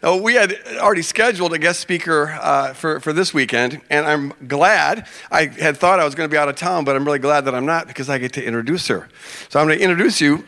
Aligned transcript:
Now, 0.00 0.16
we 0.16 0.34
had 0.34 0.56
already 0.76 1.02
scheduled 1.02 1.52
a 1.52 1.58
guest 1.58 1.80
speaker 1.80 2.38
uh, 2.40 2.72
for, 2.72 3.00
for 3.00 3.12
this 3.12 3.34
weekend, 3.34 3.80
and 3.90 4.06
I'm 4.06 4.32
glad. 4.46 5.08
I 5.28 5.46
had 5.46 5.76
thought 5.76 5.98
I 5.98 6.04
was 6.04 6.14
going 6.14 6.28
to 6.28 6.32
be 6.32 6.38
out 6.38 6.48
of 6.48 6.54
town, 6.54 6.84
but 6.84 6.94
I'm 6.94 7.04
really 7.04 7.18
glad 7.18 7.46
that 7.46 7.54
I'm 7.56 7.66
not 7.66 7.88
because 7.88 8.08
I 8.08 8.18
get 8.18 8.32
to 8.34 8.44
introduce 8.44 8.86
her. 8.86 9.08
So 9.48 9.58
I'm 9.58 9.66
going 9.66 9.78
to 9.78 9.82
introduce 9.82 10.20
you 10.20 10.44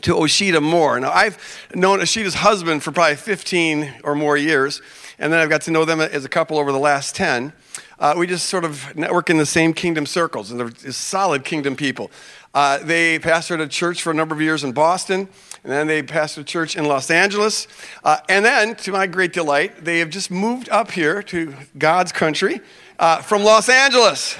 to 0.00 0.14
Oshita 0.14 0.62
Moore. 0.62 0.98
Now, 0.98 1.12
I've 1.12 1.36
known 1.74 1.98
Oshita's 1.98 2.36
husband 2.36 2.82
for 2.82 2.90
probably 2.90 3.16
15 3.16 3.96
or 4.02 4.14
more 4.14 4.38
years, 4.38 4.80
and 5.18 5.30
then 5.30 5.40
I've 5.40 5.50
got 5.50 5.60
to 5.62 5.70
know 5.70 5.84
them 5.84 6.00
as 6.00 6.24
a 6.24 6.30
couple 6.30 6.56
over 6.56 6.72
the 6.72 6.78
last 6.78 7.14
10. 7.16 7.52
Uh, 7.98 8.14
we 8.16 8.26
just 8.26 8.46
sort 8.48 8.64
of 8.64 8.94
network 8.96 9.28
in 9.28 9.38
the 9.38 9.46
same 9.46 9.72
kingdom 9.72 10.06
circles, 10.06 10.50
and 10.50 10.60
they're 10.60 10.92
solid 10.92 11.44
kingdom 11.44 11.74
people. 11.74 12.10
Uh, 12.54 12.78
they 12.78 13.18
pastored 13.18 13.60
a 13.60 13.66
church 13.68 14.02
for 14.02 14.10
a 14.10 14.14
number 14.14 14.34
of 14.34 14.40
years 14.40 14.64
in 14.64 14.72
Boston. 14.72 15.28
And 15.64 15.72
then 15.72 15.86
they 15.86 16.02
pastored 16.02 16.42
a 16.42 16.44
church 16.44 16.76
in 16.76 16.84
Los 16.84 17.10
Angeles. 17.10 17.66
Uh, 18.04 18.18
and 18.28 18.44
then, 18.44 18.76
to 18.76 18.92
my 18.92 19.06
great 19.06 19.32
delight, 19.32 19.84
they 19.84 19.98
have 19.98 20.10
just 20.10 20.30
moved 20.30 20.68
up 20.68 20.90
here 20.90 21.22
to 21.24 21.54
God's 21.76 22.12
country 22.12 22.60
uh, 22.98 23.20
from 23.22 23.42
Los 23.42 23.68
Angeles. 23.68 24.34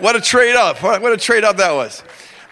What 0.00 0.16
a 0.16 0.20
trade 0.20 0.56
up. 0.56 0.82
What 0.82 1.12
a 1.12 1.16
trade 1.16 1.44
up 1.44 1.56
that 1.56 1.72
was. 1.72 2.02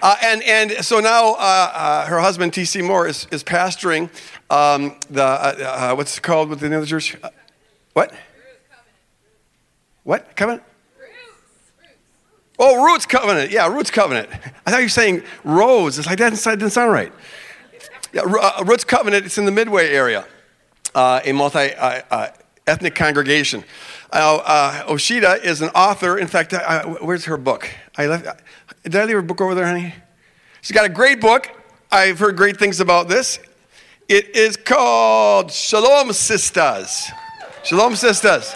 Uh, 0.00 0.16
and, 0.22 0.42
and 0.44 0.84
so 0.84 1.00
now 1.00 1.34
uh, 1.34 1.36
uh, 1.38 2.06
her 2.06 2.20
husband, 2.20 2.54
T.C. 2.54 2.82
Moore, 2.82 3.08
is, 3.08 3.26
is 3.32 3.42
pastoring 3.42 4.08
um, 4.48 4.96
the, 5.10 5.22
uh, 5.22 5.94
what's 5.94 6.16
it 6.16 6.22
called 6.22 6.48
with 6.48 6.60
the 6.60 6.68
the 6.68 6.86
church? 6.86 7.16
what? 7.92 8.14
What? 10.08 10.34
Covenant? 10.36 10.62
Oh, 12.58 12.82
Roots 12.82 13.04
Covenant. 13.04 13.50
Yeah, 13.50 13.68
Roots 13.68 13.90
Covenant. 13.90 14.30
I 14.66 14.70
thought 14.70 14.78
you 14.78 14.86
were 14.86 14.88
saying 14.88 15.22
Rose. 15.44 15.98
It's 15.98 16.06
like 16.06 16.16
that 16.16 16.32
inside 16.32 16.60
didn't 16.60 16.72
sound 16.72 16.90
right. 16.90 17.12
Yeah, 18.14 18.22
uh, 18.22 18.64
Roots 18.64 18.84
Covenant, 18.84 19.26
it's 19.26 19.36
in 19.36 19.44
the 19.44 19.50
Midway 19.52 19.90
area, 19.90 20.24
uh, 20.94 21.20
a 21.22 21.32
multi 21.32 21.74
uh, 21.74 22.00
uh 22.10 22.28
ethnic 22.66 22.94
congregation. 22.94 23.64
Uh, 24.10 24.82
Oshita 24.84 25.44
is 25.44 25.60
an 25.60 25.68
author. 25.74 26.16
In 26.16 26.26
fact, 26.26 26.54
where's 27.02 27.26
her 27.26 27.36
book? 27.36 27.68
I 27.98 28.06
left, 28.06 28.42
did 28.84 28.96
I 28.96 29.04
leave 29.04 29.16
her 29.16 29.20
book 29.20 29.42
over 29.42 29.54
there, 29.54 29.66
honey? 29.66 29.94
She's 30.62 30.72
got 30.72 30.86
a 30.86 30.88
great 30.88 31.20
book. 31.20 31.50
I've 31.92 32.18
heard 32.18 32.34
great 32.34 32.56
things 32.56 32.80
about 32.80 33.10
this. 33.10 33.40
It 34.08 34.34
is 34.34 34.56
called 34.56 35.52
Shalom 35.52 36.14
Sisters. 36.14 37.10
Shalom 37.62 37.94
Sisters. 37.94 38.54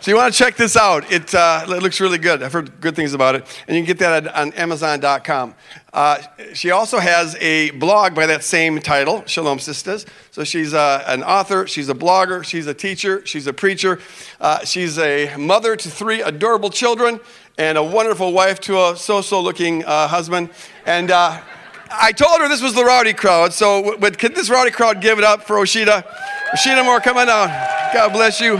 So 0.00 0.10
you 0.10 0.16
want 0.16 0.32
to 0.32 0.38
check 0.38 0.56
this 0.56 0.78
out. 0.78 1.12
It, 1.12 1.34
uh, 1.34 1.66
it, 1.68 1.82
looks 1.82 2.00
really 2.00 2.16
good. 2.16 2.42
I've 2.42 2.54
heard 2.54 2.80
good 2.80 2.96
things 2.96 3.12
about 3.12 3.34
it. 3.34 3.44
And 3.68 3.76
you 3.76 3.82
can 3.82 3.86
get 3.86 3.98
that 3.98 4.34
on 4.34 4.54
Amazon.com. 4.54 5.54
Uh, 5.92 6.22
she 6.54 6.70
also 6.70 6.98
has 6.98 7.36
a 7.36 7.72
blog 7.72 8.14
by 8.14 8.24
that 8.24 8.42
same 8.42 8.80
title, 8.80 9.22
Shalom 9.26 9.58
Sisters. 9.58 10.06
So 10.30 10.42
she's 10.42 10.72
uh, 10.72 11.04
an 11.06 11.22
author, 11.22 11.66
she's 11.66 11.90
a 11.90 11.94
blogger, 11.94 12.42
she's 12.42 12.66
a 12.66 12.72
teacher, 12.72 13.26
she's 13.26 13.46
a 13.46 13.52
preacher, 13.52 14.00
uh, 14.40 14.64
she's 14.64 14.98
a 14.98 15.36
mother 15.36 15.76
to 15.76 15.90
three 15.90 16.22
adorable 16.22 16.70
children, 16.70 17.20
and 17.58 17.76
a 17.76 17.82
wonderful 17.82 18.32
wife 18.32 18.58
to 18.60 18.82
a 18.82 18.96
so-so 18.96 19.42
looking 19.42 19.84
uh, 19.84 20.08
husband. 20.08 20.48
And 20.86 21.10
uh, 21.10 21.42
I 21.90 22.12
told 22.12 22.40
her 22.40 22.48
this 22.48 22.62
was 22.62 22.72
the 22.72 22.86
rowdy 22.86 23.12
crowd. 23.12 23.52
So, 23.52 23.98
but 23.98 24.16
could 24.16 24.34
this 24.34 24.48
rowdy 24.48 24.70
crowd 24.70 25.02
give 25.02 25.18
it 25.18 25.24
up 25.24 25.42
for 25.42 25.56
Oshita? 25.56 26.06
Oshita 26.54 26.82
Moore, 26.86 27.00
come 27.00 27.18
on 27.18 27.26
down. 27.26 27.48
God 27.92 28.14
bless 28.14 28.40
you. 28.40 28.58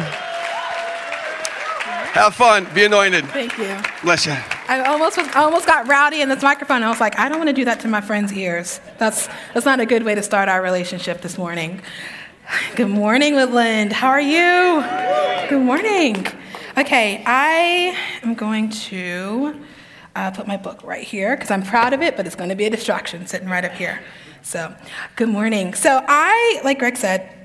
Have 2.13 2.35
fun. 2.35 2.67
Be 2.75 2.85
anointed. 2.85 3.25
Thank 3.27 3.57
you. 3.57 3.77
Bless 4.03 4.27
you. 4.27 4.33
I 4.69 4.81
almost 4.81 5.17
was, 5.17 5.29
I 5.29 5.43
almost 5.43 5.65
got 5.65 5.87
rowdy 5.87 6.23
in 6.23 6.29
this 6.29 6.43
microphone. 6.43 6.83
I 6.83 6.89
was 6.89 6.99
like, 6.99 7.17
I 7.21 7.29
don't 7.29 7.39
want 7.39 7.51
to 7.51 7.55
do 7.55 7.65
that 7.67 7.79
to 7.81 7.89
my 7.89 8.01
friends' 8.01 8.33
ears. 8.33 8.81
That's 8.99 9.29
that's 9.55 9.65
not 9.65 9.79
a 9.79 9.87
good 9.87 10.03
way 10.03 10.17
to 10.17 10.23
start 10.23 10.49
our 10.49 10.61
relationship 10.61 11.21
this 11.21 11.39
morning. 11.39 11.81
Good 12.75 12.89
morning, 12.89 13.37
Woodland. 13.37 13.93
How 13.93 14.09
are 14.09 14.21
you? 14.21 14.85
Good 15.49 15.63
morning. 15.63 16.27
Okay, 16.77 17.23
I 17.25 17.97
am 18.25 18.35
going 18.35 18.71
to 18.71 19.61
uh, 20.17 20.33
put 20.33 20.49
my 20.49 20.57
book 20.57 20.83
right 20.83 21.05
here 21.05 21.37
because 21.37 21.53
I'm 21.53 21.63
proud 21.63 21.93
of 21.93 22.03
it, 22.03 22.17
but 22.17 22.27
it's 22.27 22.35
going 22.35 22.51
to 22.51 22.57
be 22.57 22.65
a 22.65 22.71
distraction 22.71 23.29
sitting 23.29 23.49
right 23.49 23.65
up 23.65 23.73
here. 23.73 24.03
So, 24.43 24.75
good 25.15 25.29
morning. 25.29 25.75
So, 25.75 26.05
I, 26.09 26.61
like 26.65 26.81
Greg 26.81 26.97
said, 26.97 27.40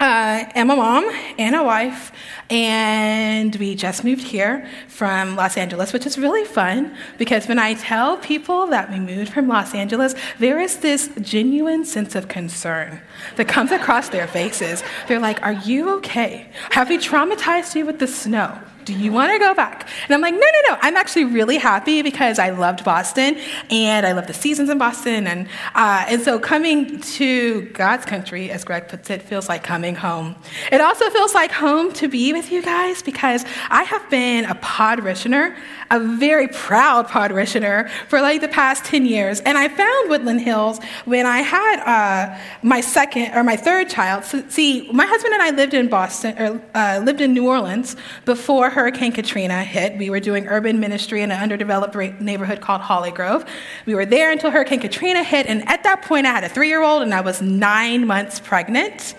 uh, 0.00 0.44
am 0.54 0.70
a 0.70 0.76
mom 0.76 1.08
and 1.38 1.54
a 1.54 1.62
wife, 1.62 2.12
and 2.50 3.54
we 3.56 3.74
just 3.74 4.04
moved 4.04 4.22
here 4.22 4.68
from 4.88 5.36
Los 5.36 5.56
Angeles, 5.56 5.92
which 5.92 6.06
is 6.06 6.18
really 6.18 6.44
fun 6.44 6.96
because 7.18 7.46
when 7.48 7.58
I 7.58 7.74
tell 7.74 8.16
people 8.16 8.66
that 8.68 8.90
we 8.90 8.98
moved 8.98 9.32
from 9.32 9.48
Los 9.48 9.74
Angeles, 9.74 10.14
there 10.38 10.60
is 10.60 10.78
this 10.78 11.08
genuine 11.20 11.84
sense 11.84 12.14
of 12.14 12.28
concern 12.28 13.00
that 13.36 13.48
comes 13.48 13.70
across 13.70 14.08
their 14.08 14.26
faces. 14.26 14.82
They're 15.08 15.20
like, 15.20 15.42
Are 15.42 15.52
you 15.52 15.96
okay? 15.96 16.48
Have 16.70 16.88
we 16.88 16.98
traumatized 16.98 17.74
you 17.74 17.86
with 17.86 17.98
the 17.98 18.06
snow? 18.06 18.58
do 18.84 18.92
you 18.92 19.12
want 19.12 19.32
to 19.32 19.38
go 19.38 19.54
back? 19.54 19.88
And 20.04 20.14
I'm 20.14 20.20
like, 20.20 20.34
no, 20.34 20.40
no, 20.40 20.70
no. 20.70 20.78
I'm 20.80 20.96
actually 20.96 21.24
really 21.24 21.56
happy 21.56 22.02
because 22.02 22.38
I 22.38 22.50
loved 22.50 22.84
Boston 22.84 23.36
and 23.70 24.06
I 24.06 24.12
love 24.12 24.26
the 24.26 24.34
seasons 24.34 24.68
in 24.68 24.78
Boston. 24.78 25.26
And, 25.26 25.48
uh, 25.74 26.04
and 26.08 26.22
so 26.22 26.38
coming 26.38 27.00
to 27.00 27.62
God's 27.70 28.04
country, 28.04 28.50
as 28.50 28.64
Greg 28.64 28.88
puts 28.88 29.10
it, 29.10 29.22
feels 29.22 29.48
like 29.48 29.62
coming 29.64 29.94
home. 29.94 30.36
It 30.70 30.80
also 30.80 31.08
feels 31.10 31.34
like 31.34 31.52
home 31.52 31.92
to 31.94 32.08
be 32.08 32.32
with 32.32 32.52
you 32.52 32.62
guys 32.62 33.02
because 33.02 33.44
I 33.70 33.84
have 33.84 34.08
been 34.10 34.44
a 34.44 34.54
podritioner 34.56 35.56
a 35.90 36.00
very 36.00 36.48
proud 36.48 37.08
parishioner 37.08 37.88
for 38.08 38.20
like 38.20 38.40
the 38.40 38.48
past 38.48 38.84
10 38.84 39.06
years. 39.06 39.40
And 39.40 39.56
I 39.56 39.68
found 39.68 40.10
Woodland 40.10 40.40
Hills 40.40 40.80
when 41.04 41.26
I 41.26 41.38
had 41.38 41.80
uh, 41.84 42.38
my 42.62 42.80
second 42.80 43.03
or 43.34 43.42
my 43.42 43.56
third 43.56 43.88
child. 43.88 44.24
So, 44.24 44.42
see, 44.48 44.90
my 44.92 45.06
husband 45.06 45.34
and 45.34 45.42
I 45.42 45.50
lived 45.50 45.74
in 45.74 45.88
Boston, 45.88 46.38
or 46.38 46.62
uh, 46.74 47.00
lived 47.04 47.20
in 47.20 47.32
New 47.32 47.46
Orleans 47.46 47.96
before 48.24 48.70
Hurricane 48.70 49.12
Katrina 49.12 49.62
hit. 49.62 49.98
We 49.98 50.10
were 50.10 50.20
doing 50.20 50.46
urban 50.48 50.80
ministry 50.80 51.22
in 51.22 51.30
an 51.30 51.40
underdeveloped 51.40 51.94
neighborhood 52.20 52.60
called 52.60 52.80
Holly 52.80 53.10
Grove. 53.10 53.44
We 53.86 53.94
were 53.94 54.06
there 54.06 54.32
until 54.32 54.50
Hurricane 54.50 54.80
Katrina 54.80 55.22
hit. 55.22 55.46
And 55.46 55.68
at 55.68 55.82
that 55.84 56.02
point, 56.02 56.26
I 56.26 56.30
had 56.30 56.44
a 56.44 56.48
three 56.48 56.68
year 56.68 56.82
old 56.82 57.02
and 57.02 57.14
I 57.14 57.20
was 57.20 57.40
nine 57.40 58.06
months 58.06 58.40
pregnant 58.40 59.14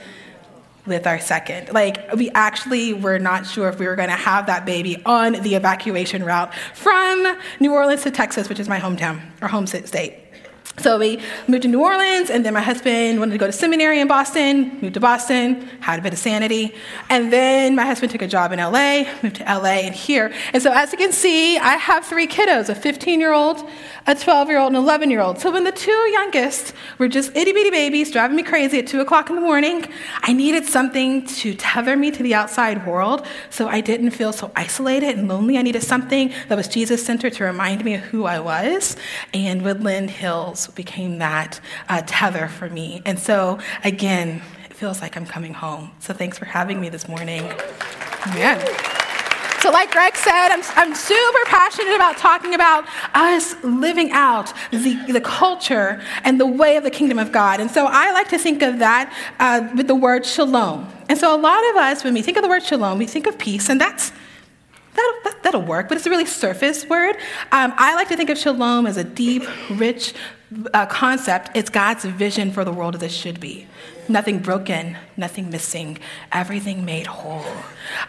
with 0.86 1.08
our 1.08 1.20
second. 1.20 1.74
Like, 1.74 2.14
we 2.14 2.30
actually 2.32 2.94
were 2.94 3.20
not 3.20 3.46
sure 3.46 3.70
if 3.70 3.80
we 3.80 3.88
were 3.88 3.96
going 3.96 4.10
to 4.10 4.16
have 4.16 4.46
that 4.48 4.66
baby 4.66 5.02
on 5.06 5.34
the 5.34 5.56
evacuation 5.56 6.24
route 6.24 6.54
from 6.74 7.38
New 7.60 7.74
Orleans 7.74 8.04
to 8.04 8.12
Texas, 8.12 8.50
which 8.50 8.60
is 8.60 8.70
my 8.70 8.80
hometown 8.80 9.22
or 9.42 9.48
home 9.48 9.68
state. 9.68 10.25
So 10.78 11.00
we 11.00 11.22
moved 11.48 11.64
to 11.64 11.70
New 11.70 11.82
Orleans, 11.82 12.30
and 12.30 12.46
then 12.46 12.54
my 12.54 12.62
husband 12.62 13.18
wanted 13.20 13.32
to 13.32 13.38
go 13.38 13.46
to 13.46 13.52
seminary 13.52 14.02
in 14.02 14.10
Boston, 14.10 14.78
moved 14.82 14.96
to 14.96 15.00
Boston, 15.00 15.62
had 15.80 16.00
a 16.00 16.02
bit 16.02 16.12
of 16.12 16.20
sanity. 16.20 16.76
And 17.10 17.32
then 17.32 17.76
my 17.76 17.86
husband 17.86 18.12
took 18.12 18.22
a 18.22 18.28
job 18.28 18.52
in 18.52 18.60
LA, 18.60 19.06
moved 19.24 19.38
to 19.38 19.44
LA 19.44 19.86
and 19.86 19.96
here. 19.96 20.34
And 20.52 20.62
so 20.62 20.74
as 20.74 20.92
you 20.92 20.98
can 20.98 21.14
see, 21.14 21.58
I 21.58 21.76
have 21.76 22.06
three 22.06 22.28
kiddos 22.28 22.68
a 22.68 22.76
15 22.76 23.20
year 23.22 23.32
old, 23.34 23.68
a 24.08 24.14
12 24.14 24.50
year 24.50 24.60
old, 24.60 24.68
and 24.68 24.78
an 24.78 24.84
11 24.84 25.10
year 25.10 25.22
old. 25.22 25.40
So 25.40 25.52
when 25.52 25.64
the 25.64 25.72
two 25.72 25.92
youngest 25.92 26.74
were 26.98 27.08
just 27.08 27.36
itty 27.36 27.52
bitty 27.52 27.72
babies 27.72 28.12
driving 28.12 28.36
me 28.36 28.44
crazy 28.44 28.80
at 28.80 28.88
2 28.88 29.02
o'clock 29.02 29.30
in 29.30 29.36
the 29.36 29.42
morning, 29.42 29.88
I 30.22 30.34
needed 30.34 30.66
something 30.66 31.26
to 31.26 31.56
tether 31.56 31.98
me 31.98 32.12
to 32.12 32.22
the 32.22 32.34
outside 32.34 32.86
world 32.86 33.26
so 33.50 33.68
I 33.68 33.82
didn't 33.82 34.12
feel 34.12 34.32
so 34.32 34.52
isolated 34.56 35.18
and 35.18 35.28
lonely. 35.28 35.58
I 35.58 35.64
needed 35.64 35.84
something 35.84 36.32
that 36.50 36.56
was 36.56 36.68
Jesus 36.68 37.06
centered 37.06 37.34
to 37.34 37.44
remind 37.44 37.84
me 37.84 37.96
of 37.96 38.02
who 38.02 38.26
I 38.26 38.40
was. 38.40 38.96
And 39.34 39.64
Woodland 39.64 40.12
Hills 40.12 40.68
became 40.68 41.18
that 41.20 41.60
uh, 41.90 42.04
tether 42.06 42.48
for 42.48 42.70
me. 42.70 43.02
And 43.06 43.18
so, 43.18 43.60
again, 43.84 44.42
it 44.70 44.74
feels 44.74 45.02
like 45.02 45.18
I'm 45.18 45.26
coming 45.26 45.54
home. 45.54 45.92
So, 46.00 46.14
thanks 46.14 46.38
for 46.38 46.46
having 46.46 46.80
me 46.80 46.90
this 46.90 47.08
morning. 47.08 47.52
Amen. 48.28 48.95
So, 49.66 49.72
like 49.72 49.90
Greg 49.90 50.16
said, 50.16 50.50
I'm, 50.50 50.62
I'm 50.76 50.94
super 50.94 51.40
passionate 51.48 51.96
about 51.96 52.18
talking 52.18 52.54
about 52.54 52.86
us 53.16 53.56
living 53.64 54.12
out 54.12 54.54
the, 54.70 54.94
the 55.12 55.20
culture 55.20 56.04
and 56.24 56.40
the 56.40 56.46
way 56.46 56.78
of 56.78 56.84
the 56.84 56.92
kingdom 56.92 57.18
of 57.18 57.32
God. 57.32 57.60
And 57.60 57.72
so, 57.72 57.88
I 57.90 58.12
like 58.12 58.30
to 58.30 58.38
think 58.38 58.62
of 58.62 58.78
that 58.78 59.12
uh, 59.40 59.68
with 59.76 59.88
the 59.88 59.96
word 59.96 60.24
shalom. 60.24 60.88
And 61.10 61.18
so, 61.18 61.36
a 61.36 61.42
lot 61.42 61.68
of 61.72 61.78
us, 61.78 62.04
when 62.04 62.14
we 62.14 62.22
think 62.22 62.38
of 62.38 62.44
the 62.44 62.48
word 62.48 62.62
shalom, 62.62 63.00
we 63.00 63.08
think 63.08 63.26
of 63.26 63.40
peace, 63.40 63.68
and 63.68 63.82
that's 63.82 64.12
That'll, 64.94 65.42
that, 65.42 65.54
will 65.54 65.62
work, 65.62 65.90
but 65.90 65.98
it's 65.98 66.06
a 66.06 66.10
really 66.10 66.26
surface 66.26 66.88
word. 66.88 67.18
Um, 67.52 67.74
I 67.76 67.96
like 67.96 68.08
to 68.10 68.16
think 68.16 68.30
of 68.30 68.38
shalom 68.38 68.86
as 68.86 68.96
a 68.96 69.04
deep, 69.04 69.44
rich 69.70 70.14
uh, 70.74 70.86
concept. 70.86 71.50
It's 71.56 71.70
God's 71.70 72.06
vision 72.06 72.52
for 72.52 72.64
the 72.64 72.72
world 72.72 72.96
as 72.96 73.04
it 73.04 73.12
should 73.12 73.40
be. 73.40 73.68
Nothing 74.08 74.40
broken, 74.40 74.98
nothing 75.18 75.50
missing, 75.50 75.98
everything 76.32 76.86
made 76.86 77.08
whole. 77.08 77.44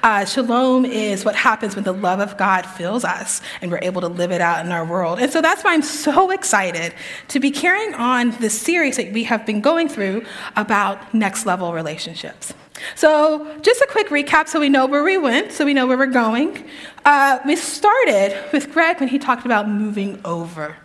Uh, 0.03 0.27
shalom 0.27 0.85
is 0.85 1.25
what 1.25 1.35
happens 1.35 1.75
when 1.75 1.85
the 1.85 1.93
love 1.93 2.21
of 2.21 2.37
God 2.37 2.67
fills 2.67 3.05
us 3.05 3.41
and 3.63 3.71
we're 3.71 3.81
able 3.83 4.03
to 4.03 4.09
live 4.09 4.31
it 4.31 4.43
out 4.43 4.65
in 4.65 4.73
our 4.73 4.85
world. 4.85 5.19
And 5.19 5.33
so 5.33 5.41
that's 5.41 5.65
why 5.65 5.73
I'm 5.73 5.83
so 5.83 6.31
excited 6.31 6.93
to 7.29 7.41
be 7.41 7.51
carrying 7.51 7.95
on 7.95 8.33
this 8.33 8.61
series 8.61 8.99
that 8.99 9.13
we 9.13 9.25
have 9.25 9.47
been 9.47 9.63
going 9.63 9.89
through 9.89 10.25
about 10.55 11.15
next 11.15 11.47
level 11.47 11.73
relationships. 11.73 12.53
So, 12.95 13.59
just 13.63 13.81
a 13.81 13.87
quick 13.91 14.09
recap 14.09 14.49
so 14.49 14.61
we 14.61 14.69
know 14.69 14.85
where 14.85 15.03
we 15.03 15.17
went, 15.17 15.51
so 15.51 15.65
we 15.65 15.73
know 15.73 15.87
where 15.87 15.97
we're 15.97 16.07
going. 16.07 16.69
Uh, 17.07 17.39
we 17.47 17.57
started 17.57 18.39
with 18.53 18.71
Greg 18.71 19.01
when 19.01 19.09
he 19.09 19.19
talked 19.19 19.47
about 19.47 19.67
moving 19.67 20.21
over. 20.27 20.77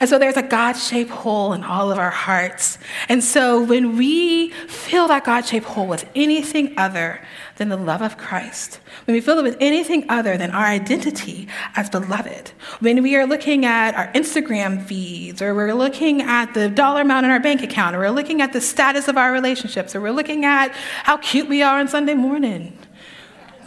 And 0.00 0.08
so 0.08 0.18
there's 0.18 0.36
a 0.36 0.42
God 0.42 0.74
shaped 0.74 1.10
hole 1.10 1.52
in 1.52 1.64
all 1.64 1.90
of 1.90 1.98
our 1.98 2.10
hearts. 2.10 2.78
And 3.08 3.22
so 3.24 3.62
when 3.62 3.96
we 3.96 4.50
fill 4.68 5.08
that 5.08 5.24
God 5.24 5.46
shaped 5.46 5.66
hole 5.66 5.86
with 5.86 6.08
anything 6.14 6.78
other 6.78 7.20
than 7.56 7.68
the 7.68 7.76
love 7.76 8.02
of 8.02 8.18
Christ, 8.18 8.80
when 9.06 9.14
we 9.14 9.20
fill 9.20 9.38
it 9.38 9.42
with 9.42 9.56
anything 9.60 10.04
other 10.08 10.36
than 10.36 10.50
our 10.50 10.66
identity 10.66 11.48
as 11.74 11.88
beloved, 11.88 12.52
when 12.80 13.02
we 13.02 13.16
are 13.16 13.26
looking 13.26 13.64
at 13.64 13.94
our 13.94 14.12
Instagram 14.12 14.82
feeds, 14.82 15.40
or 15.40 15.54
we're 15.54 15.72
looking 15.72 16.22
at 16.22 16.52
the 16.54 16.68
dollar 16.68 17.02
amount 17.02 17.24
in 17.24 17.32
our 17.32 17.40
bank 17.40 17.62
account, 17.62 17.96
or 17.96 18.00
we're 18.00 18.10
looking 18.10 18.42
at 18.42 18.52
the 18.52 18.60
status 18.60 19.08
of 19.08 19.16
our 19.16 19.32
relationships, 19.32 19.94
or 19.94 20.00
we're 20.00 20.10
looking 20.10 20.44
at 20.44 20.72
how 21.04 21.16
cute 21.16 21.48
we 21.48 21.62
are 21.62 21.78
on 21.78 21.88
Sunday 21.88 22.14
morning, 22.14 22.76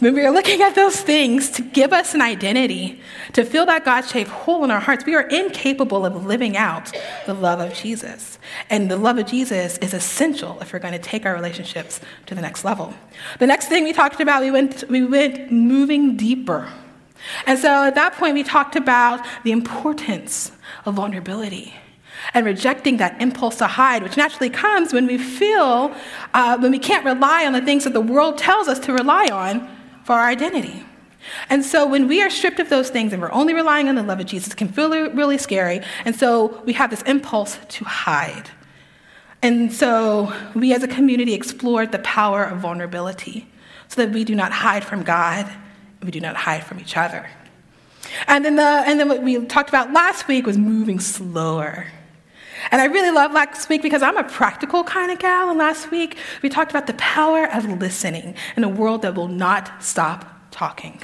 when 0.00 0.14
we 0.14 0.22
are 0.22 0.30
looking 0.30 0.62
at 0.62 0.74
those 0.74 1.00
things 1.00 1.50
to 1.50 1.62
give 1.62 1.92
us 1.92 2.14
an 2.14 2.22
identity, 2.22 3.00
to 3.34 3.44
fill 3.44 3.66
that 3.66 3.84
God 3.84 4.00
shaped 4.02 4.30
hole 4.30 4.64
in 4.64 4.70
our 4.70 4.80
hearts, 4.80 5.04
we 5.04 5.14
are 5.14 5.28
incapable 5.28 6.06
of 6.06 6.26
living 6.26 6.56
out 6.56 6.90
the 7.26 7.34
love 7.34 7.60
of 7.60 7.74
Jesus. 7.74 8.38
And 8.70 8.90
the 8.90 8.96
love 8.96 9.18
of 9.18 9.26
Jesus 9.26 9.76
is 9.78 9.92
essential 9.92 10.58
if 10.60 10.72
we're 10.72 10.78
going 10.78 10.94
to 10.94 10.98
take 10.98 11.26
our 11.26 11.34
relationships 11.34 12.00
to 12.26 12.34
the 12.34 12.40
next 12.40 12.64
level. 12.64 12.94
The 13.38 13.46
next 13.46 13.68
thing 13.68 13.84
we 13.84 13.92
talked 13.92 14.20
about, 14.20 14.40
we 14.40 14.50
went, 14.50 14.84
we 14.88 15.04
went 15.04 15.52
moving 15.52 16.16
deeper. 16.16 16.68
And 17.46 17.58
so 17.58 17.84
at 17.84 17.94
that 17.96 18.14
point, 18.14 18.32
we 18.34 18.42
talked 18.42 18.76
about 18.76 19.24
the 19.44 19.52
importance 19.52 20.52
of 20.86 20.94
vulnerability 20.94 21.74
and 22.32 22.46
rejecting 22.46 22.96
that 22.98 23.20
impulse 23.20 23.56
to 23.56 23.66
hide, 23.66 24.02
which 24.02 24.16
naturally 24.16 24.50
comes 24.50 24.94
when 24.94 25.06
we 25.06 25.18
feel, 25.18 25.94
uh, 26.32 26.56
when 26.58 26.70
we 26.70 26.78
can't 26.78 27.04
rely 27.04 27.44
on 27.44 27.52
the 27.52 27.60
things 27.60 27.84
that 27.84 27.92
the 27.92 28.00
world 28.00 28.38
tells 28.38 28.66
us 28.66 28.78
to 28.78 28.92
rely 28.92 29.26
on 29.26 29.68
for 30.10 30.14
our 30.14 30.26
identity. 30.26 30.84
And 31.50 31.64
so 31.64 31.86
when 31.86 32.08
we 32.08 32.20
are 32.20 32.30
stripped 32.30 32.58
of 32.58 32.68
those 32.68 32.90
things 32.90 33.12
and 33.12 33.22
we're 33.22 33.30
only 33.30 33.54
relying 33.54 33.88
on 33.88 33.94
the 33.94 34.02
love 34.02 34.18
of 34.18 34.26
Jesus, 34.26 34.52
it 34.52 34.56
can 34.56 34.66
feel 34.66 34.90
really 34.90 35.38
scary. 35.38 35.82
And 36.04 36.16
so 36.16 36.60
we 36.64 36.72
have 36.72 36.90
this 36.90 37.02
impulse 37.02 37.60
to 37.68 37.84
hide. 37.84 38.50
And 39.40 39.72
so 39.72 40.34
we 40.52 40.74
as 40.74 40.82
a 40.82 40.88
community 40.88 41.32
explored 41.32 41.92
the 41.92 42.00
power 42.00 42.42
of 42.42 42.58
vulnerability 42.58 43.46
so 43.86 44.04
that 44.04 44.12
we 44.12 44.24
do 44.24 44.34
not 44.34 44.50
hide 44.50 44.82
from 44.82 45.04
God 45.04 45.46
and 45.46 46.04
we 46.04 46.10
do 46.10 46.18
not 46.18 46.34
hide 46.34 46.64
from 46.64 46.80
each 46.80 46.96
other. 46.96 47.30
And 48.26 48.44
then, 48.44 48.56
the, 48.56 48.82
and 48.84 48.98
then 48.98 49.08
what 49.08 49.22
we 49.22 49.46
talked 49.46 49.68
about 49.68 49.92
last 49.92 50.26
week 50.26 50.44
was 50.44 50.58
moving 50.58 50.98
slower. 50.98 51.86
And 52.70 52.80
I 52.80 52.86
really 52.86 53.10
love 53.10 53.32
last 53.32 53.68
week 53.68 53.82
because 53.82 54.02
I'm 54.02 54.16
a 54.16 54.24
practical 54.24 54.84
kind 54.84 55.10
of 55.10 55.18
gal. 55.18 55.50
And 55.50 55.58
last 55.58 55.90
week 55.90 56.16
we 56.42 56.48
talked 56.48 56.70
about 56.70 56.86
the 56.86 56.94
power 56.94 57.50
of 57.52 57.64
listening 57.80 58.34
in 58.56 58.64
a 58.64 58.68
world 58.68 59.02
that 59.02 59.14
will 59.14 59.28
not 59.28 59.82
stop 59.82 60.50
talking. 60.50 61.00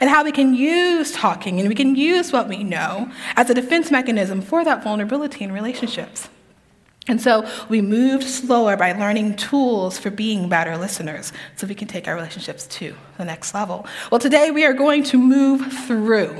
And 0.00 0.08
how 0.08 0.24
we 0.24 0.32
can 0.32 0.54
use 0.54 1.12
talking 1.12 1.60
and 1.60 1.68
we 1.68 1.74
can 1.74 1.94
use 1.94 2.32
what 2.32 2.48
we 2.48 2.64
know 2.64 3.10
as 3.36 3.50
a 3.50 3.54
defense 3.54 3.90
mechanism 3.90 4.40
for 4.40 4.64
that 4.64 4.82
vulnerability 4.82 5.44
in 5.44 5.52
relationships. 5.52 6.28
And 7.06 7.20
so 7.20 7.46
we 7.68 7.82
moved 7.82 8.24
slower 8.24 8.76
by 8.76 8.92
learning 8.92 9.36
tools 9.36 9.98
for 9.98 10.10
being 10.10 10.48
better 10.48 10.76
listeners 10.78 11.32
so 11.56 11.66
we 11.66 11.74
can 11.74 11.86
take 11.86 12.08
our 12.08 12.14
relationships 12.14 12.66
to 12.68 12.94
the 13.18 13.26
next 13.26 13.52
level. 13.52 13.86
Well, 14.10 14.18
today 14.18 14.50
we 14.50 14.64
are 14.64 14.72
going 14.72 15.02
to 15.04 15.18
move 15.18 15.70
through. 15.86 16.34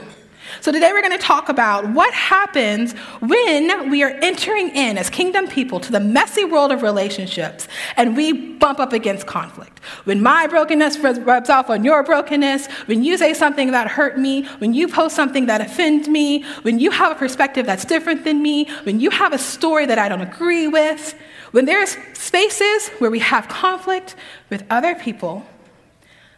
So, 0.61 0.73
today 0.73 0.93
we're 0.93 1.03
going 1.03 1.19
to 1.19 1.25
talk 1.25 1.49
about 1.49 1.89
what 1.91 2.13
happens 2.13 2.93
when 3.21 3.91
we 3.91 4.03
are 4.03 4.11
entering 4.23 4.71
in 4.71 4.99
as 4.99 5.11
kingdom 5.11 5.49
people 5.49 5.81
to 5.81 5.93
the 5.93 6.01
messy 6.01 6.45
world 6.45 6.73
of 6.73 6.83
relationships 6.83 7.69
and 7.97 8.17
we 8.17 8.33
bump 8.33 8.79
up 8.79 8.93
against 8.93 9.27
conflict. 9.27 9.79
When 10.05 10.23
my 10.23 10.47
brokenness 10.47 10.99
rubs 10.99 11.51
off 11.51 11.71
on 11.71 11.85
your 11.85 12.03
brokenness, 12.03 12.67
when 12.87 13.03
you 13.03 13.17
say 13.17 13.35
something 13.35 13.73
that 13.73 13.89
hurt 13.89 14.19
me, 14.19 14.45
when 14.59 14.75
you 14.75 14.89
post 14.89 15.17
something 15.17 15.47
that 15.47 15.61
offends 15.61 16.09
me, 16.09 16.43
when 16.63 16.79
you 16.79 16.91
have 16.91 17.13
a 17.13 17.15
perspective 17.15 17.67
that's 17.67 17.85
different 17.85 18.25
than 18.25 18.43
me, 18.43 18.69
when 18.85 19.01
you 19.01 19.11
have 19.11 19.33
a 19.33 19.39
story 19.39 19.87
that 19.87 19.99
I 19.99 20.09
don't 20.09 20.23
agree 20.23 20.69
with, 20.69 21.15
when 21.53 21.65
there's 21.65 21.97
spaces 22.15 22.89
where 22.99 23.11
we 23.11 23.21
have 23.21 23.49
conflict 23.49 24.17
with 24.51 24.65
other 24.71 24.95
people, 24.95 25.47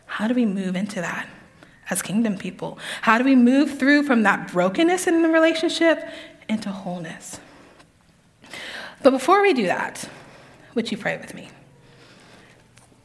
how 0.07 0.29
do 0.29 0.35
we 0.35 0.47
move 0.47 0.77
into 0.77 1.01
that? 1.01 1.29
As 1.91 2.03
kingdom 2.03 2.37
people? 2.37 2.79
How 3.03 3.19
do 3.19 3.25
we 3.25 3.37
move 3.37 3.79
through 3.79 4.05
from 4.05 4.23
that 4.23 4.53
brokenness 4.53 5.07
in 5.07 5.23
the 5.23 5.29
relationship 5.29 6.07
into 6.49 6.71
wholeness? 6.71 7.41
But 9.03 9.11
before 9.11 9.43
we 9.43 9.53
do 9.53 9.67
that, 9.67 10.09
would 10.75 10.91
you 10.91 10.99
pray 10.99 11.17
with 11.17 11.35
me? 11.35 11.49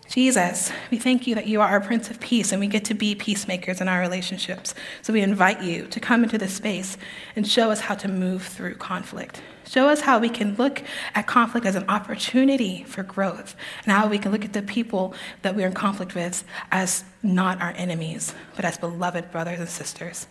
Jesus, 0.10 0.74
we 0.89 0.98
thank 0.98 1.25
you 1.25 1.36
that 1.36 1.48
you 1.48 1.62
are 1.62 1.69
our 1.69 1.80
Prince 1.80 2.10
of 2.10 2.19
Peace 2.19 2.51
and 2.51 2.60
we 2.60 2.68
get 2.68 2.83
to 2.86 2.94
be 2.94 3.16
peacemakers 3.16 3.80
in 3.80 3.88
our 3.88 4.01
relationships. 4.01 4.75
So 5.01 5.13
we 5.13 5.22
invite 5.22 5.63
you 5.63 5.88
to 5.88 6.00
come 6.01 6.24
into 6.24 6.38
this 6.38 6.54
space 6.54 6.98
and 7.34 7.48
show 7.48 7.72
us 7.72 7.80
how 7.80 7.95
to 7.95 8.10
move 8.10 8.44
through 8.44 8.75
conflict. 8.75 9.42
Show 9.68 9.90
us 9.90 10.02
how 10.02 10.19
we 10.19 10.30
can 10.30 10.56
look 10.56 10.84
at 11.16 11.28
conflict 11.28 11.66
as 11.66 11.75
an 11.75 11.86
opportunity 11.88 12.84
for 12.84 13.04
growth 13.04 13.56
and 13.84 13.94
how 13.94 14.08
we 14.08 14.18
can 14.18 14.31
look 14.31 14.44
at 14.44 14.54
the 14.54 14.62
people 14.62 15.13
that 15.44 15.56
we're 15.56 15.68
in 15.68 15.74
conflict 15.74 16.16
with 16.16 16.44
as 16.72 17.04
not 17.24 17.62
our 17.62 17.74
enemies, 17.78 18.34
but 18.56 18.66
as 18.66 18.78
beloved 18.78 19.31
brothers 19.31 19.60
and 19.60 19.69
sisters. 19.69 20.28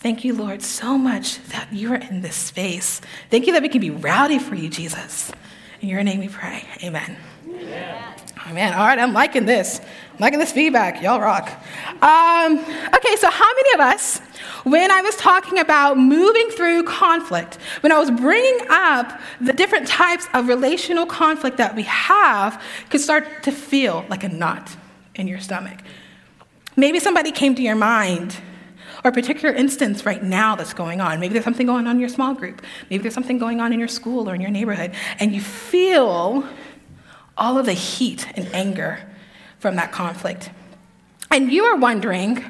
Thank 0.00 0.24
you, 0.24 0.34
Lord, 0.34 0.60
so 0.60 0.98
much 0.98 1.42
that 1.48 1.72
you 1.72 1.92
are 1.92 1.96
in 1.96 2.20
this 2.20 2.36
space. 2.36 3.00
Thank 3.30 3.46
you 3.46 3.54
that 3.54 3.62
we 3.62 3.70
can 3.70 3.80
be 3.80 3.90
rowdy 3.90 4.38
for 4.38 4.54
you, 4.54 4.68
Jesus. 4.68 5.32
In 5.80 5.88
your 5.88 6.02
name 6.02 6.20
we 6.20 6.28
pray. 6.28 6.68
Amen. 6.82 7.16
Oh, 7.46 8.52
man, 8.52 8.74
all 8.74 8.86
right, 8.86 8.98
I'm 8.98 9.12
liking 9.12 9.46
this. 9.46 9.80
I'm 9.80 10.18
liking 10.18 10.38
this 10.38 10.52
feedback. 10.52 11.02
Y'all 11.02 11.20
rock. 11.20 11.50
Um, 12.02 12.58
okay, 12.58 13.16
so 13.16 13.30
how 13.30 13.54
many 13.54 13.74
of 13.74 13.80
us, 13.80 14.18
when 14.64 14.90
I 14.90 15.00
was 15.00 15.16
talking 15.16 15.58
about 15.58 15.98
moving 15.98 16.48
through 16.50 16.84
conflict, 16.84 17.56
when 17.80 17.90
I 17.90 17.98
was 17.98 18.10
bringing 18.10 18.66
up 18.70 19.20
the 19.40 19.52
different 19.52 19.88
types 19.88 20.26
of 20.34 20.48
relational 20.48 21.06
conflict 21.06 21.56
that 21.56 21.74
we 21.74 21.82
have, 21.84 22.62
could 22.90 23.00
start 23.00 23.42
to 23.44 23.52
feel 23.52 24.04
like 24.08 24.24
a 24.24 24.28
knot 24.28 24.76
in 25.14 25.26
your 25.26 25.40
stomach? 25.40 25.80
Maybe 26.76 27.00
somebody 27.00 27.30
came 27.30 27.54
to 27.54 27.62
your 27.62 27.76
mind 27.76 28.36
or 29.04 29.10
a 29.10 29.12
particular 29.12 29.54
instance 29.54 30.06
right 30.06 30.22
now 30.22 30.56
that's 30.56 30.74
going 30.74 31.00
on. 31.00 31.20
Maybe 31.20 31.34
there's 31.34 31.44
something 31.44 31.66
going 31.66 31.86
on 31.86 31.96
in 31.96 32.00
your 32.00 32.08
small 32.08 32.34
group. 32.34 32.62
Maybe 32.90 33.02
there's 33.02 33.14
something 33.14 33.38
going 33.38 33.60
on 33.60 33.72
in 33.72 33.78
your 33.78 33.88
school 33.88 34.28
or 34.28 34.34
in 34.34 34.40
your 34.40 34.50
neighborhood, 34.50 34.92
and 35.18 35.34
you 35.34 35.40
feel 35.40 36.48
all 37.36 37.58
of 37.58 37.66
the 37.66 37.72
heat 37.72 38.26
and 38.36 38.46
anger 38.54 39.00
from 39.58 39.76
that 39.76 39.92
conflict. 39.92 40.50
And 41.30 41.50
you 41.50 41.64
are 41.64 41.76
wondering, 41.76 42.44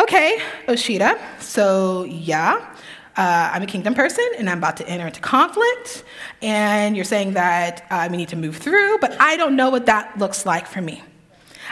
okay, 0.00 0.38
Oshita, 0.66 1.18
so 1.40 2.04
yeah, 2.04 2.74
uh, 3.16 3.50
I'm 3.52 3.62
a 3.62 3.66
kingdom 3.66 3.94
person 3.94 4.26
and 4.38 4.48
I'm 4.48 4.58
about 4.58 4.76
to 4.78 4.88
enter 4.88 5.06
into 5.06 5.20
conflict, 5.20 6.04
and 6.40 6.94
you're 6.94 7.04
saying 7.04 7.34
that 7.34 7.84
uh, 7.90 8.08
we 8.10 8.16
need 8.16 8.28
to 8.28 8.36
move 8.36 8.56
through, 8.56 8.98
but 9.00 9.20
I 9.20 9.36
don't 9.36 9.56
know 9.56 9.70
what 9.70 9.86
that 9.86 10.16
looks 10.18 10.46
like 10.46 10.66
for 10.66 10.80
me. 10.80 11.02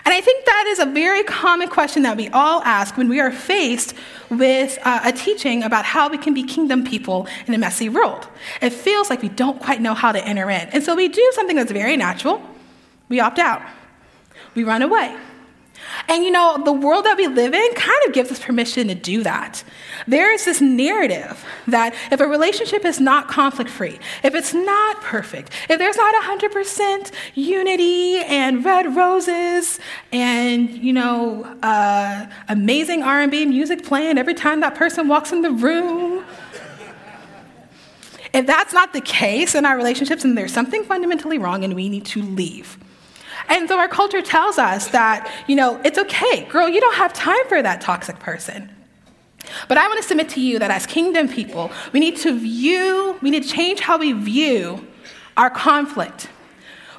And 0.06 0.14
I 0.14 0.20
think 0.22 0.46
that 0.46 0.64
is 0.68 0.78
a 0.78 0.86
very 0.86 1.24
common 1.24 1.68
question 1.68 2.02
that 2.04 2.16
we 2.16 2.28
all 2.28 2.62
ask 2.62 2.96
when 2.96 3.08
we 3.08 3.20
are 3.20 3.32
faced 3.32 3.92
with 4.30 4.78
uh, 4.84 5.00
a 5.04 5.12
teaching 5.12 5.64
about 5.64 5.84
how 5.84 6.08
we 6.08 6.16
can 6.16 6.32
be 6.32 6.44
kingdom 6.44 6.84
people 6.84 7.26
in 7.46 7.52
a 7.52 7.58
messy 7.58 7.88
world. 7.88 8.28
It 8.62 8.70
feels 8.70 9.10
like 9.10 9.20
we 9.20 9.28
don't 9.28 9.60
quite 9.60 9.82
know 9.82 9.94
how 9.94 10.12
to 10.12 10.24
enter 10.24 10.48
in. 10.48 10.68
And 10.68 10.82
so 10.82 10.94
we 10.94 11.08
do 11.08 11.30
something 11.34 11.56
that's 11.56 11.72
very 11.72 11.96
natural 11.96 12.40
we 13.08 13.20
opt 13.20 13.38
out, 13.38 13.62
we 14.54 14.64
run 14.64 14.82
away. 14.82 15.16
And 16.08 16.24
you 16.24 16.30
know, 16.30 16.62
the 16.64 16.72
world 16.72 17.04
that 17.04 17.16
we 17.16 17.26
live 17.26 17.52
in 17.52 17.74
kind 17.74 17.98
of 18.06 18.12
gives 18.12 18.30
us 18.30 18.38
permission 18.38 18.88
to 18.88 18.94
do 18.94 19.22
that. 19.24 19.64
There 20.06 20.32
is 20.32 20.44
this 20.44 20.60
narrative 20.60 21.44
that 21.66 21.94
if 22.12 22.20
a 22.20 22.26
relationship 22.26 22.84
is 22.84 23.00
not 23.00 23.28
conflict 23.28 23.70
free, 23.70 23.98
if 24.22 24.34
it's 24.34 24.54
not 24.54 25.00
perfect, 25.00 25.50
if 25.68 25.78
there's 25.78 25.96
not 25.96 26.40
100% 26.40 27.12
unity 27.34 28.18
and 28.18 28.64
red 28.64 28.94
roses 28.94 29.80
and, 30.12 30.70
you 30.70 30.92
know, 30.92 31.44
uh, 31.62 32.26
amazing 32.48 33.02
R&B 33.02 33.46
music 33.46 33.84
playing 33.84 34.18
every 34.18 34.34
time 34.34 34.60
that 34.60 34.74
person 34.74 35.08
walks 35.08 35.32
in 35.32 35.42
the 35.42 35.50
room, 35.50 36.24
if 38.32 38.46
that's 38.46 38.72
not 38.72 38.92
the 38.92 39.00
case 39.00 39.54
in 39.54 39.64
our 39.64 39.76
relationships, 39.76 40.22
then 40.22 40.34
there's 40.34 40.52
something 40.52 40.84
fundamentally 40.84 41.38
wrong 41.38 41.64
and 41.64 41.74
we 41.74 41.88
need 41.88 42.04
to 42.06 42.22
leave. 42.22 42.78
And 43.48 43.68
so 43.68 43.78
our 43.78 43.88
culture 43.88 44.22
tells 44.22 44.58
us 44.58 44.88
that, 44.88 45.30
you 45.46 45.56
know, 45.56 45.80
it's 45.84 45.98
okay, 45.98 46.44
girl, 46.44 46.68
you 46.68 46.80
don't 46.80 46.96
have 46.96 47.12
time 47.12 47.46
for 47.48 47.62
that 47.62 47.80
toxic 47.80 48.18
person. 48.18 48.70
But 49.68 49.78
I 49.78 49.86
want 49.86 50.02
to 50.02 50.08
submit 50.08 50.28
to 50.30 50.40
you 50.40 50.58
that 50.58 50.70
as 50.70 50.86
kingdom 50.86 51.28
people, 51.28 51.70
we 51.92 52.00
need 52.00 52.16
to 52.18 52.38
view, 52.38 53.16
we 53.22 53.30
need 53.30 53.44
to 53.44 53.48
change 53.48 53.80
how 53.80 53.98
we 53.98 54.12
view 54.12 54.86
our 55.36 55.50
conflict. 55.50 56.28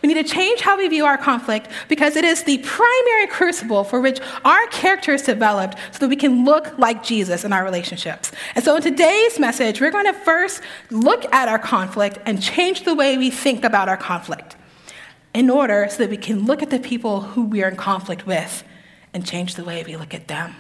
We 0.02 0.14
need 0.14 0.26
to 0.26 0.32
change 0.32 0.62
how 0.62 0.78
we 0.78 0.88
view 0.88 1.06
our 1.06 1.18
conflict 1.18 1.70
because 1.90 2.16
it 2.16 2.24
is 2.24 2.44
the 2.44 2.60
primary 2.60 3.28
crucible 3.28 3.84
for 3.84 4.00
which 4.00 4.20
our 4.46 4.68
character 4.68 5.14
is 5.14 5.24
developed 5.24 5.78
so 5.92 6.00
that 6.00 6.08
we 6.08 6.16
can 6.16 6.46
look 6.46 6.78
like 6.78 7.04
Jesus 7.04 7.44
in 7.44 7.52
our 7.52 7.64
relationships. 7.64 8.32
And 8.56 8.64
so 8.64 8.76
in 8.76 8.84
today's 8.84 9.40
message, 9.40 9.82
we're 9.82 9.92
going 9.92 10.06
to 10.06 10.14
first 10.14 10.62
look 10.92 11.26
at 11.34 11.50
our 11.50 11.60
conflict 11.60 12.20
and 12.26 12.42
change 12.42 12.84
the 12.84 12.94
way 12.94 13.18
we 13.18 13.32
think 13.32 13.64
about 13.64 13.90
our 13.90 13.98
conflict 13.98 14.57
in 15.34 15.50
order 15.50 15.88
so 15.90 15.98
that 15.98 16.10
we 16.10 16.18
can 16.18 16.46
look 16.46 16.64
at 16.64 16.70
the 16.70 16.80
people 16.80 17.22
who 17.22 17.46
we 17.46 17.64
are 17.64 17.70
in 17.70 17.76
conflict 17.76 18.26
with 18.26 18.64
and 19.14 19.26
change 19.26 19.56
the 19.56 19.64
way 19.64 19.84
we 19.84 19.96
look 19.96 20.14
at 20.14 20.28
them. 20.28 20.56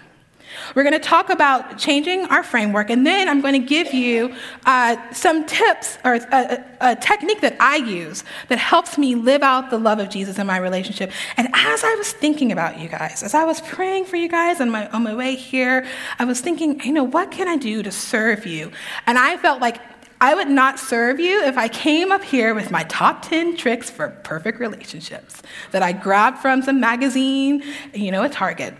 We're 0.75 0.83
going 0.83 0.93
to 0.93 0.99
talk 0.99 1.29
about 1.29 1.77
changing 1.77 2.25
our 2.25 2.43
framework, 2.43 2.89
and 2.89 3.05
then 3.05 3.29
I'm 3.29 3.41
going 3.41 3.53
to 3.53 3.67
give 3.67 3.93
you 3.93 4.33
uh, 4.65 4.95
some 5.11 5.45
tips 5.45 5.97
or 6.03 6.15
a, 6.15 6.19
a, 6.31 6.65
a, 6.91 6.95
technique 6.95 7.41
that 7.41 7.55
I 7.59 7.77
use 7.77 8.23
that 8.47 8.57
helps 8.57 8.97
me 8.97 9.15
live 9.15 9.43
out 9.43 9.69
the 9.69 9.77
love 9.77 9.99
of 9.99 10.09
Jesus 10.09 10.39
in 10.39 10.47
my 10.47 10.57
relationship. 10.57 11.11
And 11.35 11.49
as 11.53 11.83
I 11.83 11.93
was 11.95 12.11
thinking 12.11 12.51
about 12.51 12.79
you 12.79 12.87
guys, 12.87 13.23
as 13.23 13.33
I 13.33 13.43
was 13.43 13.61
praying 13.61 14.05
for 14.05 14.15
you 14.15 14.29
guys 14.29 14.61
on 14.61 14.69
my, 14.69 14.87
on 14.89 15.03
my 15.03 15.15
way 15.15 15.35
here, 15.35 15.85
I 16.19 16.25
was 16.25 16.41
thinking, 16.41 16.79
you 16.81 16.93
know, 16.93 17.03
what 17.03 17.31
can 17.31 17.47
I 17.47 17.57
do 17.57 17.83
to 17.83 17.91
serve 17.91 18.45
you? 18.45 18.71
And 19.05 19.17
I 19.17 19.37
felt 19.37 19.61
like 19.61 19.81
I 20.19 20.33
would 20.33 20.49
not 20.49 20.79
serve 20.79 21.19
you 21.19 21.43
if 21.43 21.57
I 21.57 21.67
came 21.67 22.11
up 22.11 22.23
here 22.23 22.55
with 22.55 22.71
my 22.71 22.83
top 22.85 23.21
10 23.23 23.55
tricks 23.55 23.89
for 23.89 24.09
perfect 24.23 24.59
relationships 24.59 25.43
that 25.71 25.83
I 25.83 25.91
grabbed 25.91 26.39
from 26.39 26.63
some 26.63 26.79
magazine, 26.79 27.63
you 27.93 28.11
know, 28.11 28.23
at 28.23 28.31
Target. 28.31 28.73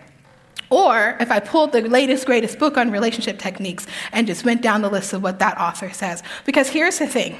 Or 0.70 1.16
if 1.20 1.32
I 1.32 1.40
pulled 1.40 1.72
the 1.72 1.82
latest, 1.82 2.26
greatest 2.26 2.60
book 2.60 2.76
on 2.76 2.92
relationship 2.92 3.38
techniques 3.40 3.86
and 4.12 4.26
just 4.26 4.44
went 4.44 4.62
down 4.62 4.82
the 4.82 4.90
list 4.90 5.14
of 5.14 5.24
what 5.24 5.40
that 5.40 5.60
author 5.60 5.92
says. 5.92 6.24
Because 6.46 6.70
here's 6.70 7.00
the 7.00 7.08
thing 7.08 7.38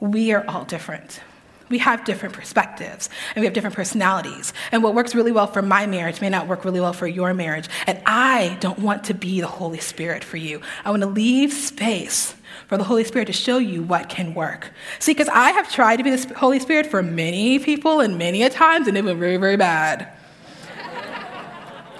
we 0.00 0.32
are 0.32 0.44
all 0.48 0.64
different. 0.64 1.20
We 1.68 1.78
have 1.78 2.04
different 2.04 2.34
perspectives 2.34 3.08
and 3.34 3.40
we 3.40 3.46
have 3.46 3.54
different 3.54 3.76
personalities. 3.76 4.52
And 4.72 4.82
what 4.82 4.94
works 4.94 5.14
really 5.14 5.32
well 5.32 5.46
for 5.46 5.62
my 5.62 5.86
marriage 5.86 6.20
may 6.20 6.28
not 6.28 6.48
work 6.48 6.66
really 6.66 6.80
well 6.80 6.92
for 6.92 7.06
your 7.06 7.32
marriage. 7.32 7.68
And 7.86 8.02
I 8.04 8.58
don't 8.60 8.80
want 8.80 9.04
to 9.04 9.14
be 9.14 9.40
the 9.40 9.46
Holy 9.46 9.78
Spirit 9.78 10.22
for 10.22 10.36
you. 10.36 10.60
I 10.84 10.90
want 10.90 11.02
to 11.02 11.08
leave 11.08 11.52
space 11.52 12.34
for 12.68 12.76
the 12.76 12.84
Holy 12.84 13.04
Spirit 13.04 13.26
to 13.26 13.32
show 13.32 13.58
you 13.58 13.82
what 13.82 14.08
can 14.08 14.34
work. 14.34 14.70
See, 14.98 15.12
because 15.12 15.28
I 15.28 15.50
have 15.52 15.70
tried 15.70 15.96
to 15.96 16.04
be 16.04 16.10
the 16.10 16.34
Holy 16.34 16.58
Spirit 16.58 16.86
for 16.86 17.02
many 17.02 17.58
people 17.58 18.00
and 18.00 18.18
many 18.18 18.42
a 18.42 18.50
times, 18.50 18.88
and 18.88 18.96
it 18.96 19.04
went 19.04 19.18
very, 19.18 19.36
very 19.36 19.56
bad. 19.56 20.12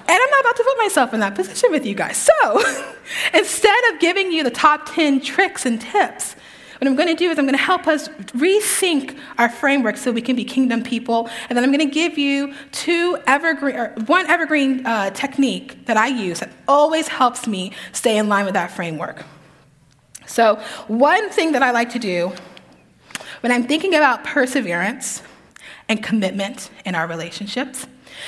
And 0.05 0.21
I'm 0.21 0.29
not 0.29 0.41
about 0.41 0.55
to 0.57 0.63
put 0.63 0.77
myself 0.77 1.13
in 1.13 1.21
that 1.21 1.33
position 1.33 1.71
with 1.71 1.85
you 1.85 1.95
guys. 1.95 2.17
So 2.17 2.61
instead 3.33 3.93
of 3.93 3.99
giving 3.99 4.31
you 4.31 4.43
the 4.43 4.51
top 4.51 4.93
10 4.93 5.21
tricks 5.21 5.65
and 5.65 5.79
tips, 5.79 6.35
what 6.83 6.89
I'm 6.89 6.97
going 6.97 7.07
to 7.07 7.15
do 7.15 7.29
is 7.29 7.39
I'm 7.39 7.45
going 7.45 7.57
to 7.57 7.63
help 7.63 7.87
us 7.87 8.09
rethink 8.09 9.17
our 9.37 9.47
framework 9.47 9.95
so 9.95 10.11
we 10.11 10.21
can 10.21 10.35
be 10.35 10.43
kingdom 10.43 10.83
people. 10.83 11.29
And 11.47 11.57
then 11.57 11.63
I'm 11.63 11.71
going 11.71 11.87
to 11.87 11.93
give 11.93 12.17
you 12.17 12.53
two 12.73 13.17
evergreen, 13.25 13.77
or 13.77 13.93
one 14.05 14.25
evergreen 14.27 14.85
uh, 14.85 15.11
technique 15.11 15.85
that 15.85 15.95
I 15.95 16.07
use 16.07 16.41
that 16.41 16.51
always 16.67 17.07
helps 17.07 17.47
me 17.47 17.71
stay 17.93 18.17
in 18.17 18.27
line 18.27 18.43
with 18.43 18.55
that 18.55 18.71
framework. 18.71 19.23
So, 20.25 20.55
one 20.87 21.29
thing 21.29 21.51
that 21.51 21.63
I 21.63 21.71
like 21.71 21.91
to 21.91 21.99
do 21.99 22.31
when 23.41 23.51
I'm 23.51 23.67
thinking 23.67 23.93
about 23.95 24.23
perseverance 24.23 25.21
and 25.89 26.01
commitment 26.01 26.69
in 26.85 26.95
our 26.95 27.07
relationships 27.07 27.85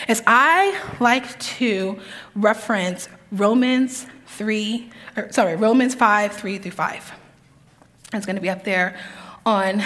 is 0.07 0.21
I 0.27 0.79
like 0.99 1.39
to 1.39 1.99
reference 2.35 3.07
Romans 3.31 4.07
3, 4.27 4.91
or, 5.15 5.31
sorry, 5.31 5.55
Romans 5.55 5.95
5, 5.95 6.33
3 6.33 6.57
through 6.57 6.71
5. 6.71 7.11
It's 8.13 8.25
going 8.25 8.35
to 8.35 8.41
be 8.41 8.49
up 8.49 8.63
there 8.63 8.97
on 9.45 9.81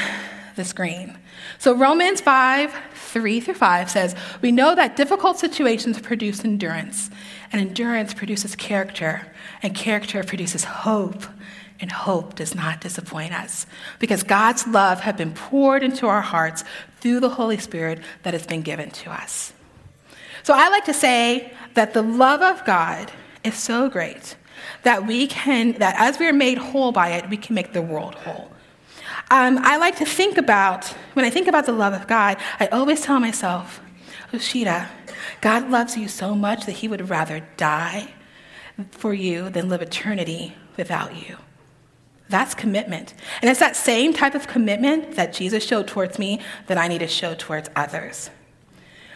the 0.55 0.65
screen. 0.65 1.17
So 1.57 1.75
Romans 1.75 2.21
5, 2.21 2.73
3 2.93 3.39
through 3.39 3.53
5 3.53 3.89
says, 3.89 4.15
We 4.41 4.51
know 4.51 4.75
that 4.75 4.95
difficult 4.95 5.39
situations 5.39 5.99
produce 5.99 6.43
endurance, 6.43 7.09
and 7.51 7.61
endurance 7.61 8.13
produces 8.13 8.55
character, 8.55 9.31
and 9.61 9.75
character 9.75 10.23
produces 10.23 10.63
hope. 10.63 11.23
And 11.81 11.91
hope 11.91 12.35
does 12.35 12.53
not 12.53 12.81
disappoint 12.81 13.33
us 13.33 13.65
because 13.99 14.23
God's 14.23 14.67
love 14.67 14.99
has 15.01 15.15
been 15.15 15.33
poured 15.33 15.81
into 15.81 16.07
our 16.07 16.21
hearts 16.21 16.65
through 16.99 17.21
the 17.21 17.29
Holy 17.29 17.57
Spirit 17.57 18.01
that 18.23 18.33
has 18.33 18.45
been 18.45 18.61
given 18.61 18.91
to 18.91 19.11
us. 19.11 19.53
So 20.43 20.53
I 20.53 20.69
like 20.69 20.85
to 20.85 20.93
say 20.93 21.53
that 21.75 21.93
the 21.93 22.01
love 22.01 22.41
of 22.41 22.65
God 22.65 23.11
is 23.43 23.55
so 23.55 23.89
great 23.89 24.35
that 24.83 25.07
we 25.07 25.27
can, 25.27 25.73
that 25.73 25.95
as 25.97 26.19
we 26.19 26.27
are 26.27 26.33
made 26.33 26.57
whole 26.57 26.91
by 26.91 27.09
it, 27.09 27.29
we 27.29 27.37
can 27.37 27.55
make 27.55 27.71
the 27.71 27.81
world 27.81 28.15
whole. 28.15 28.51
Um, 29.31 29.59
I 29.61 29.77
like 29.77 29.97
to 29.97 30.05
think 30.05 30.37
about, 30.37 30.87
when 31.13 31.23
I 31.23 31.29
think 31.29 31.47
about 31.47 31.65
the 31.65 31.71
love 31.71 31.93
of 31.93 32.07
God, 32.07 32.37
I 32.59 32.67
always 32.67 33.01
tell 33.01 33.19
myself, 33.19 33.79
Oshita, 34.33 34.89
God 35.41 35.69
loves 35.69 35.95
you 35.95 36.07
so 36.07 36.35
much 36.35 36.65
that 36.65 36.73
he 36.73 36.87
would 36.87 37.09
rather 37.09 37.47
die 37.57 38.13
for 38.91 39.13
you 39.13 39.49
than 39.49 39.69
live 39.69 39.81
eternity 39.81 40.55
without 40.77 41.15
you. 41.15 41.37
That's 42.29 42.53
commitment. 42.53 43.15
And 43.41 43.49
it's 43.49 43.59
that 43.59 43.75
same 43.75 44.13
type 44.13 44.35
of 44.35 44.47
commitment 44.47 45.15
that 45.15 45.33
Jesus 45.33 45.65
showed 45.65 45.87
towards 45.87 46.19
me 46.19 46.39
that 46.67 46.77
I 46.77 46.87
need 46.87 46.99
to 46.99 47.07
show 47.07 47.33
towards 47.33 47.69
others. 47.75 48.29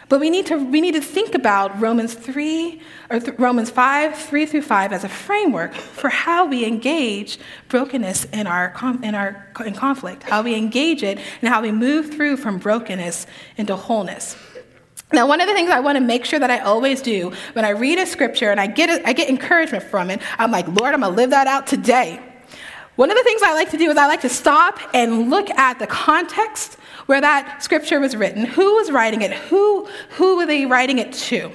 But 0.08 0.20
we 0.20 0.28
need 0.28 0.46
to, 0.46 0.56
we 0.56 0.80
need 0.80 0.94
to 0.94 1.00
think 1.00 1.34
about 1.34 1.80
Romans 1.80 2.12
3 2.12 2.80
or 3.10 3.20
th- 3.20 3.38
Romans 3.38 3.70
5, 3.70 4.16
3 4.16 4.46
through 4.46 4.62
5 4.62 4.92
as 4.92 5.04
a 5.04 5.08
framework 5.08 5.72
for 5.74 6.10
how 6.10 6.44
we 6.44 6.66
engage 6.66 7.38
brokenness 7.68 8.24
in 8.26 8.46
our, 8.46 8.74
in 9.02 9.14
our 9.14 9.48
in 9.64 9.74
conflict, 9.74 10.24
how 10.24 10.42
we 10.42 10.54
engage 10.56 11.02
it, 11.02 11.18
and 11.40 11.48
how 11.48 11.62
we 11.62 11.72
move 11.72 12.12
through 12.12 12.36
from 12.36 12.58
brokenness 12.58 13.26
into 13.56 13.74
wholeness. 13.76 14.36
Now, 15.12 15.26
one 15.26 15.40
of 15.40 15.46
the 15.46 15.54
things 15.54 15.70
I 15.70 15.80
want 15.80 15.96
to 15.96 16.04
make 16.04 16.24
sure 16.24 16.38
that 16.38 16.50
I 16.50 16.58
always 16.58 17.00
do 17.00 17.32
when 17.54 17.64
I 17.64 17.70
read 17.70 17.98
a 17.98 18.06
scripture 18.06 18.50
and 18.50 18.60
I 18.60 18.66
get, 18.66 18.90
a, 18.90 19.08
I 19.08 19.12
get 19.12 19.30
encouragement 19.30 19.84
from 19.84 20.10
it, 20.10 20.20
I'm 20.38 20.50
like, 20.50 20.66
Lord, 20.66 20.92
I'm 20.92 21.00
going 21.00 21.12
to 21.12 21.16
live 21.16 21.30
that 21.30 21.46
out 21.46 21.66
today. 21.66 22.20
One 22.96 23.10
of 23.10 23.16
the 23.16 23.24
things 23.24 23.42
I 23.42 23.54
like 23.54 23.70
to 23.70 23.76
do 23.76 23.90
is 23.90 23.96
I 23.96 24.06
like 24.06 24.20
to 24.20 24.28
stop 24.28 24.78
and 24.92 25.28
look 25.28 25.50
at 25.50 25.80
the 25.80 25.86
context 25.86 26.74
where 27.06 27.20
that 27.20 27.62
scripture 27.62 27.98
was 27.98 28.14
written, 28.14 28.44
who 28.44 28.76
was 28.76 28.90
writing 28.90 29.22
it, 29.22 29.32
who, 29.32 29.86
who 30.10 30.36
were 30.36 30.46
they 30.46 30.64
writing 30.64 30.98
it 30.98 31.12
to. 31.12 31.50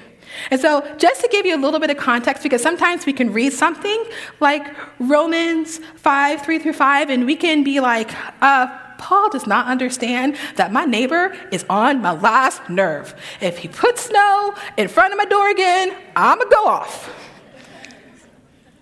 And 0.51 0.59
so, 0.59 0.85
just 0.97 1.21
to 1.21 1.27
give 1.29 1.45
you 1.45 1.55
a 1.55 1.61
little 1.61 1.79
bit 1.79 1.89
of 1.89 1.97
context, 1.97 2.43
because 2.43 2.61
sometimes 2.61 3.05
we 3.05 3.13
can 3.13 3.33
read 3.33 3.51
something 3.51 4.03
like 4.39 4.63
Romans 4.99 5.79
5, 5.95 6.41
3 6.41 6.59
through 6.59 6.73
5, 6.73 7.09
and 7.09 7.25
we 7.25 7.35
can 7.35 7.63
be 7.63 7.79
like, 7.79 8.11
uh, 8.41 8.67
Paul 8.99 9.29
does 9.29 9.47
not 9.47 9.67
understand 9.67 10.35
that 10.57 10.71
my 10.71 10.85
neighbor 10.85 11.35
is 11.51 11.65
on 11.69 12.01
my 12.01 12.11
last 12.11 12.69
nerve. 12.69 13.15
If 13.41 13.57
he 13.57 13.69
puts 13.69 14.03
snow 14.03 14.53
in 14.77 14.87
front 14.87 15.13
of 15.13 15.17
my 15.17 15.25
door 15.25 15.49
again, 15.49 15.95
I'm 16.15 16.37
gonna 16.37 16.49
go 16.49 16.65
off. 16.65 17.18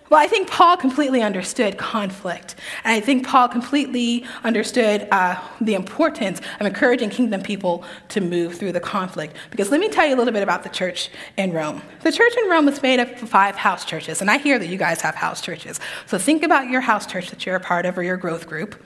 Well, 0.09 0.19
I 0.19 0.27
think 0.27 0.49
Paul 0.49 0.77
completely 0.77 1.21
understood 1.21 1.77
conflict. 1.77 2.55
And 2.85 2.93
I 2.93 3.01
think 3.01 3.27
Paul 3.27 3.49
completely 3.49 4.25
understood 4.43 5.07
uh, 5.11 5.41
the 5.59 5.75
importance 5.75 6.39
of 6.59 6.65
encouraging 6.65 7.09
kingdom 7.09 7.41
people 7.41 7.83
to 8.09 8.21
move 8.21 8.55
through 8.55 8.71
the 8.71 8.79
conflict. 8.79 9.35
Because 9.51 9.69
let 9.69 9.81
me 9.81 9.89
tell 9.89 10.07
you 10.07 10.15
a 10.15 10.17
little 10.17 10.33
bit 10.33 10.43
about 10.43 10.63
the 10.63 10.69
church 10.69 11.09
in 11.35 11.51
Rome. 11.51 11.81
The 12.03 12.11
church 12.11 12.33
in 12.37 12.49
Rome 12.49 12.65
was 12.65 12.81
made 12.81 12.99
up 12.99 13.21
of 13.21 13.29
five 13.29 13.55
house 13.55 13.83
churches. 13.83 14.21
And 14.21 14.31
I 14.31 14.37
hear 14.37 14.57
that 14.57 14.67
you 14.67 14.77
guys 14.77 15.01
have 15.01 15.15
house 15.15 15.41
churches. 15.41 15.79
So 16.05 16.17
think 16.17 16.43
about 16.43 16.69
your 16.69 16.81
house 16.81 17.05
church 17.05 17.29
that 17.29 17.45
you're 17.45 17.55
a 17.55 17.59
part 17.59 17.85
of 17.85 17.97
or 17.97 18.03
your 18.03 18.17
growth 18.17 18.47
group. 18.47 18.81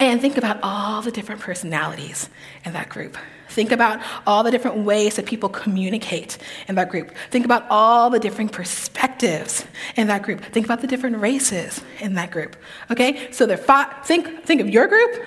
And 0.00 0.20
think 0.20 0.36
about 0.36 0.58
all 0.62 1.02
the 1.02 1.12
different 1.12 1.40
personalities 1.40 2.28
in 2.64 2.72
that 2.72 2.88
group. 2.88 3.16
Think 3.50 3.72
about 3.72 4.00
all 4.26 4.42
the 4.42 4.50
different 4.50 4.78
ways 4.78 5.16
that 5.16 5.26
people 5.26 5.48
communicate 5.48 6.38
in 6.68 6.76
that 6.76 6.88
group. 6.88 7.12
Think 7.30 7.44
about 7.44 7.66
all 7.68 8.08
the 8.08 8.18
different 8.18 8.52
perspectives 8.52 9.64
in 9.96 10.06
that 10.06 10.22
group. 10.22 10.40
Think 10.40 10.66
about 10.66 10.80
the 10.80 10.86
different 10.86 11.18
races 11.18 11.82
in 11.98 12.14
that 12.14 12.30
group. 12.30 12.56
Okay? 12.90 13.32
So 13.32 13.46
there 13.46 13.56
five, 13.56 14.06
think, 14.06 14.44
think 14.44 14.60
of 14.60 14.68
your 14.68 14.86
group, 14.86 15.20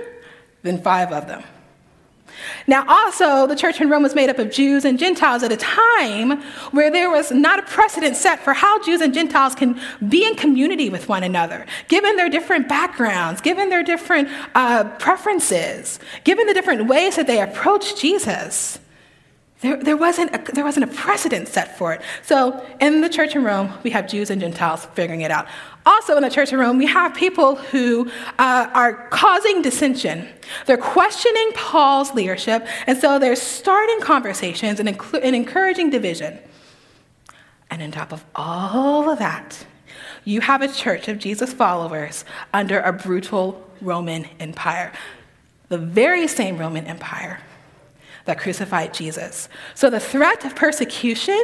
then 0.64 0.82
five 0.82 1.12
of 1.12 1.28
them. 1.28 1.44
Now, 2.68 2.86
also, 2.88 3.48
the 3.48 3.56
church 3.56 3.82
in 3.82 3.90
Rome 3.90 4.04
was 4.04 4.16
made 4.16 4.30
up 4.30 4.40
of 4.40 4.52
Jews 4.52 4.86
and 4.86 4.98
Gentiles 4.98 5.44
at 5.44 5.52
a 5.52 5.58
time 5.58 6.42
where 6.72 6.90
there 6.90 7.10
was 7.10 7.32
not 7.32 7.60
a 7.60 7.64
precedent 7.64 8.16
set 8.16 8.40
for 8.40 8.54
how 8.54 8.82
Jews 8.84 9.02
and 9.02 9.14
Gentiles 9.14 9.56
can 9.56 9.80
be 10.08 10.26
in 10.26 10.36
community 10.36 10.90
with 10.90 11.10
one 11.10 11.24
another, 11.24 11.66
given 11.88 12.16
their 12.16 12.30
different 12.30 12.68
backgrounds, 12.70 13.42
given 13.42 13.70
their 13.70 13.84
different 13.84 14.30
uh, 14.56 14.86
preferences, 15.00 16.00
given 16.24 16.48
the 16.48 16.54
different 16.54 16.88
ways 16.88 17.16
that 17.16 17.28
they 17.28 17.42
approach 17.42 18.00
Jesus. 18.00 18.80
There, 19.64 19.78
there, 19.78 19.96
wasn't 19.96 20.36
a, 20.36 20.52
there 20.52 20.66
wasn't 20.66 20.92
a 20.92 20.94
precedent 20.94 21.48
set 21.48 21.78
for 21.78 21.94
it. 21.94 22.02
So, 22.22 22.62
in 22.82 23.00
the 23.00 23.08
church 23.08 23.34
in 23.34 23.46
Rome, 23.46 23.72
we 23.82 23.92
have 23.92 24.10
Jews 24.10 24.30
and 24.30 24.42
Gentiles 24.42 24.84
figuring 24.94 25.22
it 25.22 25.32
out. 25.32 25.48
Also, 25.86 26.18
in 26.18 26.22
the 26.22 26.30
church 26.30 26.52
in 26.52 26.60
Rome, 26.60 26.78
we 26.78 26.86
have 26.86 27.16
people 27.16 27.56
who 27.56 28.12
uh, 28.38 28.70
are 28.74 29.08
causing 29.08 29.62
dissension. 29.62 30.28
They're 30.66 30.76
questioning 30.76 31.54
Paul's 31.56 32.14
leadership, 32.14 32.68
and 32.88 32.98
so 32.98 33.20
they're 33.20 33.38
starting 33.38 34.02
conversations 34.02 34.82
and, 34.82 34.90
inclu- 34.90 35.22
and 35.24 35.34
encouraging 35.34 35.92
division. 35.92 36.40
And 37.70 37.82
on 37.82 37.92
top 37.92 38.12
of 38.12 38.26
all 38.36 39.10
of 39.10 39.18
that, 39.20 39.66
you 40.26 40.42
have 40.42 40.62
a 40.62 40.68
church 40.68 41.08
of 41.08 41.20
Jesus 41.20 41.54
followers 41.54 42.26
under 42.54 42.82
a 42.82 42.92
brutal 42.92 43.66
Roman 43.80 44.26
Empire, 44.42 44.92
the 45.70 45.78
very 45.78 46.28
same 46.28 46.58
Roman 46.58 46.86
Empire 46.86 47.40
that 48.26 48.40
crucified 48.40 48.94
Jesus. 48.94 49.50
So 49.76 49.90
the 49.90 50.00
threat 50.00 50.46
of 50.46 50.56
persecution 50.56 51.42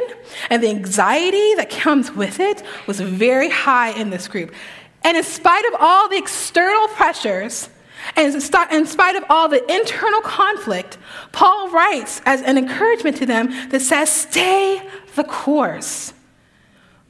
and 0.48 0.62
the 0.62 0.68
anxiety 0.68 1.54
that 1.54 1.70
comes 1.70 2.12
with 2.12 2.40
it 2.40 2.62
was 2.86 3.00
very 3.00 3.50
high 3.50 3.90
in 3.90 4.10
this 4.10 4.28
group. 4.28 4.54
And 5.02 5.16
in 5.16 5.24
spite 5.24 5.64
of 5.66 5.74
all 5.78 6.08
the 6.08 6.18
external 6.18 6.88
pressures, 6.88 7.68
and 8.16 8.34
in 8.34 8.86
spite 8.86 9.16
of 9.16 9.24
all 9.28 9.48
the 9.48 9.62
internal 9.72 10.20
conflict, 10.22 10.98
Paul 11.32 11.70
writes 11.70 12.22
as 12.24 12.42
an 12.42 12.56
encouragement 12.56 13.16
to 13.18 13.26
them 13.26 13.50
that 13.70 13.80
says, 13.80 14.10
Stay 14.10 14.82
the 15.14 15.24
course. 15.24 16.14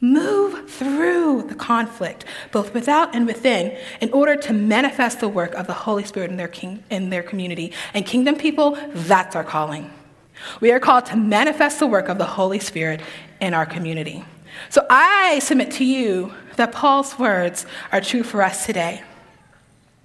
Move 0.01 0.71
through 0.71 1.43
the 1.43 1.55
conflict, 1.55 2.25
both 2.53 2.73
without 2.73 3.15
and 3.15 3.27
within, 3.27 3.77
in 4.01 4.11
order 4.13 4.35
to 4.35 4.53
manifest 4.53 5.21
the 5.21 5.29
work 5.29 5.55
of 5.55 5.67
the 5.67 5.75
Holy 5.75 6.05
Spirit 6.05 6.31
in 6.31 6.37
their, 6.37 6.49
king, 6.49 6.83
in 6.91 7.11
their 7.11 7.23
community. 7.23 7.73
And 7.93 8.07
kingdom 8.07 8.37
people, 8.37 8.79
that's 8.95 9.37
our 9.37 9.45
calling. 9.45 9.91
We 10.61 10.73
are 10.73 10.81
called 10.81 11.07
to 11.07 11.17
manifest 11.17 11.81
the 11.81 11.87
work 11.87 12.09
of 12.09 12.17
the 12.17 12.25
Holy 12.25 12.61
Spirit 12.61 13.03
in 13.41 13.53
our 13.53 13.67
community. 13.67 14.25
So 14.71 14.87
I 14.89 15.39
submit 15.41 15.71
to 15.73 15.85
you 15.85 16.33
that 16.57 16.73
Paul's 16.73 17.19
words 17.19 17.67
are 17.93 18.01
true 18.01 18.23
for 18.23 18.43
us 18.43 18.67
today. 18.67 19.03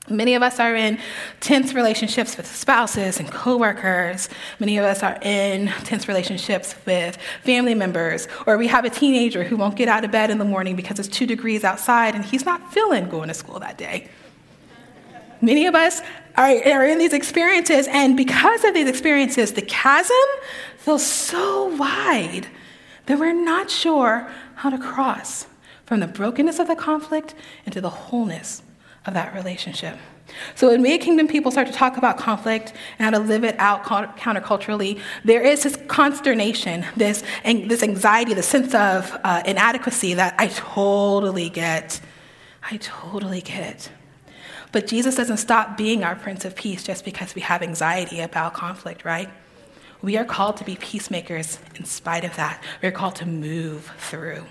Many 0.08 0.36
of 0.36 0.44
us 0.44 0.60
are 0.60 0.76
in 0.76 1.00
tense 1.40 1.74
relationships 1.74 2.38
with 2.38 2.46
spouses 2.46 3.20
and 3.20 3.32
coworkers. 3.32 4.30
Many 4.60 4.78
of 4.78 4.86
us 4.86 5.02
are 5.02 5.18
in 5.24 5.68
tense 5.84 6.08
relationships 6.08 6.76
with 6.86 7.18
family 7.44 7.74
members. 7.74 8.28
Or 8.46 8.58
we 8.60 8.68
have 8.68 8.86
a 8.86 8.92
teenager 8.92 9.44
who 9.44 9.58
won't 9.58 9.76
get 9.76 9.88
out 9.88 10.06
of 10.06 10.12
bed 10.12 10.30
in 10.30 10.38
the 10.38 10.46
morning 10.46 10.76
because 10.76 11.00
it's 11.00 11.08
two 11.08 11.26
degrees 11.26 11.64
outside 11.64 12.14
and 12.14 12.24
he's 12.24 12.46
not 12.46 12.72
feeling 12.72 13.10
going 13.10 13.30
to 13.30 13.34
school 13.34 13.60
that 13.60 13.80
day. 13.80 14.08
Many 15.42 15.66
of 15.66 15.74
us 15.74 16.02
are, 16.36 16.50
are 16.50 16.86
in 16.86 16.98
these 16.98 17.14
experiences, 17.14 17.88
and 17.90 18.16
because 18.16 18.64
of 18.64 18.74
these 18.74 18.88
experiences, 18.88 19.54
the 19.54 19.62
chasm 19.62 20.16
feels 20.78 21.06
so 21.06 21.76
wide 21.76 22.48
that 23.06 23.20
we're 23.20 23.34
not 23.34 23.70
sure 23.70 24.30
how 24.56 24.70
to 24.70 24.78
cross 24.78 25.48
from 25.86 26.00
the 26.00 26.08
brokenness 26.08 26.60
of 26.60 26.68
the 26.68 26.76
conflict 26.76 27.36
into 27.66 27.82
the 27.82 27.90
wholeness 27.90 28.64
of 29.06 29.14
that 29.14 29.34
relationship. 29.34 29.98
So 30.56 30.70
when 30.70 30.82
we 30.82 30.98
kingdom 30.98 31.28
people 31.28 31.52
start 31.52 31.68
to 31.68 31.74
talk 31.74 31.98
about 31.98 32.18
conflict 32.18 32.74
and 32.98 33.06
how 33.06 33.12
to 33.12 33.24
live 33.24 33.44
it 33.44 33.56
out 33.60 33.84
counterculturally, 33.84 35.00
there 35.24 35.42
is 35.42 35.64
this 35.64 35.78
consternation, 35.88 36.86
this, 36.98 37.24
this 37.44 37.84
anxiety, 37.84 38.34
the 38.34 38.44
sense 38.44 38.74
of 38.74 39.16
uh, 39.24 39.44
inadequacy 39.46 40.16
that 40.16 40.36
I 40.38 40.48
totally 40.48 41.50
get. 41.50 42.02
I 42.70 42.78
totally 42.78 43.42
get 43.42 43.76
it. 43.76 43.92
But 44.72 44.88
Jesus 44.88 45.16
doesn't 45.16 45.38
stop 45.38 45.78
being 45.78 46.04
our 46.04 46.16
Prince 46.16 46.44
of 46.44 46.56
Peace 46.56 46.84
just 46.84 47.06
because 47.06 47.36
we 47.36 47.42
have 47.42 47.62
anxiety 47.62 48.20
about 48.20 48.54
conflict, 48.54 49.06
right? 49.06 49.30
We 50.02 50.18
are 50.18 50.26
called 50.26 50.58
to 50.58 50.64
be 50.64 50.76
peacemakers 50.76 51.60
in 51.76 51.86
spite 51.86 52.26
of 52.26 52.36
that. 52.36 52.62
We're 52.82 52.92
called 52.92 53.16
to 53.18 53.26
move 53.26 53.92
through 53.98 54.46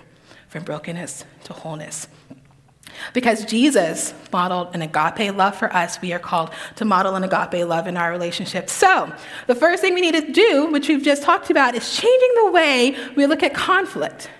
from 0.48 0.64
brokenness 0.64 1.24
to 1.44 1.52
wholeness. 1.52 2.08
Because 3.12 3.44
Jesus 3.44 4.14
modeled 4.32 4.74
an 4.74 4.82
agape 4.82 5.34
love 5.34 5.56
for 5.56 5.72
us, 5.72 6.00
we 6.00 6.12
are 6.12 6.18
called 6.18 6.50
to 6.76 6.84
model 6.84 7.14
an 7.14 7.24
agape 7.24 7.66
love 7.66 7.86
in 7.86 7.96
our 7.96 8.10
relationships. 8.10 8.72
So, 8.72 9.12
the 9.46 9.54
first 9.54 9.80
thing 9.80 9.94
we 9.94 10.00
need 10.00 10.14
to 10.14 10.32
do, 10.32 10.70
which 10.70 10.88
we've 10.88 11.02
just 11.02 11.22
talked 11.22 11.50
about, 11.50 11.74
is 11.74 11.96
changing 11.96 12.30
the 12.44 12.50
way 12.50 12.96
we 13.16 13.26
look 13.26 13.42
at 13.42 13.54
conflict. 13.54 14.30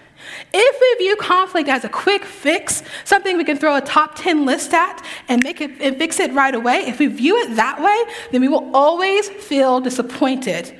If 0.53 0.81
we 0.81 1.05
view 1.05 1.17
conflict 1.17 1.69
as 1.69 1.85
a 1.85 1.89
quick 1.89 2.25
fix, 2.25 2.83
something 3.05 3.37
we 3.37 3.45
can 3.45 3.57
throw 3.57 3.77
a 3.77 3.81
top 3.81 4.15
10 4.15 4.47
list 4.47 4.73
at 4.73 5.05
and 5.29 5.43
make 5.43 5.61
it 5.61 5.71
and 5.81 5.97
fix 5.97 6.21
it 6.21 6.33
right 6.33 6.55
away, 6.55 6.85
if 6.87 6.99
we 6.99 7.07
view 7.07 7.37
it 7.39 7.57
that 7.57 7.81
way, 7.83 8.15
then 8.33 8.41
we 8.41 8.49
will 8.49 8.75
always 8.75 9.29
feel 9.29 9.81
disappointed 9.81 10.79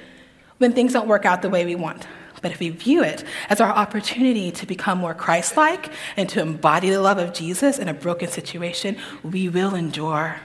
when 0.59 0.73
things 0.73 0.93
don't 0.93 1.09
work 1.09 1.27
out 1.27 1.43
the 1.43 1.51
way 1.51 1.65
we 1.65 1.75
want. 1.75 2.07
But 2.45 2.53
if 2.53 2.61
we 2.61 2.69
view 2.69 3.03
it 3.03 3.25
as 3.49 3.59
our 3.63 3.71
opportunity 3.71 4.51
to 4.51 4.67
become 4.67 4.99
more 4.99 5.15
Christ 5.15 5.57
like 5.57 5.91
and 6.15 6.29
to 6.29 6.43
embody 6.43 6.91
the 6.91 7.01
love 7.01 7.17
of 7.17 7.33
Jesus 7.33 7.79
in 7.79 7.89
a 7.89 7.95
broken 7.95 8.29
situation, 8.29 8.99
we 9.23 9.49
will 9.49 9.75
endure. 9.75 10.37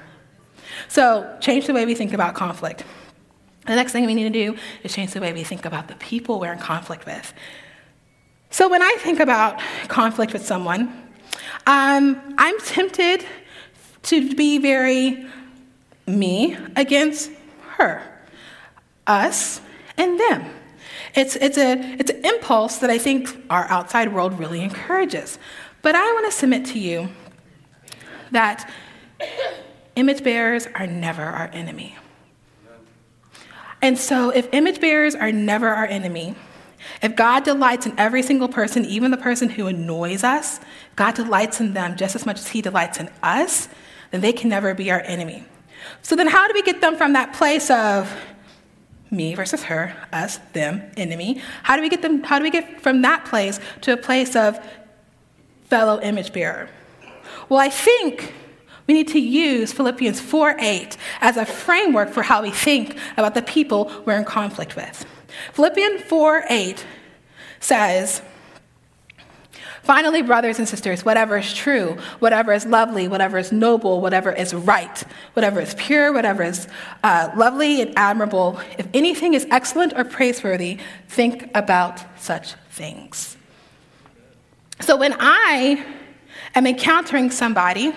So, 0.88 1.38
change 1.42 1.68
the 1.68 1.74
way 1.74 1.86
we 1.86 1.96
think 1.96 2.14
about 2.14 2.36
conflict. 2.36 2.86
The 3.66 3.76
next 3.76 3.92
thing 3.92 4.06
we 4.06 4.16
need 4.16 4.32
to 4.32 4.54
do 4.54 4.58
is 4.82 4.94
change 4.94 5.12
the 5.12 5.20
way 5.20 5.34
we 5.34 5.44
think 5.44 5.66
about 5.66 5.90
the 5.90 5.96
people 5.96 6.40
we're 6.40 6.54
in 6.54 6.60
conflict 6.60 7.06
with. 7.06 7.34
So, 8.50 8.70
when 8.70 8.82
I 8.82 8.96
think 9.00 9.20
about 9.20 9.60
conflict 9.90 10.32
with 10.32 10.46
someone, 10.46 10.84
um, 11.68 12.34
I'm 12.38 12.58
tempted 12.60 13.26
to 14.04 14.36
be 14.36 14.58
very 14.58 15.28
me 16.08 16.56
against 16.78 17.30
her, 17.72 18.02
us 19.06 19.60
and 19.98 20.18
them. 20.18 20.59
It's, 21.20 21.36
it's, 21.36 21.58
a, 21.58 21.74
it's 22.00 22.10
an 22.10 22.24
impulse 22.24 22.78
that 22.78 22.90
I 22.90 22.98
think 22.98 23.28
our 23.50 23.66
outside 23.66 24.14
world 24.14 24.40
really 24.40 24.62
encourages. 24.62 25.38
But 25.82 25.94
I 25.94 26.14
want 26.14 26.26
to 26.28 26.32
submit 26.32 26.66
to 26.68 26.80
you 26.80 27.10
that 28.32 28.72
image 29.98 30.24
bearers 30.24 30.66
are 30.76 30.88
never 30.88 31.24
our 31.24 31.50
enemy. 31.52 31.98
And 33.82 33.98
so, 33.98 34.30
if 34.30 34.48
image 34.54 34.80
bearers 34.80 35.14
are 35.14 35.34
never 35.34 35.68
our 35.68 35.86
enemy, 35.86 36.36
if 37.02 37.18
God 37.18 37.44
delights 37.44 37.86
in 37.86 38.00
every 38.00 38.24
single 38.24 38.48
person, 38.48 38.86
even 38.86 39.12
the 39.12 39.18
person 39.18 39.50
who 39.50 39.68
annoys 39.68 40.24
us, 40.24 40.62
God 40.96 41.16
delights 41.16 41.60
in 41.60 41.74
them 41.74 41.98
just 41.98 42.16
as 42.16 42.26
much 42.26 42.40
as 42.40 42.48
He 42.48 42.62
delights 42.62 42.98
in 42.98 43.10
us, 43.22 43.68
then 44.12 44.22
they 44.22 44.32
can 44.32 44.50
never 44.50 44.74
be 44.74 44.90
our 44.90 45.02
enemy. 45.02 45.44
So, 46.02 46.16
then 46.16 46.28
how 46.28 46.48
do 46.48 46.54
we 46.54 46.62
get 46.62 46.80
them 46.80 46.96
from 46.96 47.12
that 47.12 47.34
place 47.34 47.70
of 47.70 48.10
me 49.12 49.36
versus 49.36 49.64
her, 49.64 49.96
us, 50.14 50.38
them, 50.54 50.90
enemy. 50.98 51.42
How 51.64 51.76
do 51.76 51.82
we 51.82 51.90
get 51.90 52.02
them? 52.02 52.24
How 52.24 52.38
do 52.38 52.44
we 52.44 52.52
get 52.52 52.82
from 52.82 53.02
that 53.02 53.26
place 53.26 53.60
to 53.82 53.94
a 53.94 53.98
place 53.98 54.36
of 54.36 54.60
fellow 55.66 56.00
image 56.02 56.34
bearer? 56.34 56.70
Well, 57.48 57.60
I 57.60 57.70
think 57.70 58.34
we 58.88 58.94
need 58.94 59.08
to 59.10 59.20
use 59.20 59.72
Philippians 59.72 60.20
4 60.20 60.56
8 60.60 60.98
as 61.22 61.38
a 61.38 61.46
framework 61.46 62.10
for 62.10 62.24
how 62.24 62.42
we 62.42 62.52
think 62.52 62.98
about 63.18 63.36
the 63.36 63.42
people 63.42 63.92
we're 64.06 64.18
in 64.18 64.26
conflict 64.26 64.76
with. 64.76 65.06
Philippians 65.54 66.02
4 66.04 66.46
8 66.50 66.86
says, 67.60 68.22
Finally, 69.90 70.22
brothers 70.22 70.60
and 70.60 70.70
sisters, 70.70 71.04
whatever 71.04 71.40
is 71.40 71.52
true, 71.52 71.98
whatever 72.20 72.54
is 72.54 72.64
lovely, 72.68 73.08
whatever 73.08 73.40
is 73.40 73.52
noble, 73.52 74.02
whatever 74.02 74.32
is 74.32 74.54
right, 74.54 75.04
whatever 75.34 75.60
is 75.60 75.74
pure, 75.80 76.14
whatever 76.14 76.44
is 76.44 76.68
uh, 77.04 77.32
lovely 77.36 77.82
and 77.82 77.98
admirable, 77.98 78.60
if 78.78 78.88
anything 78.94 79.34
is 79.34 79.48
excellent 79.50 79.92
or 79.98 80.04
praiseworthy, 80.04 80.78
think 81.08 81.50
about 81.56 82.04
such 82.22 82.54
things. 82.70 83.36
So 84.80 84.96
when 84.96 85.16
I 85.20 85.84
am 86.54 86.68
encountering 86.68 87.32
somebody 87.32 87.92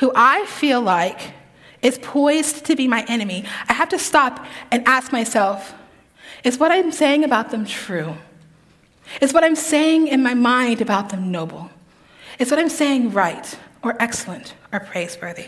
who 0.00 0.12
I 0.14 0.44
feel 0.44 0.82
like 0.82 1.32
is 1.80 1.98
poised 2.02 2.66
to 2.66 2.76
be 2.76 2.86
my 2.86 3.06
enemy, 3.08 3.46
I 3.70 3.72
have 3.72 3.88
to 3.88 3.98
stop 3.98 4.44
and 4.70 4.86
ask 4.86 5.12
myself, 5.12 5.72
is 6.44 6.58
what 6.58 6.72
I'm 6.72 6.92
saying 6.92 7.24
about 7.24 7.52
them 7.52 7.64
true? 7.64 8.18
Is 9.20 9.32
what 9.32 9.44
I'm 9.44 9.56
saying 9.56 10.08
in 10.08 10.22
my 10.22 10.34
mind 10.34 10.80
about 10.80 11.10
them 11.10 11.30
noble? 11.30 11.70
Is 12.38 12.50
what 12.50 12.60
I'm 12.60 12.68
saying 12.68 13.12
right 13.12 13.58
or 13.82 14.00
excellent 14.00 14.54
or 14.72 14.80
praiseworthy? 14.80 15.46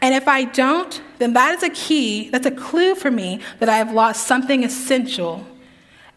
And 0.00 0.14
if 0.14 0.28
I 0.28 0.44
don't, 0.44 1.00
then 1.18 1.32
that 1.34 1.54
is 1.54 1.62
a 1.62 1.70
key, 1.70 2.28
that's 2.30 2.46
a 2.46 2.50
clue 2.50 2.94
for 2.94 3.10
me 3.10 3.40
that 3.60 3.68
I 3.68 3.76
have 3.76 3.92
lost 3.92 4.26
something 4.26 4.64
essential 4.64 5.46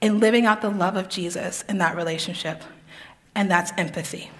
in 0.02 0.19
living 0.19 0.45
out 0.45 0.62
the 0.62 0.69
love 0.69 0.95
of 0.95 1.10
Jesus 1.10 1.63
in 1.63 1.78
that 1.80 1.95
relationship, 1.95 2.63
and 3.36 3.49
that's 3.49 3.71
empathy. 3.78 4.32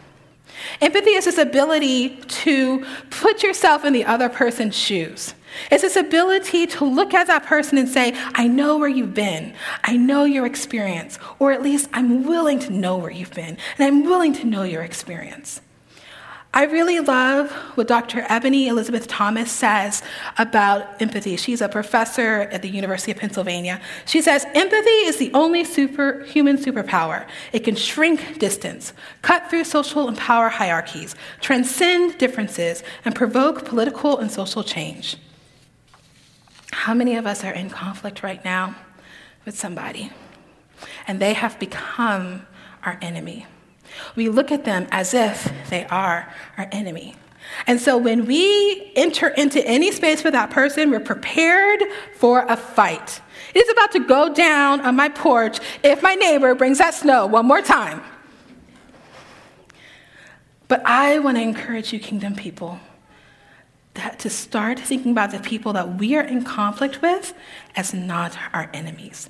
Empathy 0.82 1.12
is 1.12 1.26
this 1.26 1.38
ability 1.38 2.18
to 2.18 2.86
put 3.10 3.44
yourself 3.44 3.86
in 3.86 3.94
the 3.94 4.06
other 4.06 4.30
person's 4.30 4.76
shoes. 4.76 5.34
It's 5.72 5.82
this 5.82 5.96
ability 5.96 6.68
to 6.68 6.86
look 6.86 7.14
at 7.14 7.28
that 7.28 7.46
person 7.46 7.78
and 7.78 7.88
say, 7.88 8.14
I 8.34 8.48
know 8.48 8.78
where 8.78 8.90
you've 8.90 9.14
been. 9.14 9.54
I 9.84 9.98
know 9.98 10.24
your 10.24 10.46
experience. 10.46 11.20
Or 11.40 11.52
at 11.52 11.62
least 11.62 11.90
I'm 11.94 12.26
willing 12.26 12.60
to 12.60 12.72
know 12.72 12.98
where 12.98 13.12
you've 13.12 13.34
been. 13.34 13.58
And 13.78 13.88
I'm 13.88 14.04
willing 14.04 14.34
to 14.34 14.46
know 14.46 14.64
your 14.64 14.84
experience. 14.84 15.62
I 16.52 16.64
really 16.64 17.00
love 17.00 17.52
what 17.76 17.88
Dr. 17.88 18.26
Ebony 18.28 18.68
Elizabeth 18.68 19.08
Thomas 19.08 19.52
says 19.52 20.02
about 20.40 21.00
empathy. 21.00 21.38
She's 21.38 21.62
a 21.62 21.70
professor 21.70 22.50
at 22.52 22.64
the 22.64 22.70
University 22.70 23.12
of 23.12 23.20
Pennsylvania. 23.20 23.80
She 24.08 24.20
says, 24.20 24.48
Empathy 24.56 24.90
is 24.90 25.18
the 25.18 25.32
only 25.36 25.64
superhuman 25.64 26.58
superpower. 26.58 27.28
It 27.54 27.60
can 27.60 27.76
shrink 27.76 28.40
distance, 28.40 28.94
cut 29.22 29.48
through 29.48 29.66
social 29.66 30.08
and 30.08 30.18
power 30.18 30.50
hierarchies, 30.50 31.16
transcend 31.40 32.18
differences, 32.18 32.84
and 33.06 33.14
provoke 33.14 33.64
political 33.66 34.18
and 34.18 34.32
social 34.32 34.64
change. 34.64 35.18
How 36.72 36.94
many 36.94 37.16
of 37.16 37.26
us 37.26 37.44
are 37.44 37.54
in 37.54 37.70
conflict 37.70 38.24
right 38.24 38.44
now 38.44 38.76
with 39.46 39.58
somebody? 39.58 40.12
And 41.08 41.20
they 41.20 41.34
have 41.34 41.60
become 41.60 42.46
our 42.84 42.98
enemy. 43.02 43.46
We 44.16 44.30
look 44.30 44.52
at 44.52 44.66
them 44.66 44.88
as 44.92 45.14
if 45.14 45.52
they 45.70 45.86
are 45.88 46.32
our 46.58 46.68
enemy. 46.72 47.16
And 47.66 47.80
so 47.80 47.98
when 47.98 48.26
we 48.26 48.92
enter 48.96 49.30
into 49.30 49.66
any 49.66 49.92
space 49.92 50.24
with 50.24 50.34
that 50.34 50.52
person, 50.52 50.92
we're 50.92 51.00
prepared 51.00 51.82
for 52.16 52.46
a 52.48 52.56
fight. 52.56 53.22
It 53.54 53.60
is 53.60 53.70
about 53.70 53.92
to 53.94 54.00
go 54.00 54.34
down 54.34 54.82
on 54.82 54.96
my 54.96 55.10
porch 55.10 55.60
if 55.84 56.04
my 56.04 56.16
neighbor 56.16 56.54
brings 56.54 56.78
that 56.78 56.94
snow 56.94 57.26
one 57.26 57.48
more 57.48 57.62
time. 57.62 58.04
But 60.68 60.86
I 60.86 61.18
want 61.20 61.38
to 61.38 61.42
encourage 61.42 61.92
you, 61.92 62.00
kingdom 62.00 62.36
people, 62.36 62.80
to 64.20 64.30
start 64.30 64.80
thinking 64.80 65.12
about 65.12 65.32
the 65.32 65.40
people 65.40 65.74
that 65.74 65.98
we 65.98 66.16
are 66.16 66.24
in 66.24 66.44
conflict 66.44 67.02
with 67.02 67.34
as 67.76 67.94
not 67.94 68.38
our 68.54 68.70
enemies. 68.74 69.30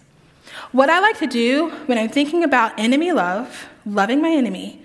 What 0.71 0.89
I 0.89 0.99
like 0.99 1.17
to 1.19 1.27
do 1.27 1.69
when 1.85 1.97
I'm 1.97 2.09
thinking 2.09 2.43
about 2.43 2.77
enemy 2.77 3.11
love, 3.11 3.67
loving 3.85 4.21
my 4.21 4.29
enemy, 4.29 4.81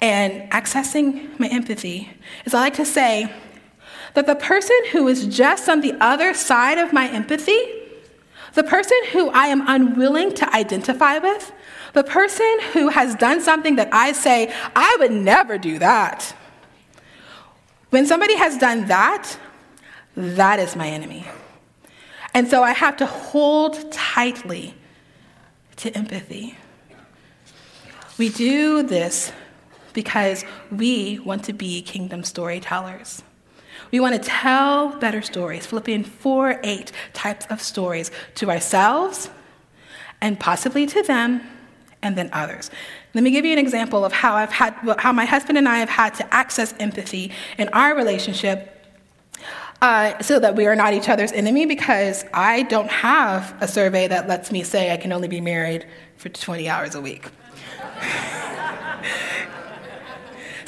and 0.00 0.50
accessing 0.50 1.38
my 1.38 1.46
empathy 1.48 2.10
is 2.44 2.54
I 2.54 2.60
like 2.60 2.74
to 2.74 2.84
say 2.84 3.32
that 4.14 4.26
the 4.26 4.34
person 4.34 4.76
who 4.90 5.08
is 5.08 5.26
just 5.26 5.68
on 5.68 5.80
the 5.80 5.94
other 6.00 6.34
side 6.34 6.78
of 6.78 6.92
my 6.92 7.08
empathy, 7.08 7.60
the 8.54 8.64
person 8.64 8.98
who 9.12 9.30
I 9.30 9.46
am 9.46 9.66
unwilling 9.66 10.34
to 10.34 10.54
identify 10.54 11.18
with, 11.18 11.52
the 11.92 12.04
person 12.04 12.58
who 12.72 12.88
has 12.88 13.14
done 13.14 13.40
something 13.40 13.76
that 13.76 13.88
I 13.92 14.12
say, 14.12 14.52
I 14.74 14.96
would 14.98 15.12
never 15.12 15.56
do 15.56 15.78
that. 15.78 16.34
When 17.92 18.06
somebody 18.06 18.36
has 18.36 18.56
done 18.56 18.86
that, 18.86 19.36
that 20.16 20.58
is 20.58 20.74
my 20.74 20.88
enemy. 20.88 21.26
And 22.32 22.48
so 22.48 22.62
I 22.62 22.72
have 22.72 22.96
to 22.96 23.04
hold 23.04 23.92
tightly 23.92 24.74
to 25.76 25.94
empathy. 25.94 26.56
We 28.16 28.30
do 28.30 28.82
this 28.82 29.30
because 29.92 30.42
we 30.70 31.18
want 31.18 31.44
to 31.44 31.52
be 31.52 31.82
kingdom 31.82 32.24
storytellers. 32.24 33.22
We 33.90 34.00
want 34.00 34.14
to 34.14 34.26
tell 34.26 34.98
better 34.98 35.20
stories, 35.20 35.66
Philippians 35.66 36.08
4 36.08 36.60
8 36.64 36.92
types 37.12 37.44
of 37.50 37.60
stories 37.60 38.10
to 38.36 38.50
ourselves 38.50 39.28
and 40.22 40.40
possibly 40.40 40.86
to 40.86 41.02
them 41.02 41.42
and 42.02 42.16
then 42.16 42.30
others. 42.32 42.70
Let 43.14 43.24
me 43.24 43.30
give 43.30 43.44
you 43.44 43.52
an 43.52 43.58
example 43.58 44.04
of 44.04 44.12
how 44.12 44.34
I've 44.34 44.52
had 44.52 44.74
how 44.98 45.12
my 45.12 45.24
husband 45.24 45.58
and 45.58 45.68
I 45.68 45.78
have 45.78 45.88
had 45.88 46.14
to 46.14 46.34
access 46.34 46.74
empathy 46.80 47.32
in 47.58 47.68
our 47.68 47.94
relationship 47.94 48.68
uh, 49.80 50.20
so 50.22 50.38
that 50.38 50.54
we 50.54 50.66
are 50.66 50.76
not 50.76 50.94
each 50.94 51.08
other's 51.08 51.32
enemy 51.32 51.66
because 51.66 52.24
I 52.32 52.62
don't 52.64 52.90
have 52.90 53.54
a 53.60 53.68
survey 53.68 54.06
that 54.08 54.28
lets 54.28 54.52
me 54.52 54.62
say 54.62 54.92
I 54.92 54.96
can 54.96 55.12
only 55.12 55.28
be 55.28 55.40
married 55.40 55.86
for 56.16 56.28
20 56.28 56.68
hours 56.68 56.94
a 56.94 57.00
week. 57.00 57.28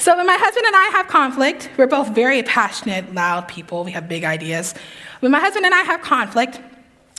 So 0.05 0.15
when 0.15 0.27
my 0.27 0.37
husband 0.39 0.67
and 0.67 0.75
I 0.75 0.89
have 0.93 1.07
conflict, 1.07 1.71
we're 1.77 1.87
both 1.87 2.09
very 2.09 2.43
passionate, 2.43 3.15
loud 3.15 3.47
people. 3.47 3.83
We 3.83 3.89
have 3.93 4.07
big 4.07 4.23
ideas. 4.23 4.75
When 5.19 5.31
my 5.31 5.39
husband 5.39 5.65
and 5.65 5.73
I 5.73 5.81
have 5.81 6.03
conflict, 6.03 6.61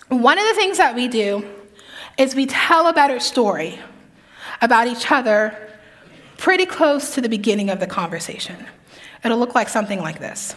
one 0.06 0.38
of 0.38 0.46
the 0.46 0.54
things 0.54 0.78
that 0.78 0.94
we 0.94 1.08
do 1.08 1.44
is 2.16 2.36
we 2.36 2.46
tell 2.46 2.86
a 2.86 2.92
better 2.92 3.18
story 3.18 3.80
about 4.60 4.86
each 4.86 5.10
other 5.10 5.56
pretty 6.36 6.66
close 6.66 7.14
to 7.14 7.20
the 7.20 7.28
beginning 7.28 7.70
of 7.70 7.80
the 7.80 7.86
conversation. 7.86 8.66
It'll 9.24 9.38
look 9.38 9.54
like 9.54 9.68
something 9.68 10.00
like 10.00 10.18
this 10.18 10.54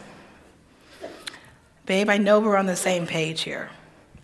Babe, 1.85 2.09
I 2.09 2.17
know 2.17 2.39
we're 2.39 2.55
on 2.55 2.67
the 2.67 2.75
same 2.75 3.07
page 3.07 3.41
here. 3.41 3.69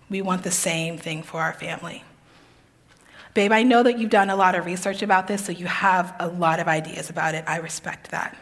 We 0.07 0.21
want 0.21 0.43
the 0.43 0.51
same 0.51 0.99
thing 0.99 1.23
for 1.23 1.41
our 1.41 1.53
family. 1.53 2.03
Babe, 3.33 3.51
I 3.51 3.63
know 3.63 3.81
that 3.81 3.97
you've 3.97 4.11
done 4.11 4.29
a 4.29 4.35
lot 4.35 4.53
of 4.53 4.65
research 4.65 5.01
about 5.01 5.27
this, 5.27 5.43
so 5.43 5.51
you 5.51 5.65
have 5.65 6.15
a 6.19 6.27
lot 6.27 6.59
of 6.59 6.67
ideas 6.67 7.09
about 7.09 7.33
it. 7.33 7.43
I 7.47 7.57
respect 7.57 8.11
that. 8.11 8.37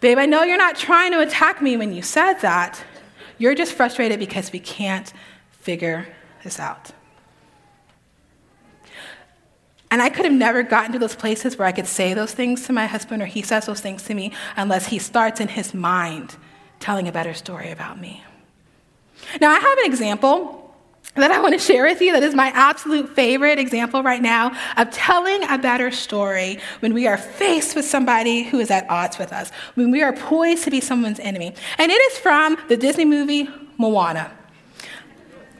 Babe, 0.00 0.18
I 0.18 0.26
know 0.26 0.42
you're 0.42 0.56
not 0.56 0.76
trying 0.76 1.12
to 1.12 1.20
attack 1.20 1.60
me 1.60 1.76
when 1.76 1.92
you 1.92 2.02
said 2.02 2.34
that. 2.40 2.82
You're 3.38 3.54
just 3.54 3.74
frustrated 3.74 4.18
because 4.18 4.50
we 4.50 4.60
can't 4.60 5.12
figure 5.50 6.06
this 6.42 6.58
out. 6.58 6.90
And 9.94 10.02
I 10.02 10.08
could 10.08 10.24
have 10.24 10.34
never 10.34 10.64
gotten 10.64 10.90
to 10.94 10.98
those 10.98 11.14
places 11.14 11.56
where 11.56 11.68
I 11.68 11.70
could 11.70 11.86
say 11.86 12.14
those 12.14 12.32
things 12.32 12.66
to 12.66 12.72
my 12.72 12.86
husband 12.86 13.22
or 13.22 13.26
he 13.26 13.42
says 13.42 13.66
those 13.66 13.80
things 13.80 14.02
to 14.06 14.14
me 14.14 14.32
unless 14.56 14.88
he 14.88 14.98
starts 14.98 15.40
in 15.40 15.46
his 15.46 15.72
mind 15.72 16.34
telling 16.80 17.06
a 17.06 17.12
better 17.12 17.32
story 17.32 17.70
about 17.70 18.00
me. 18.00 18.24
Now, 19.40 19.52
I 19.52 19.60
have 19.60 19.78
an 19.78 19.84
example 19.84 20.74
that 21.14 21.30
I 21.30 21.40
want 21.40 21.52
to 21.54 21.60
share 21.60 21.84
with 21.84 22.00
you 22.00 22.12
that 22.12 22.24
is 22.24 22.34
my 22.34 22.48
absolute 22.48 23.14
favorite 23.14 23.60
example 23.60 24.02
right 24.02 24.20
now 24.20 24.58
of 24.76 24.90
telling 24.90 25.48
a 25.48 25.58
better 25.58 25.92
story 25.92 26.58
when 26.80 26.92
we 26.92 27.06
are 27.06 27.16
faced 27.16 27.76
with 27.76 27.84
somebody 27.84 28.42
who 28.42 28.58
is 28.58 28.72
at 28.72 28.90
odds 28.90 29.16
with 29.16 29.32
us, 29.32 29.52
when 29.76 29.92
we 29.92 30.02
are 30.02 30.12
poised 30.12 30.64
to 30.64 30.72
be 30.72 30.80
someone's 30.80 31.20
enemy. 31.20 31.54
And 31.78 31.92
it 31.92 32.02
is 32.12 32.18
from 32.18 32.56
the 32.66 32.76
Disney 32.76 33.04
movie 33.04 33.48
Moana. 33.78 34.32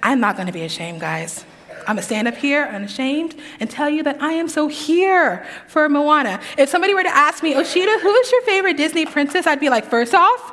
I'm 0.02 0.18
not 0.18 0.34
going 0.34 0.48
to 0.48 0.52
be 0.52 0.64
ashamed, 0.64 1.00
guys. 1.00 1.44
I'm 1.86 1.96
to 1.96 2.02
stand 2.02 2.28
up 2.28 2.36
here 2.36 2.64
unashamed 2.64 3.34
and 3.60 3.70
tell 3.70 3.88
you 3.88 4.02
that 4.04 4.22
I 4.22 4.32
am 4.32 4.48
so 4.48 4.68
here 4.68 5.46
for 5.68 5.88
Moana. 5.88 6.40
If 6.56 6.68
somebody 6.68 6.94
were 6.94 7.02
to 7.02 7.14
ask 7.14 7.42
me, 7.42 7.54
Oshita, 7.54 8.00
who 8.00 8.14
is 8.14 8.32
your 8.32 8.42
favorite 8.42 8.76
Disney 8.76 9.06
princess? 9.06 9.46
I'd 9.46 9.60
be 9.60 9.68
like, 9.68 9.84
first 9.84 10.14
off, 10.14 10.52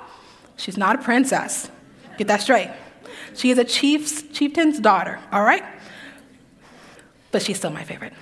she's 0.57 0.77
not 0.77 0.95
a 0.95 0.99
princess. 0.99 1.69
Get 2.17 2.27
that 2.27 2.41
straight. 2.41 2.71
She 3.35 3.49
is 3.51 3.57
a 3.57 3.63
chief's, 3.63 4.23
chieftain's 4.23 4.79
daughter, 4.79 5.19
all 5.31 5.43
right? 5.43 5.63
But 7.31 7.41
she's 7.41 7.57
still 7.57 7.71
my 7.71 7.83
favorite. 7.83 8.13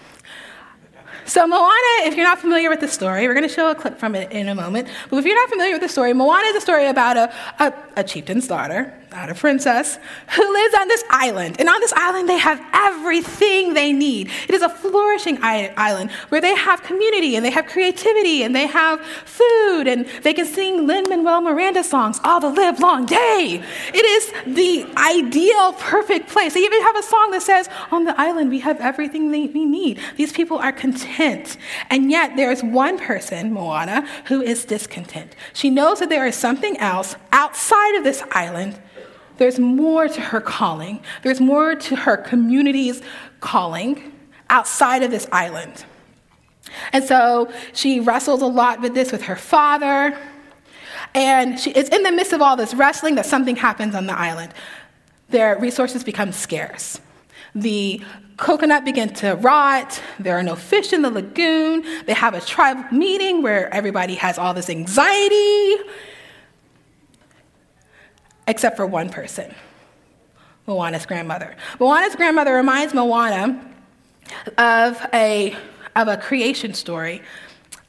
So, 1.25 1.45
Moana, 1.45 2.07
if 2.07 2.15
you're 2.15 2.25
not 2.25 2.39
familiar 2.39 2.69
with 2.69 2.79
the 2.79 2.87
story, 2.87 3.27
we're 3.27 3.35
going 3.35 3.47
to 3.47 3.53
show 3.53 3.69
a 3.69 3.75
clip 3.75 3.99
from 3.99 4.15
it 4.15 4.31
in 4.31 4.47
a 4.47 4.55
moment. 4.55 4.87
But 5.09 5.17
if 5.17 5.25
you're 5.25 5.35
not 5.35 5.49
familiar 5.49 5.73
with 5.73 5.81
the 5.81 5.89
story, 5.89 6.11
Moana 6.13 6.47
is 6.47 6.55
a 6.55 6.61
story 6.61 6.87
about 6.87 7.17
a, 7.17 7.33
a, 7.59 7.73
a 7.97 8.03
chieftain's 8.03 8.47
daughter 8.47 8.91
not 9.11 9.29
a 9.29 9.35
princess, 9.35 9.97
who 10.35 10.53
lives 10.53 10.75
on 10.75 10.87
this 10.87 11.03
island. 11.09 11.55
And 11.59 11.67
on 11.67 11.79
this 11.79 11.93
island, 11.93 12.29
they 12.29 12.37
have 12.37 12.61
everything 12.73 13.73
they 13.73 13.91
need. 13.91 14.29
It 14.47 14.53
is 14.53 14.61
a 14.61 14.69
flourishing 14.69 15.39
island 15.41 16.11
where 16.29 16.41
they 16.41 16.55
have 16.55 16.83
community 16.83 17.35
and 17.35 17.43
they 17.43 17.51
have 17.51 17.65
creativity 17.65 18.43
and 18.43 18.55
they 18.55 18.67
have 18.67 19.01
food 19.01 19.87
and 19.87 20.05
they 20.23 20.33
can 20.33 20.45
sing 20.45 20.85
Lin 20.85 21.09
Manuel 21.09 21.41
Miranda 21.41 21.83
songs 21.83 22.19
all 22.23 22.39
the 22.39 22.49
live 22.49 22.79
long 22.79 23.05
day. 23.05 23.63
It 23.93 24.05
is 24.05 24.55
the 24.55 24.85
ideal, 24.97 25.73
perfect 25.73 26.29
place. 26.29 26.53
They 26.53 26.61
even 26.61 26.81
have 26.83 26.95
a 26.95 27.03
song 27.03 27.31
that 27.31 27.41
says, 27.41 27.69
On 27.91 28.03
the 28.03 28.19
island, 28.19 28.49
we 28.49 28.59
have 28.59 28.79
everything 28.79 29.31
we 29.31 29.47
need. 29.47 29.99
These 30.17 30.33
people 30.33 30.57
are 30.59 30.71
content. 30.71 31.57
And 31.89 32.11
yet, 32.11 32.35
there 32.35 32.51
is 32.51 32.63
one 32.63 32.99
person, 32.99 33.53
Moana, 33.53 34.07
who 34.25 34.41
is 34.41 34.65
discontent. 34.65 35.35
She 35.53 35.69
knows 35.69 35.99
that 35.99 36.09
there 36.09 36.27
is 36.27 36.35
something 36.35 36.77
else 36.77 37.15
outside 37.31 37.95
of 37.95 38.03
this 38.03 38.23
island 38.31 38.79
there's 39.39 39.57
more 39.57 40.07
to 40.07 40.21
her 40.21 40.41
calling, 40.41 41.01
there's 41.23 41.41
more 41.41 41.73
to 41.73 41.95
her 41.95 42.17
community's 42.17 43.01
calling 43.39 44.13
outside 44.49 45.01
of 45.01 45.11
this 45.11 45.27
island. 45.31 45.85
And 46.93 47.03
so 47.03 47.51
she 47.73 47.99
wrestles 47.99 48.41
a 48.41 48.45
lot 48.45 48.81
with 48.81 48.93
this 48.93 49.11
with 49.11 49.23
her 49.23 49.35
father. 49.35 50.17
And 51.15 51.59
she, 51.59 51.71
it's 51.71 51.89
in 51.89 52.03
the 52.03 52.11
midst 52.11 52.33
of 52.33 52.41
all 52.41 52.55
this 52.55 52.73
wrestling 52.73 53.15
that 53.15 53.25
something 53.25 53.55
happens 53.55 53.95
on 53.95 54.05
the 54.05 54.17
island. 54.17 54.53
Their 55.29 55.57
resources 55.57 56.03
become 56.03 56.31
scarce. 56.31 56.99
The 57.55 58.03
coconut 58.37 58.85
begin 58.85 59.13
to 59.15 59.35
rot. 59.35 60.01
There 60.19 60.37
are 60.37 60.43
no 60.43 60.55
fish 60.55 60.93
in 60.93 61.01
the 61.01 61.09
lagoon. 61.09 61.83
They 62.05 62.13
have 62.13 62.33
a 62.33 62.41
tribe 62.41 62.91
meeting 62.91 63.41
where 63.41 63.73
everybody 63.73 64.15
has 64.15 64.37
all 64.37 64.53
this 64.53 64.69
anxiety 64.69 65.77
except 68.49 68.75
for 68.75 68.85
one 68.85 69.09
person 69.09 69.53
Moana's 70.67 71.05
grandmother. 71.05 71.55
Moana's 71.79 72.15
grandmother 72.15 72.53
reminds 72.53 72.93
Moana 72.93 73.59
of 74.57 75.03
a, 75.13 75.55
of 75.95 76.07
a 76.07 76.17
creation 76.17 76.75
story 76.75 77.23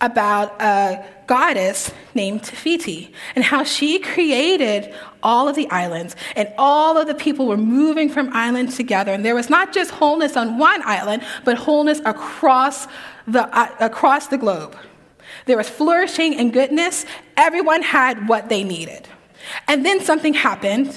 about 0.01 0.61
a 0.63 1.05
goddess 1.27 1.93
named 2.15 2.43
Te 2.43 2.57
Fiti 2.57 3.13
and 3.35 3.45
how 3.45 3.65
she 3.65 3.99
created 3.99 4.95
all 5.23 5.47
of 5.47 5.57
the 5.57 5.69
islands 5.69 6.17
and 6.37 6.51
all 6.57 6.97
of 6.97 7.07
the 7.07 7.15
people 7.15 7.47
were 7.47 7.59
moving 7.59 8.09
from 8.09 8.31
island 8.33 8.73
together. 8.73 9.13
And 9.13 9.23
there 9.23 9.35
was 9.35 9.51
not 9.51 9.75
just 9.75 9.91
wholeness 9.91 10.35
on 10.35 10.57
one 10.57 10.81
island 10.85 11.23
but 11.45 11.59
wholeness 11.59 12.01
across 12.07 12.87
the, 13.27 13.47
uh, 13.55 13.69
across 13.79 14.29
the 14.29 14.39
globe. 14.39 14.75
There 15.45 15.59
was 15.59 15.69
flourishing 15.69 16.35
and 16.35 16.51
goodness. 16.51 17.05
Everyone 17.37 17.83
had 17.83 18.27
what 18.27 18.49
they 18.49 18.65
needed 18.65 19.07
and 19.69 19.85
then 19.85 20.01
something 20.01 20.35
happened. 20.35 20.97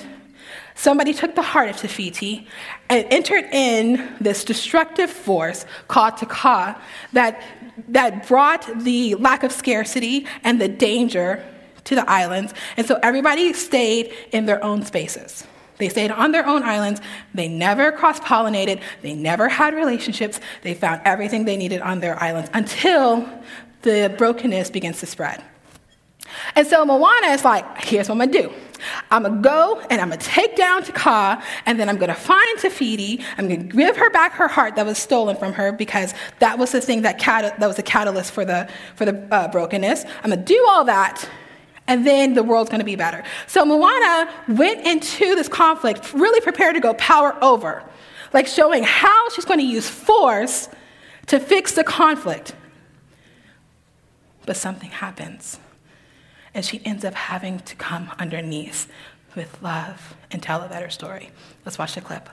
Somebody 0.75 1.13
took 1.13 1.35
the 1.35 1.41
heart 1.41 1.69
of 1.69 1.77
Te 1.77 1.87
Fiti 1.87 2.47
and 2.89 3.05
entered 3.11 3.45
in 3.51 4.15
this 4.19 4.43
destructive 4.43 5.09
force 5.09 5.65
called 5.87 6.17
Te 6.17 6.25
Kā 6.25 6.79
that, 7.13 7.41
that 7.89 8.27
brought 8.27 8.67
the 8.83 9.15
lack 9.15 9.43
of 9.43 9.51
scarcity 9.51 10.25
and 10.43 10.59
the 10.59 10.67
danger 10.67 11.43
to 11.85 11.95
the 11.95 12.09
islands. 12.09 12.53
And 12.77 12.87
so 12.87 12.99
everybody 13.03 13.53
stayed 13.53 14.13
in 14.31 14.45
their 14.45 14.63
own 14.63 14.83
spaces. 14.83 15.45
They 15.77 15.89
stayed 15.89 16.11
on 16.11 16.31
their 16.31 16.45
own 16.47 16.63
islands. 16.63 17.01
They 17.33 17.47
never 17.47 17.91
cross 17.91 18.19
pollinated. 18.19 18.81
They 19.01 19.13
never 19.13 19.49
had 19.49 19.73
relationships. 19.73 20.39
They 20.61 20.73
found 20.73 21.01
everything 21.03 21.45
they 21.45 21.57
needed 21.57 21.81
on 21.81 21.99
their 21.99 22.21
islands 22.21 22.49
until 22.53 23.27
the 23.81 24.13
brokenness 24.17 24.69
begins 24.69 24.99
to 25.01 25.05
spread. 25.05 25.43
And 26.55 26.67
so 26.67 26.85
Moana 26.85 27.27
is 27.27 27.43
like, 27.43 27.65
here's 27.83 28.09
what 28.09 28.15
I'm 28.15 28.29
gonna 28.29 28.31
do. 28.49 28.53
I'm 29.11 29.23
gonna 29.23 29.41
go 29.41 29.79
and 29.89 30.01
I'm 30.01 30.09
gonna 30.09 30.19
take 30.21 30.55
down 30.55 30.83
Te 30.83 30.91
Kā, 30.91 31.41
and 31.65 31.79
then 31.79 31.87
I'm 31.89 31.97
gonna 31.97 32.13
find 32.15 32.59
Te 32.59 32.69
Fiti. 32.69 33.23
I'm 33.37 33.47
gonna 33.47 33.63
give 33.63 33.97
her 33.97 34.09
back 34.09 34.33
her 34.33 34.47
heart 34.47 34.75
that 34.75 34.85
was 34.85 34.97
stolen 34.97 35.35
from 35.37 35.53
her 35.53 35.71
because 35.71 36.13
that 36.39 36.57
was 36.57 36.71
the 36.71 36.81
thing 36.81 37.03
that, 37.03 37.17
cat- 37.19 37.59
that 37.59 37.67
was 37.67 37.77
the 37.77 37.83
catalyst 37.83 38.31
for 38.31 38.45
the, 38.45 38.69
for 38.95 39.05
the 39.05 39.27
uh, 39.31 39.47
brokenness. 39.49 40.05
I'm 40.23 40.29
gonna 40.31 40.43
do 40.43 40.65
all 40.69 40.83
that, 40.85 41.27
and 41.87 42.05
then 42.05 42.33
the 42.33 42.43
world's 42.43 42.69
gonna 42.69 42.83
be 42.83 42.95
better. 42.97 43.23
So 43.47 43.63
Moana 43.65 44.29
went 44.49 44.85
into 44.85 45.35
this 45.35 45.47
conflict 45.47 46.13
really 46.13 46.41
prepared 46.41 46.75
to 46.75 46.81
go 46.81 46.93
power 46.95 47.37
over. 47.41 47.83
like 48.33 48.47
showing 48.47 48.83
how 48.83 49.29
she's 49.29 49.45
to 49.45 49.61
use 49.61 49.87
force 49.89 50.67
to 51.27 51.39
fix 51.39 51.73
the 51.73 51.83
conflict. 51.83 52.53
But 54.45 54.57
something 54.57 54.89
happens, 54.89 55.59
and 56.53 56.63
she 56.63 56.81
ends 56.85 57.03
up 57.03 57.13
having 57.13 57.59
to 57.59 57.75
come 57.75 58.11
underneath 58.19 58.91
with 59.35 59.61
love 59.61 60.15
and 60.31 60.41
tell 60.41 60.61
a 60.61 60.69
better 60.69 60.89
story. 60.89 61.31
Let's 61.65 61.77
watch 61.77 61.95
the 61.95 62.01
clip. 62.01 62.29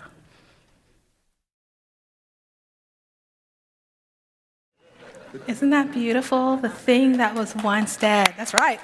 Isn't 5.47 5.71
that 5.71 5.93
beautiful? 5.93 6.57
The 6.57 6.69
thing 6.69 7.19
that 7.19 7.35
was 7.35 7.55
once 7.57 7.97
dead. 7.97 8.35
That's 8.37 8.53
right. 8.53 8.81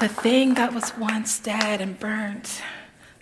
The 0.00 0.08
thing 0.08 0.54
that 0.54 0.74
was 0.74 0.92
once 0.98 1.38
dead 1.38 1.80
and 1.80 1.98
burnt, 1.98 2.62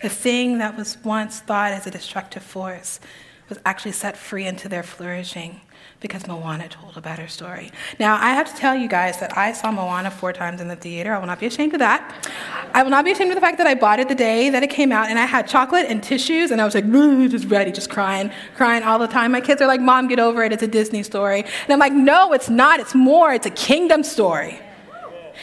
the 0.01 0.09
thing 0.09 0.57
that 0.57 0.75
was 0.75 0.97
once 1.03 1.39
thought 1.39 1.71
as 1.71 1.87
a 1.87 1.91
destructive 1.91 2.43
force, 2.43 2.99
was 3.47 3.57
actually 3.65 3.93
set 3.93 4.17
free 4.17 4.45
into 4.45 4.67
their 4.67 4.83
flourishing 4.83 5.61
because 5.99 6.27
Moana 6.27 6.67
told 6.67 6.97
a 6.97 7.01
better 7.01 7.27
story. 7.27 7.71
Now, 7.99 8.15
I 8.15 8.33
have 8.33 8.53
to 8.53 8.55
tell 8.59 8.75
you 8.75 8.87
guys 8.87 9.19
that 9.19 9.37
I 9.37 9.53
saw 9.53 9.71
Moana 9.71 10.11
four 10.11 10.33
times 10.33 10.59
in 10.59 10.67
the 10.67 10.75
theater. 10.75 11.13
I 11.13 11.19
will 11.19 11.27
not 11.27 11.39
be 11.39 11.45
ashamed 11.45 11.73
of 11.73 11.79
that. 11.79 12.27
I 12.73 12.83
will 12.83 12.89
not 12.89 13.05
be 13.05 13.11
ashamed 13.11 13.31
of 13.31 13.35
the 13.35 13.41
fact 13.41 13.57
that 13.57 13.67
I 13.67 13.75
bought 13.75 13.99
it 13.99 14.09
the 14.09 14.15
day 14.15 14.49
that 14.49 14.63
it 14.63 14.69
came 14.69 14.91
out, 14.91 15.09
and 15.09 15.17
I 15.17 15.25
had 15.25 15.47
chocolate 15.47 15.85
and 15.87 16.03
tissues, 16.03 16.51
and 16.51 16.59
I 16.59 16.65
was 16.65 16.75
like, 16.75 16.89
just 17.31 17.45
ready, 17.45 17.71
just 17.71 17.89
crying, 17.89 18.31
crying 18.55 18.83
all 18.83 18.99
the 18.99 19.07
time. 19.07 19.31
My 19.31 19.41
kids 19.41 19.61
are 19.61 19.67
like, 19.67 19.81
Mom, 19.81 20.07
get 20.07 20.19
over 20.19 20.43
it. 20.43 20.51
It's 20.51 20.63
a 20.63 20.67
Disney 20.67 21.03
story. 21.03 21.43
And 21.43 21.71
I'm 21.71 21.79
like, 21.79 21.93
no, 21.93 22.33
it's 22.33 22.49
not. 22.49 22.79
It's 22.79 22.95
more. 22.95 23.33
It's 23.33 23.45
a 23.45 23.51
kingdom 23.51 24.03
story. 24.03 24.59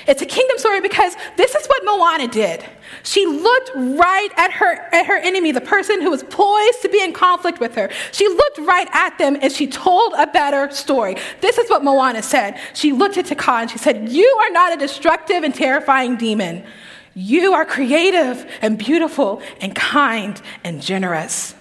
It's 0.07 0.23
a 0.23 0.27
kingdom 0.27 0.59
story 0.59 0.81
because 0.81 1.17
this 1.37 1.55
is 1.55 1.67
what 1.67 1.85
Moana 1.85 2.29
did. 2.29 2.65
She 3.03 3.27
looked 3.27 3.71
right 3.75 4.29
at 4.37 4.53
her, 4.53 4.75
at 4.93 5.07
her 5.07 5.17
enemy, 5.19 5.53
the 5.53 5.61
person 5.61 6.01
who 6.01 6.11
was 6.11 6.23
poised 6.25 6.83
to 6.83 6.89
be 6.89 7.03
in 7.03 7.13
conflict 7.13 7.61
with 7.61 7.75
her. 7.75 7.91
She 8.13 8.27
looked 8.29 8.59
right 8.59 8.89
at 8.93 9.19
them 9.19 9.37
and 9.41 9.53
she 9.53 9.67
told 9.67 10.15
a 10.17 10.27
better 10.27 10.71
story. 10.71 11.17
This 11.41 11.59
is 11.59 11.71
what 11.71 11.85
Moana 11.85 12.23
said. 12.23 12.59
She 12.75 12.93
looked 12.93 13.17
at 13.17 13.27
Te 13.27 13.35
Kā 13.35 13.63
and 13.63 13.71
she 13.71 13.79
said, 13.79 14.09
You 14.09 14.27
are 14.43 14.51
not 14.51 14.73
a 14.73 14.77
destructive 14.77 15.43
and 15.43 15.55
terrifying 15.55 16.17
demon. 16.17 16.65
You 17.15 17.55
are 17.55 17.65
creative 17.65 18.51
and 18.63 18.79
beautiful 18.79 19.43
and 19.61 19.75
kind 19.75 20.41
and 20.65 20.81
generous. 20.81 21.55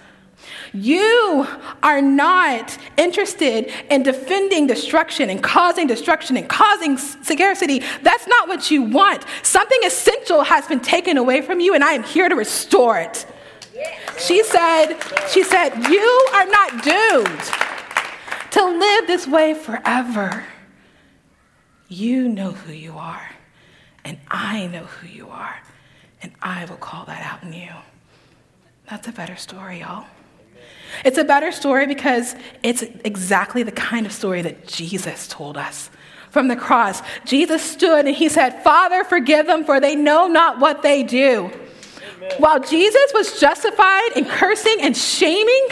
You 0.72 1.46
are 1.82 2.00
not 2.00 2.78
interested 2.96 3.72
in 3.90 4.02
defending 4.02 4.66
destruction 4.66 5.28
and 5.30 5.42
causing 5.42 5.86
destruction 5.86 6.36
and 6.36 6.48
causing 6.48 6.96
scarcity. 6.96 7.82
That's 8.02 8.26
not 8.28 8.46
what 8.48 8.70
you 8.70 8.82
want. 8.82 9.24
Something 9.42 9.80
essential 9.84 10.42
has 10.42 10.66
been 10.66 10.80
taken 10.80 11.16
away 11.16 11.42
from 11.42 11.60
you, 11.60 11.74
and 11.74 11.82
I 11.82 11.92
am 11.92 12.04
here 12.04 12.28
to 12.28 12.36
restore 12.36 12.98
it. 12.98 13.26
She 14.18 14.44
said, 14.44 14.94
she 15.30 15.42
said, 15.42 15.74
you 15.88 16.28
are 16.34 16.46
not 16.46 16.84
doomed 16.84 17.42
to 18.50 18.64
live 18.64 19.06
this 19.06 19.26
way 19.26 19.54
forever. 19.54 20.44
You 21.88 22.28
know 22.28 22.52
who 22.52 22.72
you 22.72 22.96
are, 22.98 23.30
and 24.04 24.18
I 24.28 24.66
know 24.66 24.84
who 24.84 25.08
you 25.08 25.28
are, 25.28 25.56
and 26.22 26.32
I 26.40 26.66
will 26.66 26.76
call 26.76 27.06
that 27.06 27.24
out 27.24 27.42
in 27.42 27.52
you. 27.52 27.72
That's 28.88 29.08
a 29.08 29.12
better 29.12 29.36
story, 29.36 29.80
y'all. 29.80 30.06
It's 31.04 31.18
a 31.18 31.24
better 31.24 31.52
story 31.52 31.86
because 31.86 32.34
it's 32.62 32.82
exactly 33.04 33.62
the 33.62 33.72
kind 33.72 34.06
of 34.06 34.12
story 34.12 34.42
that 34.42 34.66
Jesus 34.66 35.28
told 35.28 35.56
us. 35.56 35.90
From 36.30 36.48
the 36.48 36.56
cross, 36.56 37.02
Jesus 37.24 37.62
stood 37.62 38.06
and 38.06 38.14
he 38.14 38.28
said, 38.28 38.62
Father, 38.62 39.02
forgive 39.02 39.46
them, 39.46 39.64
for 39.64 39.80
they 39.80 39.96
know 39.96 40.28
not 40.28 40.60
what 40.60 40.82
they 40.82 41.02
do. 41.02 41.50
Amen. 42.16 42.32
While 42.38 42.60
Jesus 42.60 43.10
was 43.12 43.40
justified 43.40 44.10
in 44.14 44.24
cursing 44.26 44.76
and 44.80 44.96
shaming, 44.96 45.68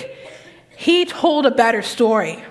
he 0.76 1.04
told 1.04 1.46
a 1.46 1.52
better 1.52 1.82
story. 1.82 2.42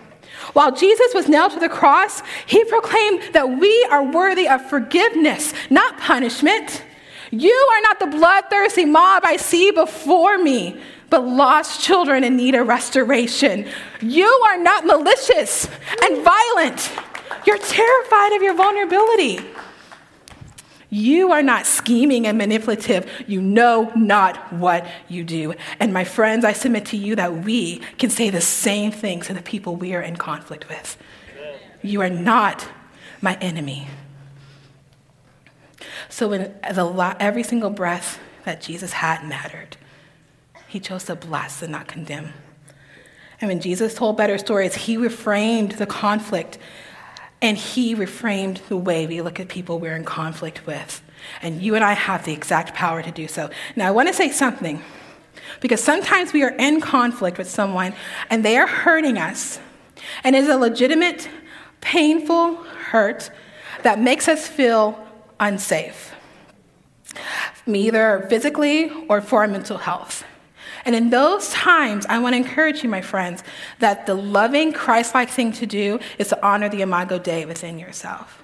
While 0.53 0.73
Jesus 0.73 1.13
was 1.13 1.27
nailed 1.27 1.51
to 1.51 1.59
the 1.59 1.69
cross, 1.69 2.23
he 2.45 2.63
proclaimed 2.63 3.33
that 3.33 3.59
we 3.59 3.87
are 3.91 4.03
worthy 4.03 4.47
of 4.47 4.67
forgiveness, 4.69 5.53
not 5.69 5.97
punishment. 5.97 6.83
You 7.31 7.69
are 7.73 7.81
not 7.81 7.99
the 7.99 8.07
bloodthirsty 8.07 8.85
mob 8.85 9.23
I 9.25 9.35
see 9.35 9.71
before 9.71 10.37
me 10.37 10.81
but 11.09 11.25
lost 11.25 11.81
children 11.81 12.23
in 12.23 12.35
need 12.35 12.55
of 12.55 12.67
restoration. 12.67 13.67
You 14.01 14.27
are 14.47 14.57
not 14.57 14.85
malicious 14.85 15.67
and 16.03 16.23
violent. 16.23 16.91
You're 17.45 17.57
terrified 17.57 18.33
of 18.33 18.41
your 18.41 18.55
vulnerability. 18.55 19.39
You 20.89 21.33
are 21.33 21.43
not 21.43 21.65
scheming 21.65 22.25
and 22.27 22.37
manipulative. 22.37 23.09
You 23.27 23.41
know 23.41 23.91
not 23.95 24.53
what 24.53 24.87
you 25.09 25.23
do. 25.23 25.53
And 25.79 25.93
my 25.93 26.05
friends, 26.05 26.45
I 26.45 26.53
submit 26.53 26.85
to 26.87 26.97
you 26.97 27.15
that 27.17 27.43
we 27.43 27.79
can 27.97 28.09
say 28.09 28.29
the 28.29 28.41
same 28.41 28.91
thing 28.91 29.21
to 29.21 29.33
the 29.33 29.41
people 29.41 29.75
we 29.75 29.93
are 29.93 30.01
in 30.01 30.15
conflict 30.15 30.69
with. 30.69 30.97
You 31.81 32.01
are 32.01 32.09
not 32.09 32.67
my 33.21 33.35
enemy. 33.35 33.87
So, 36.09 36.29
when 36.29 36.53
the, 36.61 37.15
every 37.19 37.43
single 37.43 37.69
breath 37.69 38.19
that 38.45 38.61
Jesus 38.61 38.93
had 38.93 39.27
mattered, 39.27 39.77
he 40.67 40.79
chose 40.79 41.05
to 41.05 41.15
bless 41.15 41.61
and 41.61 41.71
not 41.71 41.87
condemn. 41.87 42.33
And 43.39 43.49
when 43.49 43.61
Jesus 43.61 43.93
told 43.93 44.17
better 44.17 44.37
stories, 44.37 44.75
he 44.75 44.97
reframed 44.97 45.77
the 45.77 45.85
conflict 45.85 46.57
and 47.41 47.57
he 47.57 47.95
reframed 47.95 48.67
the 48.67 48.77
way 48.77 49.05
we 49.05 49.21
look 49.21 49.39
at 49.39 49.47
people 49.47 49.79
we're 49.79 49.95
in 49.95 50.03
conflict 50.03 50.65
with. 50.65 51.03
And 51.41 51.61
you 51.61 51.75
and 51.75 51.83
I 51.83 51.93
have 51.93 52.25
the 52.25 52.33
exact 52.33 52.73
power 52.73 53.03
to 53.03 53.11
do 53.11 53.27
so. 53.27 53.49
Now, 53.75 53.87
I 53.87 53.91
want 53.91 54.07
to 54.07 54.13
say 54.13 54.31
something 54.31 54.81
because 55.59 55.83
sometimes 55.83 56.33
we 56.33 56.43
are 56.43 56.55
in 56.57 56.81
conflict 56.81 57.37
with 57.37 57.49
someone 57.49 57.93
and 58.29 58.43
they 58.43 58.57
are 58.57 58.67
hurting 58.67 59.17
us. 59.17 59.59
And 60.23 60.35
it's 60.35 60.49
a 60.49 60.57
legitimate, 60.57 61.29
painful 61.81 62.55
hurt 62.55 63.29
that 63.83 63.99
makes 63.99 64.27
us 64.27 64.47
feel 64.47 65.05
unsafe, 65.39 66.13
either 67.67 68.25
physically 68.29 68.91
or 69.07 69.21
for 69.21 69.41
our 69.41 69.47
mental 69.47 69.77
health. 69.77 70.23
And 70.87 70.95
in 70.95 71.09
those 71.09 71.49
times, 71.49 72.05
I 72.07 72.17
want 72.19 72.31
to 72.31 72.37
encourage 72.37 72.81
you, 72.81 72.87
my 72.87 73.01
friends, 73.01 73.43
that 73.79 74.05
the 74.05 74.13
loving, 74.13 74.71
Christ 74.71 75.13
like 75.13 75.29
thing 75.29 75.51
to 75.51 75.65
do 75.65 75.99
is 76.17 76.29
to 76.29 76.45
honor 76.45 76.69
the 76.69 76.81
Imago 76.81 77.19
Dei 77.19 77.45
within 77.45 77.77
yourself. 77.77 78.41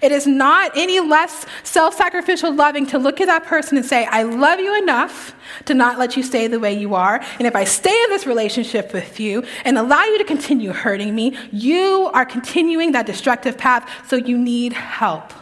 It 0.00 0.10
is 0.10 0.26
not 0.26 0.72
any 0.74 1.00
less 1.00 1.44
self 1.64 1.94
sacrificial 1.94 2.50
loving 2.50 2.86
to 2.86 2.98
look 2.98 3.20
at 3.20 3.26
that 3.26 3.44
person 3.44 3.76
and 3.76 3.84
say, 3.84 4.06
I 4.06 4.22
love 4.22 4.58
you 4.58 4.74
enough 4.78 5.34
to 5.66 5.74
not 5.74 5.98
let 5.98 6.16
you 6.16 6.22
stay 6.22 6.46
the 6.46 6.58
way 6.58 6.72
you 6.72 6.94
are. 6.94 7.20
And 7.38 7.46
if 7.46 7.54
I 7.54 7.64
stay 7.64 8.02
in 8.04 8.08
this 8.08 8.26
relationship 8.26 8.94
with 8.94 9.20
you 9.20 9.44
and 9.66 9.76
allow 9.76 10.02
you 10.04 10.16
to 10.16 10.24
continue 10.24 10.72
hurting 10.72 11.14
me, 11.14 11.36
you 11.52 12.10
are 12.14 12.24
continuing 12.24 12.92
that 12.92 13.04
destructive 13.04 13.58
path, 13.58 13.86
so 14.08 14.16
you 14.16 14.38
need 14.38 14.72
help. 14.72 15.34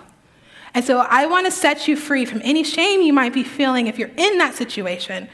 And 0.75 0.85
so 0.85 0.99
I 1.09 1.27
want 1.27 1.47
to 1.47 1.53
set 1.53 1.87
you 1.87 1.95
free 1.95 2.25
from 2.25 2.41
any 2.43 2.65
shame 2.65 3.03
you 3.03 3.13
might 3.13 3.33
be 3.33 3.45
feeling 3.45 3.87
if 3.87 4.01
you're 4.01 4.11
in 4.17 4.39
that 4.39 4.57
situation 4.57 5.29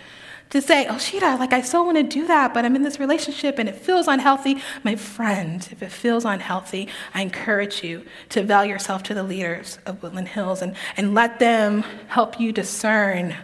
to 0.51 0.63
say, 0.63 0.87
oh, 0.87 0.99
Sheeta, 0.99 1.37
like 1.37 1.53
I 1.53 1.61
so 1.61 1.83
want 1.83 1.97
to 1.97 2.03
do 2.03 2.27
that, 2.27 2.55
but 2.55 2.65
I'm 2.65 2.77
in 2.77 2.83
this 2.83 3.01
relationship 3.01 3.59
and 3.59 3.69
it 3.69 3.75
feels 3.75 4.07
unhealthy. 4.07 4.63
My 4.85 4.95
friend, 4.95 5.67
if 5.73 5.83
it 5.83 5.91
feels 5.91 6.25
unhealthy, 6.25 6.89
I 7.15 7.23
encourage 7.23 7.83
you 7.83 8.05
to 8.31 8.41
avail 8.41 8.65
yourself 8.65 9.03
to 9.05 9.15
the 9.15 9.23
leaders 9.23 9.79
of 9.87 10.03
Woodland 10.03 10.29
Hills 10.29 10.63
and, 10.63 10.77
and 10.97 11.15
let 11.15 11.41
them 11.41 11.83
help 12.09 12.39
you 12.39 12.53
discern 12.53 13.35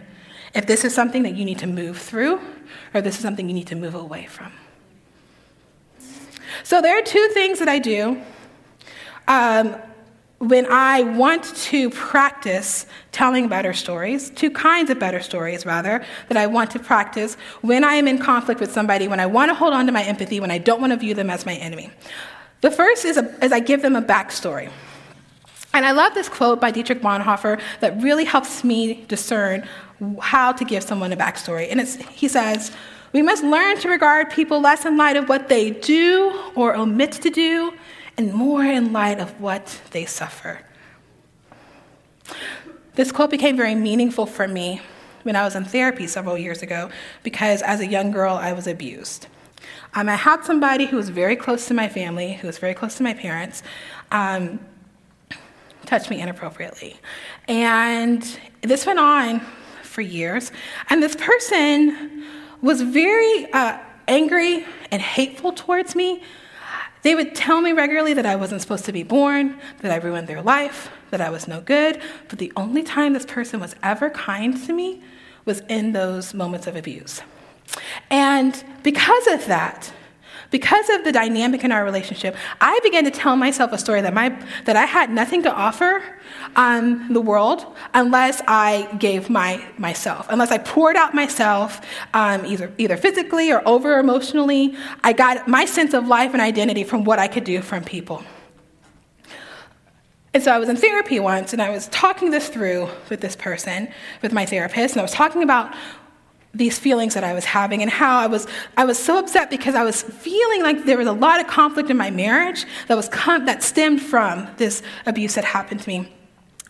if 0.53 0.65
this 0.65 0.85
is 0.85 0.93
something 0.95 1.23
that 1.23 1.35
you 1.35 1.43
need 1.43 1.59
to 1.59 1.67
move 1.67 1.97
through 1.97 2.39
or 2.93 3.01
this 3.01 3.15
is 3.15 3.21
something 3.21 3.49
you 3.49 3.55
need 3.55 3.67
to 3.67 3.75
move 3.75 3.95
away 3.95 4.25
from. 4.25 4.53
So 6.63 6.81
there 6.81 6.97
are 6.97 7.01
two 7.01 7.27
things 7.33 7.59
that 7.59 7.67
I 7.67 7.79
do. 7.79 8.21
Um, 9.27 9.75
when 10.43 10.65
I 10.69 11.03
want 11.03 11.43
to 11.55 11.89
practice 11.89 12.85
telling 13.13 13.47
better 13.47 13.71
stories, 13.73 14.29
two 14.29 14.51
kinds 14.51 14.89
of 14.89 14.99
better 14.99 15.21
stories, 15.21 15.65
rather, 15.65 16.03
that 16.27 16.37
I 16.37 16.47
want 16.47 16.71
to 16.71 16.79
practice 16.79 17.35
when 17.61 17.83
I 17.83 17.93
am 17.93 18.07
in 18.07 18.17
conflict 18.17 18.59
with 18.59 18.71
somebody, 18.71 19.07
when 19.07 19.21
I 19.21 19.25
want 19.25 19.49
to 19.49 19.55
hold 19.55 19.73
on 19.73 19.85
to 19.85 19.91
my 19.91 20.03
empathy, 20.03 20.39
when 20.39 20.51
I 20.51 20.57
don't 20.57 20.81
want 20.81 20.91
to 20.91 20.97
view 20.97 21.13
them 21.13 21.29
as 21.29 21.45
my 21.45 21.55
enemy. 21.55 21.91
The 22.61 22.71
first 22.71 23.05
is, 23.05 23.17
a, 23.17 23.43
is 23.43 23.51
I 23.53 23.61
give 23.61 23.81
them 23.81 23.95
a 23.95 24.01
backstory. 24.01 24.69
And 25.73 25.85
I 25.85 25.91
love 25.91 26.13
this 26.13 26.29
quote 26.29 26.59
by 26.59 26.71
Dietrich 26.71 27.01
Bonhoeffer 27.01 27.59
that 27.79 28.01
really 28.01 28.25
helps 28.25 28.63
me 28.63 29.05
discern 29.07 29.67
how 30.19 30.51
to 30.51 30.65
give 30.65 30.83
someone 30.83 31.13
a 31.13 31.17
backstory. 31.17 31.67
And 31.71 31.81
he 32.11 32.27
says, 32.27 32.71
We 33.13 33.21
must 33.21 33.43
learn 33.43 33.77
to 33.77 33.89
regard 33.89 34.29
people 34.29 34.59
less 34.59 34.85
in 34.85 34.97
light 34.97 35.15
of 35.15 35.29
what 35.29 35.47
they 35.47 35.71
do 35.71 36.51
or 36.55 36.75
omit 36.75 37.13
to 37.13 37.29
do 37.29 37.73
and 38.17 38.33
more 38.33 38.63
in 38.63 38.93
light 38.93 39.19
of 39.19 39.39
what 39.39 39.81
they 39.91 40.05
suffer. 40.05 40.61
This 42.95 43.11
quote 43.11 43.31
became 43.31 43.57
very 43.57 43.75
meaningful 43.75 44.25
for 44.25 44.47
me 44.47 44.81
when 45.23 45.35
I 45.35 45.43
was 45.43 45.55
in 45.55 45.65
therapy 45.65 46.05
several 46.05 46.37
years 46.37 46.61
ago 46.61 46.89
because 47.23 47.61
as 47.61 47.79
a 47.79 47.87
young 47.87 48.11
girl, 48.11 48.35
I 48.35 48.53
was 48.53 48.67
abused. 48.67 49.27
Um, 49.95 50.09
I 50.09 50.15
had 50.15 50.43
somebody 50.43 50.85
who 50.85 50.97
was 50.97 51.09
very 51.09 51.35
close 51.35 51.67
to 51.67 51.73
my 51.73 51.87
family, 51.87 52.33
who 52.33 52.47
was 52.47 52.57
very 52.57 52.73
close 52.73 52.95
to 52.95 53.03
my 53.03 53.13
parents, 53.13 53.63
um, 54.11 54.59
touch 55.85 56.09
me 56.09 56.21
inappropriately. 56.21 56.97
And 57.47 58.23
this 58.61 58.85
went 58.85 58.99
on 58.99 59.41
for 59.81 60.01
years. 60.01 60.51
And 60.89 61.01
this 61.01 61.15
person 61.15 62.23
was 62.61 62.81
very 62.81 63.51
uh, 63.53 63.77
angry 64.07 64.65
and 64.91 65.01
hateful 65.01 65.51
towards 65.51 65.95
me. 65.95 66.23
They 67.03 67.15
would 67.15 67.35
tell 67.35 67.61
me 67.61 67.73
regularly 67.73 68.13
that 68.13 68.25
I 68.25 68.35
wasn't 68.35 68.61
supposed 68.61 68.85
to 68.85 68.93
be 68.93 69.03
born, 69.03 69.59
that 69.81 69.91
I 69.91 69.97
ruined 69.97 70.27
their 70.27 70.41
life, 70.41 70.89
that 71.11 71.21
I 71.21 71.29
was 71.29 71.47
no 71.47 71.61
good. 71.61 72.01
But 72.29 72.39
the 72.39 72.51
only 72.55 72.81
time 72.81 73.13
this 73.13 73.25
person 73.25 73.59
was 73.59 73.75
ever 73.83 74.09
kind 74.09 74.61
to 74.65 74.73
me 74.73 75.01
was 75.45 75.59
in 75.69 75.91
those 75.91 76.33
moments 76.33 76.65
of 76.65 76.75
abuse. 76.75 77.21
And 78.09 78.63
because 78.83 79.27
of 79.27 79.45
that, 79.47 79.91
because 80.53 80.87
of 80.91 81.03
the 81.03 81.11
dynamic 81.11 81.63
in 81.63 81.71
our 81.71 81.83
relationship, 81.83 82.35
I 82.61 82.79
began 82.83 83.05
to 83.05 83.11
tell 83.11 83.35
myself 83.35 83.73
a 83.73 83.77
story 83.79 84.01
that, 84.01 84.13
my, 84.13 84.29
that 84.65 84.75
I 84.75 84.85
had 84.85 85.09
nothing 85.09 85.41
to 85.43 85.51
offer 85.51 86.03
on 86.55 87.11
the 87.11 87.19
world 87.19 87.65
unless 87.95 88.39
I 88.47 88.87
gave 88.99 89.31
my, 89.31 89.65
myself, 89.79 90.27
unless 90.29 90.51
I 90.51 90.59
poured 90.59 90.95
out 90.95 91.15
myself, 91.15 91.81
um, 92.13 92.45
either, 92.45 92.71
either 92.77 92.97
physically 92.97 93.51
or 93.51 93.67
over 93.67 93.97
emotionally. 93.97 94.75
I 95.03 95.13
got 95.13 95.47
my 95.47 95.65
sense 95.65 95.95
of 95.95 96.07
life 96.07 96.33
and 96.33 96.41
identity 96.41 96.83
from 96.83 97.03
what 97.03 97.17
I 97.17 97.27
could 97.27 97.45
do 97.45 97.63
from 97.63 97.83
people. 97.83 98.23
And 100.35 100.43
so 100.43 100.51
I 100.51 100.59
was 100.59 100.69
in 100.69 100.77
therapy 100.77 101.19
once 101.19 101.53
and 101.53 101.63
I 101.63 101.71
was 101.71 101.87
talking 101.87 102.29
this 102.29 102.47
through 102.47 102.89
with 103.09 103.21
this 103.21 103.35
person, 103.35 103.87
with 104.21 104.31
my 104.31 104.45
therapist, 104.45 104.93
and 104.93 104.99
I 104.99 105.03
was 105.03 105.13
talking 105.13 105.41
about 105.41 105.73
these 106.53 106.77
feelings 106.77 107.15
that 107.15 107.23
I 107.23 107.33
was 107.33 107.45
having 107.45 107.81
and 107.81 107.89
how 107.89 108.19
I 108.19 108.27
was, 108.27 108.47
I 108.77 108.85
was 108.85 108.99
so 108.99 109.17
upset 109.17 109.49
because 109.49 109.73
I 109.73 109.83
was 109.83 110.03
feeling 110.03 110.61
like 110.61 110.85
there 110.85 110.97
was 110.97 111.07
a 111.07 111.13
lot 111.13 111.39
of 111.39 111.47
conflict 111.47 111.89
in 111.89 111.97
my 111.97 112.11
marriage 112.11 112.65
that, 112.87 112.95
was 112.95 113.09
com- 113.09 113.45
that 113.45 113.63
stemmed 113.63 114.01
from 114.01 114.47
this 114.57 114.83
abuse 115.05 115.35
that 115.35 115.45
happened 115.45 115.81
to 115.81 115.89
me. 115.89 116.13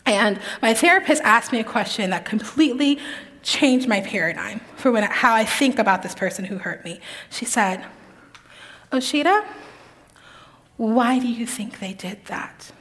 And 0.06 0.38
my 0.62 0.74
therapist 0.74 1.22
asked 1.22 1.52
me 1.52 1.60
a 1.60 1.64
question 1.64 2.10
that 2.10 2.24
completely 2.24 2.98
changed 3.42 3.86
my 3.86 4.00
paradigm 4.00 4.60
for 4.76 4.90
when, 4.90 5.02
how 5.02 5.34
I 5.34 5.44
think 5.44 5.78
about 5.78 6.02
this 6.02 6.14
person 6.14 6.46
who 6.46 6.58
hurt 6.58 6.82
me. 6.84 7.00
She 7.30 7.44
said, 7.44 7.84
"Oshita, 8.90 9.44
why 10.76 11.18
do 11.18 11.28
you 11.28 11.46
think 11.46 11.78
they 11.78 11.92
did 11.92 12.24
that? 12.26 12.72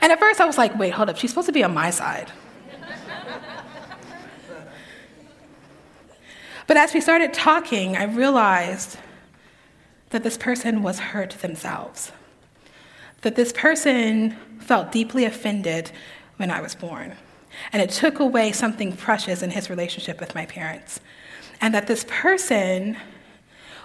And 0.00 0.12
at 0.12 0.18
first 0.18 0.40
I 0.40 0.46
was 0.46 0.58
like, 0.58 0.78
wait, 0.78 0.90
hold 0.90 1.08
up, 1.08 1.16
she's 1.16 1.30
supposed 1.30 1.46
to 1.46 1.52
be 1.52 1.64
on 1.64 1.74
my 1.74 1.90
side. 1.90 2.30
But 6.70 6.76
as 6.76 6.94
we 6.94 7.00
started 7.00 7.34
talking, 7.34 7.96
I 7.96 8.04
realized 8.04 8.96
that 10.10 10.22
this 10.22 10.38
person 10.38 10.84
was 10.84 11.00
hurt 11.00 11.30
themselves, 11.30 12.12
that 13.22 13.34
this 13.34 13.52
person 13.52 14.36
felt 14.60 14.92
deeply 14.92 15.24
offended 15.24 15.90
when 16.36 16.48
I 16.48 16.60
was 16.60 16.76
born. 16.76 17.16
And 17.72 17.82
it 17.82 17.90
took 17.90 18.20
away 18.20 18.52
something 18.52 18.96
precious 18.96 19.42
in 19.42 19.50
his 19.50 19.68
relationship 19.68 20.20
with 20.20 20.36
my 20.36 20.46
parents. 20.46 21.00
And 21.60 21.74
that 21.74 21.88
this 21.88 22.06
person 22.06 22.96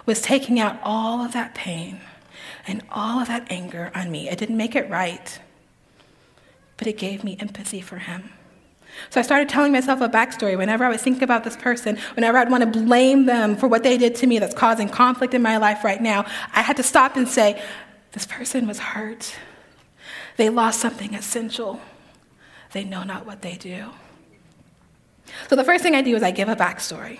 was 0.05 0.21
taking 0.21 0.59
out 0.59 0.79
all 0.83 1.25
of 1.25 1.33
that 1.33 1.55
pain 1.55 2.01
and 2.67 2.83
all 2.91 3.19
of 3.19 3.27
that 3.29 3.47
anger 3.49 3.91
on 3.95 4.11
me. 4.11 4.29
It 4.29 4.37
didn't 4.37 4.57
make 4.57 4.75
it 4.75 4.87
right, 4.91 5.39
but 6.77 6.85
it 6.85 6.99
gave 6.99 7.23
me 7.23 7.35
empathy 7.39 7.81
for 7.81 7.97
him. 7.97 8.29
So 9.09 9.19
I 9.19 9.23
started 9.23 9.49
telling 9.49 9.71
myself 9.71 10.01
a 10.01 10.09
backstory 10.09 10.57
whenever 10.57 10.83
I 10.85 10.89
would 10.89 11.01
think 11.01 11.21
about 11.21 11.43
this 11.43 11.57
person, 11.57 11.97
whenever 12.15 12.37
I'd 12.37 12.49
want 12.49 12.73
to 12.73 12.79
blame 12.79 13.25
them 13.25 13.55
for 13.55 13.67
what 13.67 13.83
they 13.83 13.97
did 13.97 14.15
to 14.15 14.27
me 14.27 14.39
that's 14.39 14.53
causing 14.53 14.89
conflict 14.89 15.33
in 15.33 15.41
my 15.41 15.57
life 15.57 15.83
right 15.83 16.01
now. 16.01 16.25
I 16.53 16.61
had 16.61 16.77
to 16.77 16.83
stop 16.83 17.15
and 17.15 17.27
say, 17.27 17.61
This 18.11 18.25
person 18.25 18.67
was 18.67 18.79
hurt. 18.79 19.35
They 20.37 20.49
lost 20.49 20.79
something 20.79 21.13
essential. 21.13 21.79
They 22.73 22.83
know 22.83 23.03
not 23.03 23.25
what 23.25 23.41
they 23.41 23.55
do. 23.55 23.91
So 25.49 25.55
the 25.55 25.63
first 25.63 25.83
thing 25.83 25.95
I 25.95 26.01
do 26.01 26.15
is 26.15 26.23
I 26.23 26.31
give 26.31 26.49
a 26.49 26.55
backstory. 26.55 27.19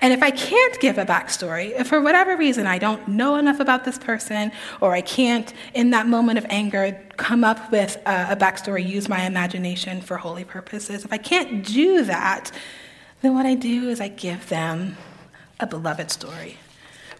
And 0.00 0.12
if 0.12 0.22
I 0.22 0.30
can't 0.30 0.78
give 0.80 0.98
a 0.98 1.04
backstory, 1.04 1.78
if 1.78 1.88
for 1.88 2.00
whatever 2.00 2.36
reason 2.36 2.66
I 2.66 2.78
don't 2.78 3.06
know 3.08 3.36
enough 3.36 3.60
about 3.60 3.84
this 3.84 3.98
person, 3.98 4.52
or 4.80 4.92
I 4.92 5.00
can't, 5.00 5.52
in 5.74 5.90
that 5.90 6.06
moment 6.06 6.38
of 6.38 6.46
anger, 6.48 7.00
come 7.16 7.44
up 7.44 7.70
with 7.72 7.96
a, 8.06 8.32
a 8.32 8.36
backstory, 8.36 8.86
use 8.86 9.08
my 9.08 9.22
imagination 9.22 10.00
for 10.00 10.18
holy 10.18 10.44
purposes, 10.44 11.04
if 11.04 11.12
I 11.12 11.18
can't 11.18 11.64
do 11.64 12.04
that, 12.04 12.50
then 13.22 13.34
what 13.34 13.46
I 13.46 13.54
do 13.54 13.88
is 13.88 14.00
I 14.00 14.08
give 14.08 14.48
them 14.48 14.96
a 15.58 15.66
beloved 15.66 16.10
story. 16.10 16.58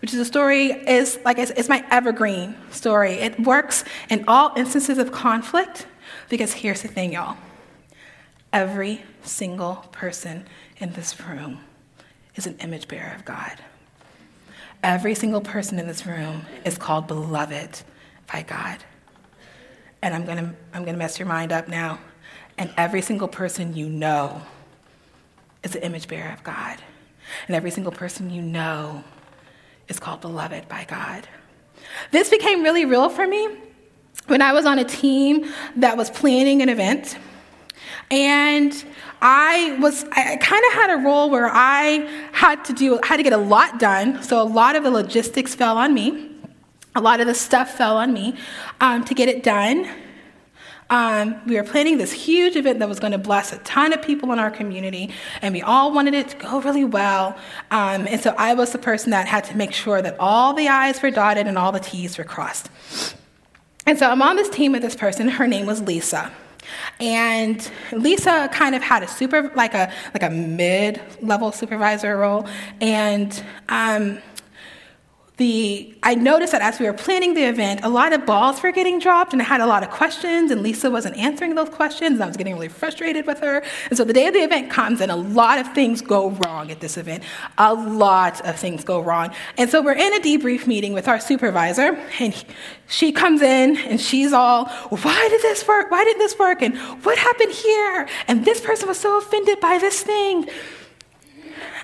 Which 0.03 0.13
is 0.13 0.21
a 0.21 0.27
story 0.27 0.67
is 0.67 1.19
like 1.25 1.39
it's 1.39 1.69
my 1.71 1.83
evergreen 1.91 2.55
story. 2.71 3.13
It 3.13 3.41
works 3.41 3.83
in 4.11 4.25
all 4.29 4.53
instances 4.55 4.99
of 4.99 5.11
conflict 5.11 5.87
because 6.29 6.53
here's 6.53 6.83
the 6.83 6.89
thing 6.89 7.15
y'all. 7.15 7.39
Every 8.53 9.03
single 9.23 9.77
person 9.93 10.45
in 10.79 10.93
this 10.93 11.19
room 11.19 11.61
is 12.37 12.47
an 12.47 12.57
image 12.61 12.87
bearer 12.87 13.15
of 13.15 13.25
God. 13.25 13.61
Every 14.83 15.15
single 15.15 15.41
person 15.41 15.79
in 15.79 15.87
this 15.87 16.07
room 16.07 16.43
is 16.65 16.79
called 16.79 17.09
beloved 17.09 17.83
by 18.31 18.43
God. 18.43 18.79
And 20.03 20.15
I'm 20.15 20.25
going 20.25 20.39
to 20.39 20.55
I'm 20.73 20.83
going 20.83 20.95
to 20.95 20.99
mess 20.99 21.19
your 21.19 21.27
mind 21.27 21.53
up 21.53 21.69
now. 21.69 21.99
And 22.59 22.73
every 22.77 23.03
single 23.03 23.29
person 23.29 23.75
you 23.75 23.89
know 23.89 24.43
is 25.63 25.75
an 25.75 25.83
image 25.83 26.09
bearer 26.09 26.33
of 26.33 26.45
God. 26.45 26.79
And 27.49 27.57
every 27.57 27.71
single 27.71 27.93
person 27.93 28.31
you 28.31 28.41
know 28.41 29.03
is 29.89 29.99
called 29.99 30.21
beloved 30.21 30.69
by 30.69 30.85
God. 30.85 31.27
This 32.11 32.31
became 32.31 32.63
really 32.63 32.85
real 32.85 33.09
for 33.09 33.27
me 33.27 33.49
when 34.27 34.43
I 34.43 34.53
was 34.53 34.67
on 34.67 34.79
a 34.79 34.85
team 34.85 35.53
that 35.77 35.97
was 35.97 36.11
planning 36.11 36.63
an 36.63 36.69
event. 36.69 37.19
And 38.11 38.85
I 39.21 39.77
was 39.81 40.05
I 40.13 40.37
kind 40.37 40.63
of 40.69 40.73
had 40.75 40.91
a 40.91 40.97
role 41.05 41.31
where 41.31 41.51
I 41.53 42.09
had 42.33 42.65
to 42.67 42.73
do 42.73 43.01
had 43.03 43.17
to 43.17 43.23
get 43.23 43.33
a 43.33 43.39
lot 43.39 43.79
done. 43.79 44.23
So 44.23 44.41
a 44.41 44.45
lot 44.45 44.77
of 44.77 44.85
the 44.85 44.91
logistics 44.91 45.55
fell 45.55 45.77
on 45.77 45.95
me. 45.95 46.31
A 46.95 47.01
lot 47.01 47.21
of 47.21 47.27
the 47.27 47.35
stuff 47.35 47.77
fell 47.77 47.97
on 47.97 48.13
me 48.13 48.37
um, 48.81 49.05
to 49.05 49.15
get 49.15 49.29
it 49.29 49.43
done. 49.43 49.89
Um, 50.89 51.41
we 51.47 51.57
were 51.57 51.65
planning 51.65 51.99
this 51.99 52.13
huge 52.13 52.55
event 52.55 52.79
that 52.79 52.89
was 52.89 53.01
going 53.01 53.13
to 53.13 53.19
bless 53.19 53.53
a 53.53 53.59
ton 53.59 53.93
of 53.93 54.03
people 54.03 54.33
in 54.33 54.39
our 54.39 54.53
community, 54.53 55.11
and 55.43 55.53
we 55.53 55.61
all 55.61 55.93
wanted 55.93 56.15
it 56.15 56.29
to 56.29 56.37
go 56.37 56.61
really 56.61 56.85
well. 56.85 57.37
Um, 57.73 58.07
and 58.07 58.21
so 58.21 58.35
I 58.39 58.55
was 58.55 58.71
the 58.71 58.79
person 58.79 59.11
that 59.11 59.27
had 59.27 59.45
to 59.45 59.57
make 59.57 59.73
sure 59.73 60.01
that 60.01 60.17
all 60.21 60.55
the 60.55 60.69
I's 60.69 61.03
were 61.03 61.11
dotted 61.11 61.49
and 61.49 61.59
all 61.59 61.73
the 61.73 61.81
T's 61.81 62.17
were 62.17 62.25
crossed. 62.25 62.71
And 63.85 63.99
so 63.99 64.09
I'm 64.09 64.23
on 64.23 64.37
this 64.37 64.49
team 64.49 64.73
with 64.73 64.83
this 64.83 64.95
person. 64.95 65.29
Her 65.29 65.49
name 65.49 65.67
was 65.67 65.83
Lisa. 65.83 66.33
And 67.01 67.71
Lisa 67.93 68.49
kind 68.53 68.75
of 68.75 68.83
had 68.83 69.03
a 69.03 69.09
super, 69.09 69.51
like 69.55 69.75
a 69.75 69.93
like 70.15 70.23
a 70.23 70.31
mid-level 70.31 71.53
supervisor 71.53 72.17
role, 72.17 72.49
and 72.81 73.43
um, 73.69 74.19
the, 75.37 75.95
I 76.03 76.15
noticed 76.15 76.53
that 76.53 76.63
as 76.63 76.81
we 76.81 76.87
were 76.87 76.95
planning 76.95 77.35
the 77.35 77.47
event, 77.47 77.81
a 77.83 77.91
lot 77.91 78.15
of 78.15 78.25
balls 78.25 78.63
were 78.63 78.73
getting 78.73 78.99
dropped, 78.99 79.35
and 79.35 79.43
I 79.43 79.45
had 79.45 79.61
a 79.61 79.67
lot 79.67 79.83
of 79.83 79.91
questions, 79.91 80.51
and 80.51 80.63
Lisa 80.63 80.91
wasn't 80.91 81.15
answering 81.19 81.55
those 81.55 81.69
questions, 81.69 82.15
and 82.15 82.25
I 82.25 82.27
was 82.27 82.39
getting 82.39 82.55
really 82.55 82.69
frustrated 82.69 83.27
with 83.27 83.41
her. 83.41 83.63
And 83.91 83.99
so 83.99 84.05
the 84.05 84.15
day 84.15 84.29
of 84.29 84.33
the 84.33 84.41
event 84.41 84.71
comes, 84.71 85.03
and 85.03 85.13
a 85.13 85.17
lot 85.17 85.59
of 85.59 85.75
things 85.75 86.01
go 86.01 86.31
wrong 86.31 86.71
at 86.71 86.81
this 86.81 86.97
event. 86.97 87.23
A 87.59 87.75
lot 87.75 88.41
of 88.47 88.57
things 88.57 88.83
go 88.83 89.01
wrong. 89.01 89.35
And 89.59 89.69
so 89.69 89.83
we're 89.83 89.93
in 89.93 90.15
a 90.15 90.21
debrief 90.21 90.67
meeting 90.67 90.95
with 90.95 91.07
our 91.07 91.21
supervisor, 91.21 92.03
and 92.19 92.33
he, 92.33 92.47
she 92.89 93.13
comes 93.13 93.43
in, 93.43 93.77
and 93.77 94.01
she's 94.01 94.33
all, 94.33 94.65
Why 94.89 95.29
did 95.29 95.43
this 95.43 95.69
work? 95.69 95.91
Why 95.91 96.03
did 96.05 96.17
this 96.17 96.39
work? 96.39 96.63
And 96.63 96.79
what 97.05 97.19
happened 97.19 97.53
here? 97.53 98.09
And 98.27 98.47
this 98.47 98.63
person 98.63 98.89
was 98.89 98.99
so 98.99 99.19
offended 99.19 99.61
by 99.61 99.77
this 99.77 100.03
thing. 100.03 100.49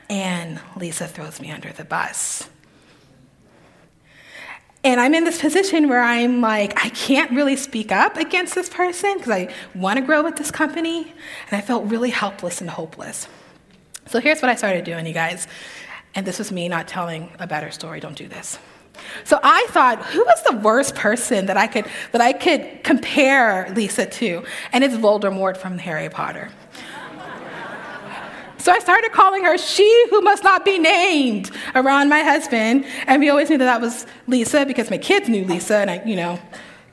And 0.09 0.59
Lisa 0.77 1.07
throws 1.07 1.39
me 1.39 1.51
under 1.51 1.71
the 1.71 1.85
bus. 1.85 2.49
And 4.85 5.01
I'm 5.01 5.15
in 5.15 5.23
this 5.25 5.41
position 5.41 5.89
where 5.89 6.03
I'm 6.03 6.41
like, 6.41 6.85
I 6.85 6.89
can't 6.89 7.31
really 7.31 7.55
speak 7.55 7.93
up 7.93 8.17
against 8.17 8.55
this 8.55 8.69
person 8.69 9.15
because 9.15 9.31
I 9.31 9.55
want 9.75 9.99
to 9.99 10.05
grow 10.05 10.25
with 10.25 10.37
this 10.37 10.51
company. 10.51 11.03
And 11.03 11.53
I 11.53 11.61
felt 11.61 11.85
really 11.85 12.11
helpless 12.11 12.61
and 12.61 12.69
hopeless. 12.69 13.29
So 14.07 14.21
here's 14.21 14.43
what 14.43 14.51
I 14.51 14.57
started 14.57 14.85
doing, 14.85 15.07
you 15.07 15.13
guys. 15.13 15.47
And 16.15 16.27
this 16.27 16.39
was 16.39 16.51
me 16.51 16.69
not 16.69 16.89
telling 16.89 17.31
a 17.39 17.47
better 17.47 17.71
story. 17.71 18.01
Don't 18.01 18.17
do 18.17 18.27
this. 18.27 18.59
So 19.25 19.39
I 19.43 19.67
thought, 19.71 20.05
who 20.07 20.25
was 20.25 20.43
the 20.43 20.57
worst 20.57 20.95
person 20.97 21.47
that 21.47 21.57
I 21.57 21.67
could 21.67 21.87
that 22.11 22.21
I 22.21 22.33
could 22.33 22.85
compare 22.85 23.73
Lisa 23.75 24.05
to? 24.05 24.45
And 24.73 24.85
it's 24.85 24.95
Voldemort 24.95 25.57
from 25.57 25.79
Harry 25.79 26.09
Potter. 26.09 26.51
So 28.63 28.71
I 28.71 28.79
started 28.79 29.11
calling 29.11 29.43
her 29.43 29.59
she 29.59 30.07
who 30.11 30.21
must 30.21 30.45
not 30.45 30.65
be 30.65 30.79
named 30.79 31.51
around 31.75 32.09
my 32.09 32.21
husband. 32.21 32.85
And 33.09 33.21
we 33.21 33.29
always 33.29 33.51
knew 33.51 33.59
that 33.59 33.65
that 33.65 33.81
was 33.81 34.07
Lisa 34.29 34.65
because 34.65 34.89
my 34.89 34.99
kids 34.99 35.29
knew 35.29 35.45
Lisa. 35.45 35.79
And 35.79 35.91
I, 35.91 36.01
you 36.05 36.15
know, 36.15 36.39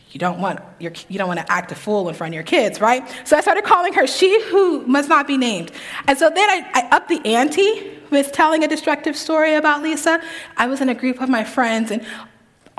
you 0.09 0.19
don't 0.19 0.41
want 0.41 0.61
your, 0.79 0.93
you 1.09 1.19
don't 1.19 1.27
want 1.27 1.39
to 1.41 1.51
act 1.51 1.71
a 1.71 1.75
fool 1.75 2.09
in 2.09 2.15
front 2.15 2.31
of 2.31 2.33
your 2.33 2.43
kids, 2.43 2.81
right? 2.81 3.07
So 3.23 3.37
I 3.37 3.41
started 3.41 3.65
calling 3.65 3.93
her 3.93 4.07
she 4.07 4.41
who 4.49 4.83
must 4.87 5.09
not 5.09 5.27
be 5.27 5.37
named. 5.37 5.71
And 6.07 6.17
so 6.17 6.31
then 6.31 6.49
I, 6.49 6.71
I 6.73 6.95
upped 6.95 7.09
the 7.09 7.23
ante 7.23 7.99
with 8.09 8.31
telling 8.31 8.63
a 8.63 8.67
destructive 8.67 9.15
story 9.15 9.53
about 9.53 9.83
Lisa. 9.83 10.23
I 10.57 10.65
was 10.65 10.81
in 10.81 10.89
a 10.89 10.95
group 10.95 11.21
of 11.21 11.29
my 11.29 11.43
friends 11.43 11.91
and 11.91 12.03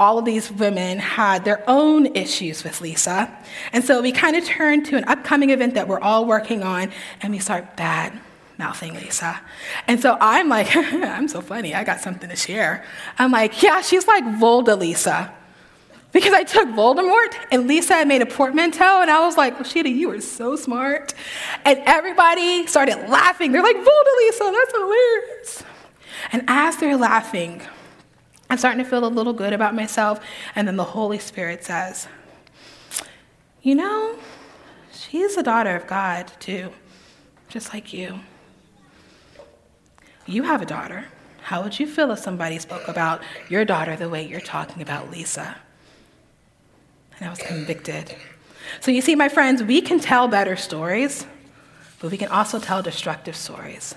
all 0.00 0.18
of 0.18 0.24
these 0.24 0.50
women 0.50 0.98
had 0.98 1.44
their 1.44 1.62
own 1.70 2.06
issues 2.16 2.64
with 2.64 2.80
Lisa. 2.80 3.32
And 3.72 3.84
so 3.84 4.02
we 4.02 4.10
kind 4.10 4.34
of 4.34 4.44
turned 4.44 4.86
to 4.86 4.96
an 4.96 5.04
upcoming 5.04 5.50
event 5.50 5.74
that 5.74 5.86
we're 5.86 6.00
all 6.00 6.24
working 6.24 6.64
on 6.64 6.90
and 7.22 7.32
we 7.32 7.38
start 7.38 7.76
bad 7.76 8.20
mouthing 8.60 8.94
Lisa. 8.94 9.40
And 9.88 10.00
so 10.00 10.16
I'm 10.20 10.48
like, 10.48 10.68
I'm 10.76 11.26
so 11.26 11.40
funny. 11.40 11.74
I 11.74 11.82
got 11.82 12.00
something 12.00 12.28
to 12.28 12.36
share. 12.36 12.84
I'm 13.18 13.32
like, 13.32 13.60
yeah, 13.62 13.80
she's 13.80 14.06
like 14.06 14.22
Volda 14.22 14.78
Lisa. 14.78 15.34
Because 16.12 16.32
I 16.32 16.44
took 16.44 16.68
Voldemort 16.68 17.34
and 17.52 17.66
Lisa 17.68 17.94
had 17.94 18.08
made 18.08 18.20
a 18.20 18.26
portmanteau, 18.26 19.00
and 19.00 19.10
I 19.10 19.24
was 19.24 19.36
like, 19.36 19.64
Sheeta, 19.64 19.88
you 19.88 20.10
are 20.10 20.20
so 20.20 20.56
smart. 20.56 21.14
And 21.64 21.80
everybody 21.86 22.66
started 22.66 23.08
laughing. 23.08 23.52
They're 23.52 23.62
like, 23.62 23.76
Volda 23.76 24.16
Lisa, 24.18 24.52
that's 24.52 24.72
hilarious. 24.72 25.64
And 26.32 26.44
as 26.48 26.76
they're 26.76 26.96
laughing, 26.96 27.62
I'm 28.48 28.58
starting 28.58 28.82
to 28.82 28.88
feel 28.90 29.04
a 29.04 29.06
little 29.06 29.32
good 29.32 29.52
about 29.52 29.74
myself. 29.74 30.20
And 30.56 30.66
then 30.66 30.76
the 30.76 30.84
Holy 30.84 31.20
Spirit 31.20 31.64
says, 31.64 32.08
You 33.62 33.76
know, 33.76 34.16
she's 34.92 35.36
a 35.36 35.42
daughter 35.42 35.76
of 35.76 35.86
God, 35.86 36.30
too, 36.40 36.70
just 37.48 37.72
like 37.72 37.92
you. 37.92 38.20
You 40.30 40.44
have 40.44 40.62
a 40.62 40.66
daughter. 40.66 41.06
How 41.42 41.60
would 41.62 41.80
you 41.80 41.88
feel 41.88 42.12
if 42.12 42.20
somebody 42.20 42.60
spoke 42.60 42.86
about 42.86 43.20
your 43.48 43.64
daughter 43.64 43.96
the 43.96 44.08
way 44.08 44.24
you're 44.24 44.40
talking 44.40 44.80
about 44.80 45.10
Lisa? 45.10 45.56
And 47.18 47.26
I 47.26 47.30
was 47.30 47.40
convicted. 47.40 48.14
So, 48.80 48.92
you 48.92 49.00
see, 49.00 49.16
my 49.16 49.28
friends, 49.28 49.60
we 49.62 49.80
can 49.80 49.98
tell 49.98 50.28
better 50.28 50.54
stories, 50.54 51.26
but 51.98 52.12
we 52.12 52.16
can 52.16 52.28
also 52.28 52.60
tell 52.60 52.80
destructive 52.80 53.34
stories. 53.34 53.96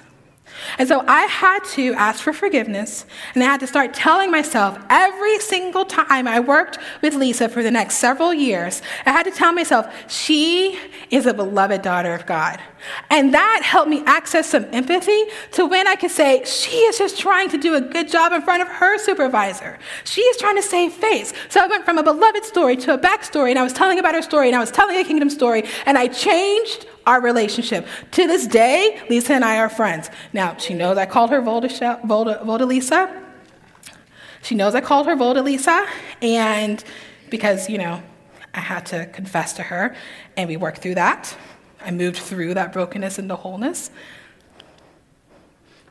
And 0.77 0.88
so 0.88 1.03
I 1.07 1.21
had 1.23 1.63
to 1.73 1.93
ask 1.93 2.23
for 2.23 2.34
forgiveness, 2.34 3.05
and 3.34 3.43
I 3.43 3.47
had 3.47 3.59
to 3.59 3.67
start 3.67 3.93
telling 3.93 4.31
myself 4.31 4.77
every 4.89 5.39
single 5.39 5.86
time 5.86 6.27
I 6.27 6.39
worked 6.39 6.79
with 7.01 7.15
Lisa 7.15 7.49
for 7.49 7.63
the 7.63 7.71
next 7.71 7.95
several 7.95 8.34
years, 8.34 8.81
I 9.05 9.11
had 9.11 9.23
to 9.23 9.31
tell 9.31 9.53
myself, 9.53 9.91
she 10.11 10.79
is 11.09 11.25
a 11.25 11.34
beloved 11.34 11.81
daughter 11.81 12.13
of 12.13 12.25
God. 12.25 12.59
And 13.09 13.34
that 13.34 13.61
helped 13.63 13.89
me 13.89 14.03
access 14.05 14.49
some 14.49 14.65
empathy 14.73 15.23
to 15.51 15.65
when 15.65 15.88
I 15.88 15.95
could 15.95 16.11
say, 16.11 16.43
she 16.45 16.77
is 16.77 16.97
just 16.97 17.17
trying 17.17 17.49
to 17.49 17.57
do 17.57 17.75
a 17.75 17.81
good 17.81 18.09
job 18.09 18.34
in 18.34 18.41
front 18.41 18.61
of 18.61 18.67
her 18.67 18.97
supervisor. 18.97 19.79
She 20.03 20.21
is 20.21 20.38
trying 20.38 20.57
to 20.57 20.61
save 20.61 20.93
face. 20.93 21.34
So 21.49 21.63
I 21.63 21.67
went 21.67 21.86
from 21.86 21.97
a 21.97 22.03
beloved 22.03 22.43
story 22.43 22.75
to 22.77 22.93
a 22.93 22.97
backstory, 22.97 23.51
and 23.51 23.59
I 23.59 23.63
was 23.63 23.73
telling 23.73 23.99
about 23.99 24.15
her 24.15 24.21
story, 24.21 24.47
and 24.47 24.55
I 24.55 24.59
was 24.59 24.71
telling 24.71 24.97
a 24.97 25.03
kingdom 25.03 25.29
story, 25.29 25.63
and 25.86 25.97
I 25.97 26.07
changed 26.07 26.86
our 27.05 27.21
relationship. 27.21 27.88
To 28.11 28.27
this 28.27 28.47
day, 28.47 29.01
Lisa 29.09 29.34
and 29.34 29.45
I 29.45 29.57
are 29.57 29.69
friends. 29.69 30.09
Now, 30.31 30.57
she 30.57 30.73
knows 30.73 30.97
I 30.97 31.05
called 31.05 31.29
her 31.29 31.41
Volda, 31.41 32.67
Lisa. 32.67 33.23
She 34.41 34.55
knows 34.55 34.75
I 34.75 34.81
called 34.81 35.07
her 35.07 35.15
Volda 35.15 35.43
Lisa, 35.43 35.86
and 36.21 36.84
because, 37.29 37.69
you 37.69 37.77
know, 37.77 38.01
I 38.53 38.59
had 38.59 38.86
to 38.88 39.05
confess 39.07 39.53
to 39.53 39.63
her, 39.63 39.95
and 40.38 40.49
we 40.49 40.57
worked 40.57 40.79
through 40.79 40.95
that. 40.95 41.36
I 41.84 41.91
moved 41.91 42.17
through 42.17 42.53
that 42.53 42.73
brokenness 42.73 43.19
into 43.19 43.36
wholeness. 43.36 43.91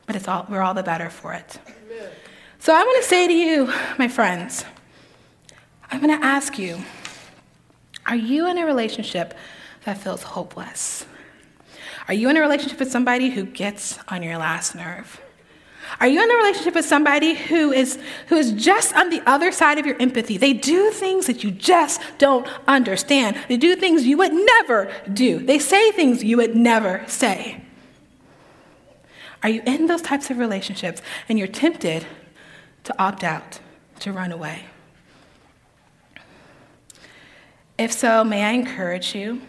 But 0.07 0.16
it's 0.16 0.26
all, 0.26 0.47
we're 0.49 0.62
all 0.62 0.74
the 0.74 0.82
better 0.82 1.11
for 1.11 1.32
it. 1.34 1.59
So 2.59 2.74
I 2.74 2.82
want 2.82 3.03
to 3.03 3.09
say 3.09 3.26
to 3.26 3.32
you, 3.32 3.72
my 3.99 4.09
friends, 4.09 4.64
I'm 5.90 6.01
going 6.01 6.18
to 6.18 6.24
ask 6.24 6.59
you 6.59 6.78
are 8.07 8.16
you 8.16 8.49
in 8.49 8.59
a 8.59 8.66
relationship 8.66 9.34
that 9.84 9.99
feels 9.99 10.22
hopeless? 10.22 11.07
Are 12.09 12.14
you 12.14 12.28
in 12.28 12.36
a 12.36 12.40
relationship 12.40 12.80
with 12.80 12.90
somebody 12.90 13.30
who 13.30 13.45
gets 13.45 13.99
on 14.09 14.22
your 14.22 14.38
last 14.38 14.74
nerve? 14.74 15.22
Are 16.01 16.09
you 16.09 16.22
in 16.22 16.30
a 16.30 16.36
relationship 16.36 16.74
with 16.74 16.84
somebody 16.84 17.34
who 17.34 17.72
is, 17.72 17.99
who 18.28 18.36
is 18.36 18.53
just 18.53 18.95
on 18.95 19.11
the 19.11 19.22
other 19.26 19.53
side 19.53 19.78
of 19.78 19.86
your 19.86 20.01
empathy? 20.01 20.36
They 20.36 20.53
do 20.53 20.90
things 20.90 21.26
that 21.26 21.45
you 21.45 21.51
just 21.51 22.01
don't 22.18 22.47
understand. 22.66 23.36
They 23.49 23.57
do 23.57 23.76
things 23.76 24.07
you 24.07 24.16
would 24.18 24.32
never 24.32 24.90
do. 25.12 25.38
They 25.38 25.59
say 25.59 25.93
things 25.93 26.24
you 26.24 26.38
would 26.38 26.57
never 26.57 27.05
say. 27.07 27.62
Are 29.43 29.49
you 29.49 29.62
in 29.66 29.86
those 29.86 30.03
types 30.03 30.30
of 30.30 30.38
relationships 30.38 31.03
and 31.28 31.38
you're 31.38 31.49
tempted 31.49 32.07
to 32.84 33.03
opt 33.03 33.24
out, 33.24 33.61
to 34.01 34.12
run 34.12 34.32
away? 34.32 34.66
If 37.78 37.93
so, 37.93 38.22
may 38.22 38.45
I 38.45 38.51
encourage 38.53 39.14
you 39.14 39.43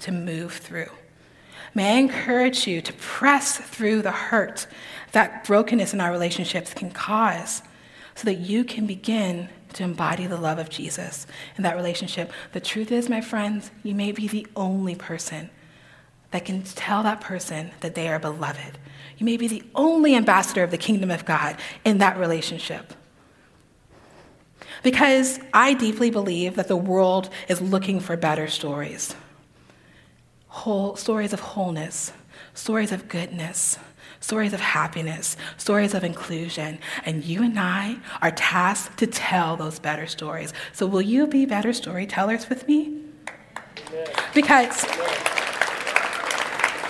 to 0.00 0.12
move 0.12 0.52
through. 0.54 0.90
May 1.74 1.96
I 1.96 1.98
encourage 1.98 2.66
you 2.66 2.80
to 2.82 2.92
press 2.94 3.58
through 3.58 4.02
the 4.02 4.10
hurt 4.10 4.66
that 5.12 5.44
brokenness 5.44 5.94
in 5.94 6.00
our 6.00 6.10
relationships 6.10 6.74
can 6.74 6.90
cause 6.90 7.62
so 8.14 8.24
that 8.24 8.34
you 8.34 8.64
can 8.64 8.86
begin 8.86 9.48
to 9.74 9.84
embody 9.84 10.26
the 10.26 10.36
love 10.36 10.58
of 10.58 10.68
Jesus 10.68 11.26
in 11.56 11.62
that 11.62 11.76
relationship. 11.76 12.32
The 12.52 12.60
truth 12.60 12.90
is, 12.90 13.08
my 13.08 13.20
friends, 13.20 13.70
you 13.82 13.94
may 13.94 14.12
be 14.12 14.26
the 14.26 14.46
only 14.56 14.94
person 14.94 15.50
that 16.32 16.44
can 16.44 16.62
tell 16.62 17.02
that 17.02 17.20
person 17.20 17.70
that 17.80 17.94
they 17.94 18.08
are 18.08 18.18
beloved. 18.18 18.78
You 19.18 19.26
may 19.26 19.36
be 19.36 19.48
the 19.48 19.62
only 19.74 20.14
ambassador 20.14 20.62
of 20.62 20.70
the 20.70 20.78
kingdom 20.78 21.10
of 21.10 21.24
God 21.24 21.56
in 21.84 21.98
that 21.98 22.18
relationship. 22.18 22.92
Because 24.82 25.38
I 25.52 25.74
deeply 25.74 26.10
believe 26.10 26.56
that 26.56 26.68
the 26.68 26.76
world 26.76 27.28
is 27.48 27.60
looking 27.60 28.00
for 28.00 28.16
better 28.16 28.48
stories 28.48 29.14
whole, 30.50 30.96
stories 30.96 31.32
of 31.32 31.40
wholeness, 31.40 32.12
stories 32.54 32.92
of 32.92 33.08
goodness, 33.08 33.78
stories 34.20 34.52
of 34.52 34.60
happiness, 34.60 35.36
stories 35.56 35.94
of 35.94 36.04
inclusion. 36.04 36.78
And 37.04 37.24
you 37.24 37.42
and 37.42 37.58
I 37.58 37.96
are 38.20 38.30
tasked 38.30 38.98
to 38.98 39.06
tell 39.06 39.56
those 39.56 39.78
better 39.78 40.06
stories. 40.06 40.52
So, 40.72 40.86
will 40.86 41.02
you 41.02 41.26
be 41.26 41.46
better 41.46 41.72
storytellers 41.72 42.48
with 42.48 42.68
me? 42.68 42.98
Because, 44.34 44.84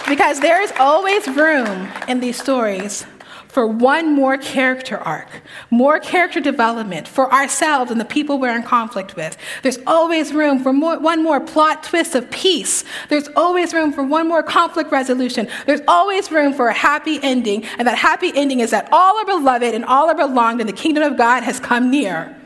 because 0.08 0.40
there 0.40 0.60
is 0.60 0.72
always 0.78 1.26
room 1.28 1.88
in 2.08 2.20
these 2.20 2.40
stories 2.40 3.06
for 3.50 3.66
one 3.66 4.14
more 4.14 4.38
character 4.38 4.96
arc, 4.96 5.28
more 5.70 5.98
character 5.98 6.38
development 6.38 7.08
for 7.08 7.32
ourselves 7.32 7.90
and 7.90 8.00
the 8.00 8.04
people 8.04 8.38
we're 8.38 8.54
in 8.54 8.62
conflict 8.62 9.16
with. 9.16 9.36
There's 9.62 9.78
always 9.88 10.32
room 10.32 10.62
for 10.62 10.72
more, 10.72 11.00
one 11.00 11.24
more 11.24 11.40
plot 11.40 11.82
twist 11.82 12.14
of 12.14 12.30
peace. 12.30 12.84
There's 13.08 13.28
always 13.34 13.74
room 13.74 13.92
for 13.92 14.04
one 14.04 14.28
more 14.28 14.44
conflict 14.44 14.92
resolution. 14.92 15.48
There's 15.66 15.80
always 15.88 16.30
room 16.30 16.52
for 16.52 16.68
a 16.68 16.72
happy 16.72 17.18
ending, 17.22 17.64
and 17.76 17.88
that 17.88 17.98
happy 17.98 18.30
ending 18.36 18.60
is 18.60 18.70
that 18.70 18.88
all 18.92 19.18
are 19.18 19.26
beloved 19.26 19.74
and 19.74 19.84
all 19.84 20.08
are 20.08 20.14
belonged, 20.14 20.60
and 20.60 20.68
the 20.68 20.74
kingdom 20.74 21.02
of 21.02 21.18
God 21.18 21.42
has 21.42 21.58
come 21.58 21.90
near. 21.90 22.36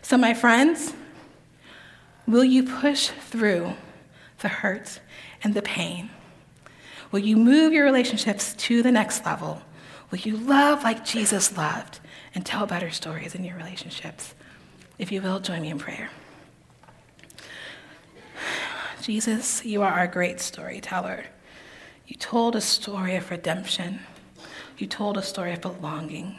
So, 0.00 0.16
my 0.16 0.32
friends, 0.32 0.94
will 2.26 2.44
you 2.44 2.62
push 2.62 3.08
through 3.08 3.74
the 4.40 4.48
hurt 4.48 5.00
and 5.42 5.52
the 5.52 5.62
pain? 5.62 6.08
Will 7.14 7.20
you 7.20 7.36
move 7.36 7.72
your 7.72 7.84
relationships 7.84 8.54
to 8.54 8.82
the 8.82 8.90
next 8.90 9.24
level? 9.24 9.62
Will 10.10 10.18
you 10.18 10.36
love 10.36 10.82
like 10.82 11.04
Jesus 11.04 11.56
loved 11.56 12.00
and 12.34 12.44
tell 12.44 12.66
better 12.66 12.90
stories 12.90 13.36
in 13.36 13.44
your 13.44 13.56
relationships? 13.56 14.34
If 14.98 15.12
you 15.12 15.22
will, 15.22 15.38
join 15.38 15.62
me 15.62 15.68
in 15.68 15.78
prayer. 15.78 16.10
Jesus, 19.00 19.64
you 19.64 19.82
are 19.82 19.92
our 19.92 20.08
great 20.08 20.40
storyteller. 20.40 21.26
You 22.08 22.16
told 22.16 22.56
a 22.56 22.60
story 22.60 23.14
of 23.14 23.30
redemption. 23.30 24.00
You 24.76 24.88
told 24.88 25.16
a 25.16 25.22
story 25.22 25.52
of 25.52 25.60
belonging. 25.60 26.34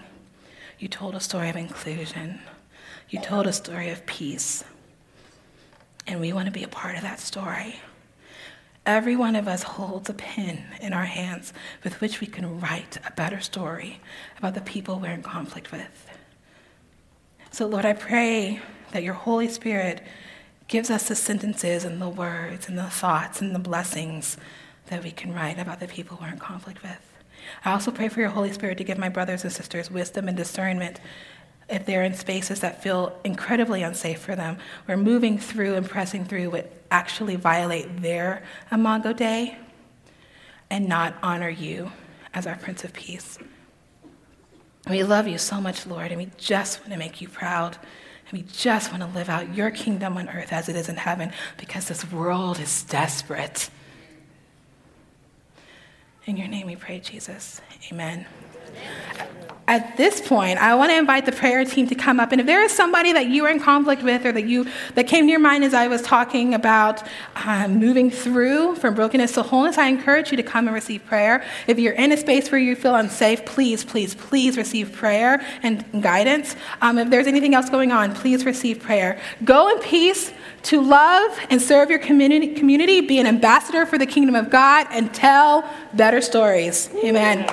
You 0.78 0.90
told 0.90 1.16
a 1.16 1.22
story 1.22 1.48
of 1.48 1.56
inclusion. 1.56 2.42
You 3.10 3.22
told 3.22 3.48
a 3.48 3.54
story 3.54 3.92
of 3.92 4.06
peace. 4.06 4.66
And 6.06 6.20
we 6.20 6.34
want 6.34 6.48
to 6.48 6.52
be 6.52 6.64
a 6.64 6.68
part 6.68 6.98
of 6.98 7.02
that 7.04 7.22
story. 7.22 7.76
Every 8.86 9.16
one 9.16 9.36
of 9.36 9.48
us 9.48 9.64
holds 9.64 10.10
a 10.10 10.14
pen 10.14 10.64
in 10.80 10.94
our 10.94 11.06
hands 11.06 11.54
with 11.84 12.00
which 12.02 12.22
we 12.22 12.28
can 12.28 12.60
write 12.60 12.98
a 13.06 13.12
better 13.12 13.42
story 13.42 14.00
about 14.38 14.54
the 14.54 14.62
people 14.62 15.00
we're 15.00 15.12
in 15.12 15.24
conflict 15.24 15.72
with. 15.72 16.08
So, 17.50 17.66
Lord, 17.66 17.86
I 17.86 17.94
pray 17.94 18.60
that 18.92 19.02
your 19.02 19.16
Holy 19.16 19.48
Spirit 19.48 20.04
gives 20.68 20.92
us 20.92 21.08
the 21.08 21.16
sentences 21.16 21.84
and 21.84 22.02
the 22.02 22.10
words 22.10 22.68
and 22.68 22.78
the 22.78 22.90
thoughts 22.90 23.42
and 23.42 23.56
the 23.56 23.60
blessings 23.60 24.38
that 24.88 25.04
we 25.04 25.12
can 25.12 25.34
write 25.34 25.58
about 25.58 25.80
the 25.80 25.88
people 25.88 26.18
we're 26.22 26.28
in 26.28 26.38
conflict 26.38 26.84
with. 26.84 27.00
I 27.64 27.72
also 27.72 27.92
pray 27.92 28.10
for 28.10 28.20
your 28.20 28.30
Holy 28.30 28.52
Spirit 28.52 28.78
to 28.78 28.84
give 28.84 28.98
my 28.98 29.10
brothers 29.10 29.44
and 29.44 29.52
sisters 29.52 29.90
wisdom 29.90 30.28
and 30.28 30.38
discernment 30.38 31.00
if 31.68 31.86
they're 31.86 32.04
in 32.04 32.14
spaces 32.14 32.60
that 32.60 32.84
feel 32.84 33.18
incredibly 33.24 33.82
unsafe 33.82 34.20
for 34.20 34.36
them, 34.36 34.58
where 34.86 34.98
moving 34.98 35.38
through 35.38 35.76
and 35.76 35.90
pressing 35.90 36.26
through 36.26 36.50
would 36.52 36.70
actually 36.92 37.36
violate 37.36 38.02
their 38.02 38.44
Imago 38.72 39.14
Dei 39.14 39.58
and 40.70 40.88
not 40.88 41.16
honor 41.24 41.50
you 41.50 41.92
as 42.34 42.46
our 42.46 42.56
Prince 42.56 42.84
of 42.84 42.94
Peace. 42.94 43.40
We 44.88 45.04
love 45.04 45.28
you 45.28 45.40
so 45.40 45.60
much, 45.60 45.88
Lord, 45.88 46.12
and 46.12 46.18
we 46.18 46.30
just 46.38 46.80
want 46.82 46.92
to 46.92 47.00
make 47.00 47.20
you 47.20 47.28
proud. 47.28 47.78
And 48.30 48.40
we 48.40 48.46
just 48.52 48.92
want 48.92 49.02
to 49.02 49.10
live 49.10 49.30
out 49.30 49.56
your 49.56 49.72
kingdom 49.72 50.18
on 50.18 50.30
earth 50.30 50.54
as 50.54 50.70
it 50.70 50.76
is 50.76 50.90
in 50.90 50.98
heaven 50.98 51.32
because 51.58 51.88
this 51.88 52.12
world 52.12 52.60
is 52.60 52.84
desperate. 52.84 53.70
In 56.26 56.38
your 56.38 56.48
name 56.48 56.68
we 56.68 56.76
pray, 56.76 57.00
Jesus. 57.00 57.62
Amen. 57.92 58.26
Amen. 58.28 58.45
At 59.68 59.98
this 59.98 60.22
point, 60.22 60.60
I 60.60 60.76
want 60.76 60.92
to 60.92 60.98
invite 60.98 61.26
the 61.26 61.32
prayer 61.32 61.66
team 61.66 61.88
to 61.88 61.96
come 61.96 62.20
up. 62.20 62.32
And 62.32 62.40
if 62.40 62.46
there 62.46 62.62
is 62.62 62.72
somebody 62.72 63.14
that 63.14 63.28
you 63.28 63.46
are 63.46 63.50
in 63.50 63.60
conflict 63.60 64.04
with 64.04 64.24
or 64.24 64.32
that 64.32 64.46
you 64.46 64.68
that 64.94 65.08
came 65.08 65.26
to 65.26 65.32
your 65.32 65.40
mind 65.40 65.64
as 65.64 65.74
I 65.74 65.88
was 65.88 66.04
talking 66.04 66.54
about 66.54 67.02
um, 67.36 67.78
moving 67.78 68.12
through 68.12 68.76
from 68.76 68.94
brokenness 68.94 69.32
to 69.34 69.44
wholeness, 69.44 69.80
I 69.80 69.88
encourage 69.88 70.30
you 70.30 70.38
to 70.38 70.44
come 70.44 70.68
and 70.68 70.76
receive 70.76 71.04
prayer. 71.06 71.44
If 71.66 71.80
you're 71.80 71.94
in 71.94 72.12
a 72.12 72.18
space 72.18 72.52
where 72.52 72.62
you 72.62 72.76
feel 72.76 72.96
unsafe, 72.96 73.44
please, 73.46 73.84
please, 73.84 74.14
please 74.14 74.56
receive 74.56 74.92
prayer 74.92 75.44
and 75.64 75.84
guidance. 76.04 76.56
Um, 76.82 77.00
if 77.00 77.10
there's 77.10 77.28
anything 77.28 77.56
else 77.56 77.68
going 77.68 77.92
on, 77.92 78.14
please 78.14 78.46
receive 78.46 78.80
prayer. 78.80 79.20
Go 79.44 79.70
in 79.70 79.80
peace 79.80 80.32
to 80.64 80.80
love 80.80 81.40
and 81.50 81.60
serve 81.60 81.90
your 81.90 82.00
community, 82.00 82.54
community 82.54 83.02
be 83.02 83.18
an 83.18 83.26
ambassador 83.26 83.88
for 83.88 83.98
the 83.98 84.06
kingdom 84.06 84.36
of 84.36 84.52
God, 84.52 84.86
and 84.92 85.12
tell 85.12 85.68
better 85.94 86.22
stories. 86.22 86.92
Amen. 87.04 87.46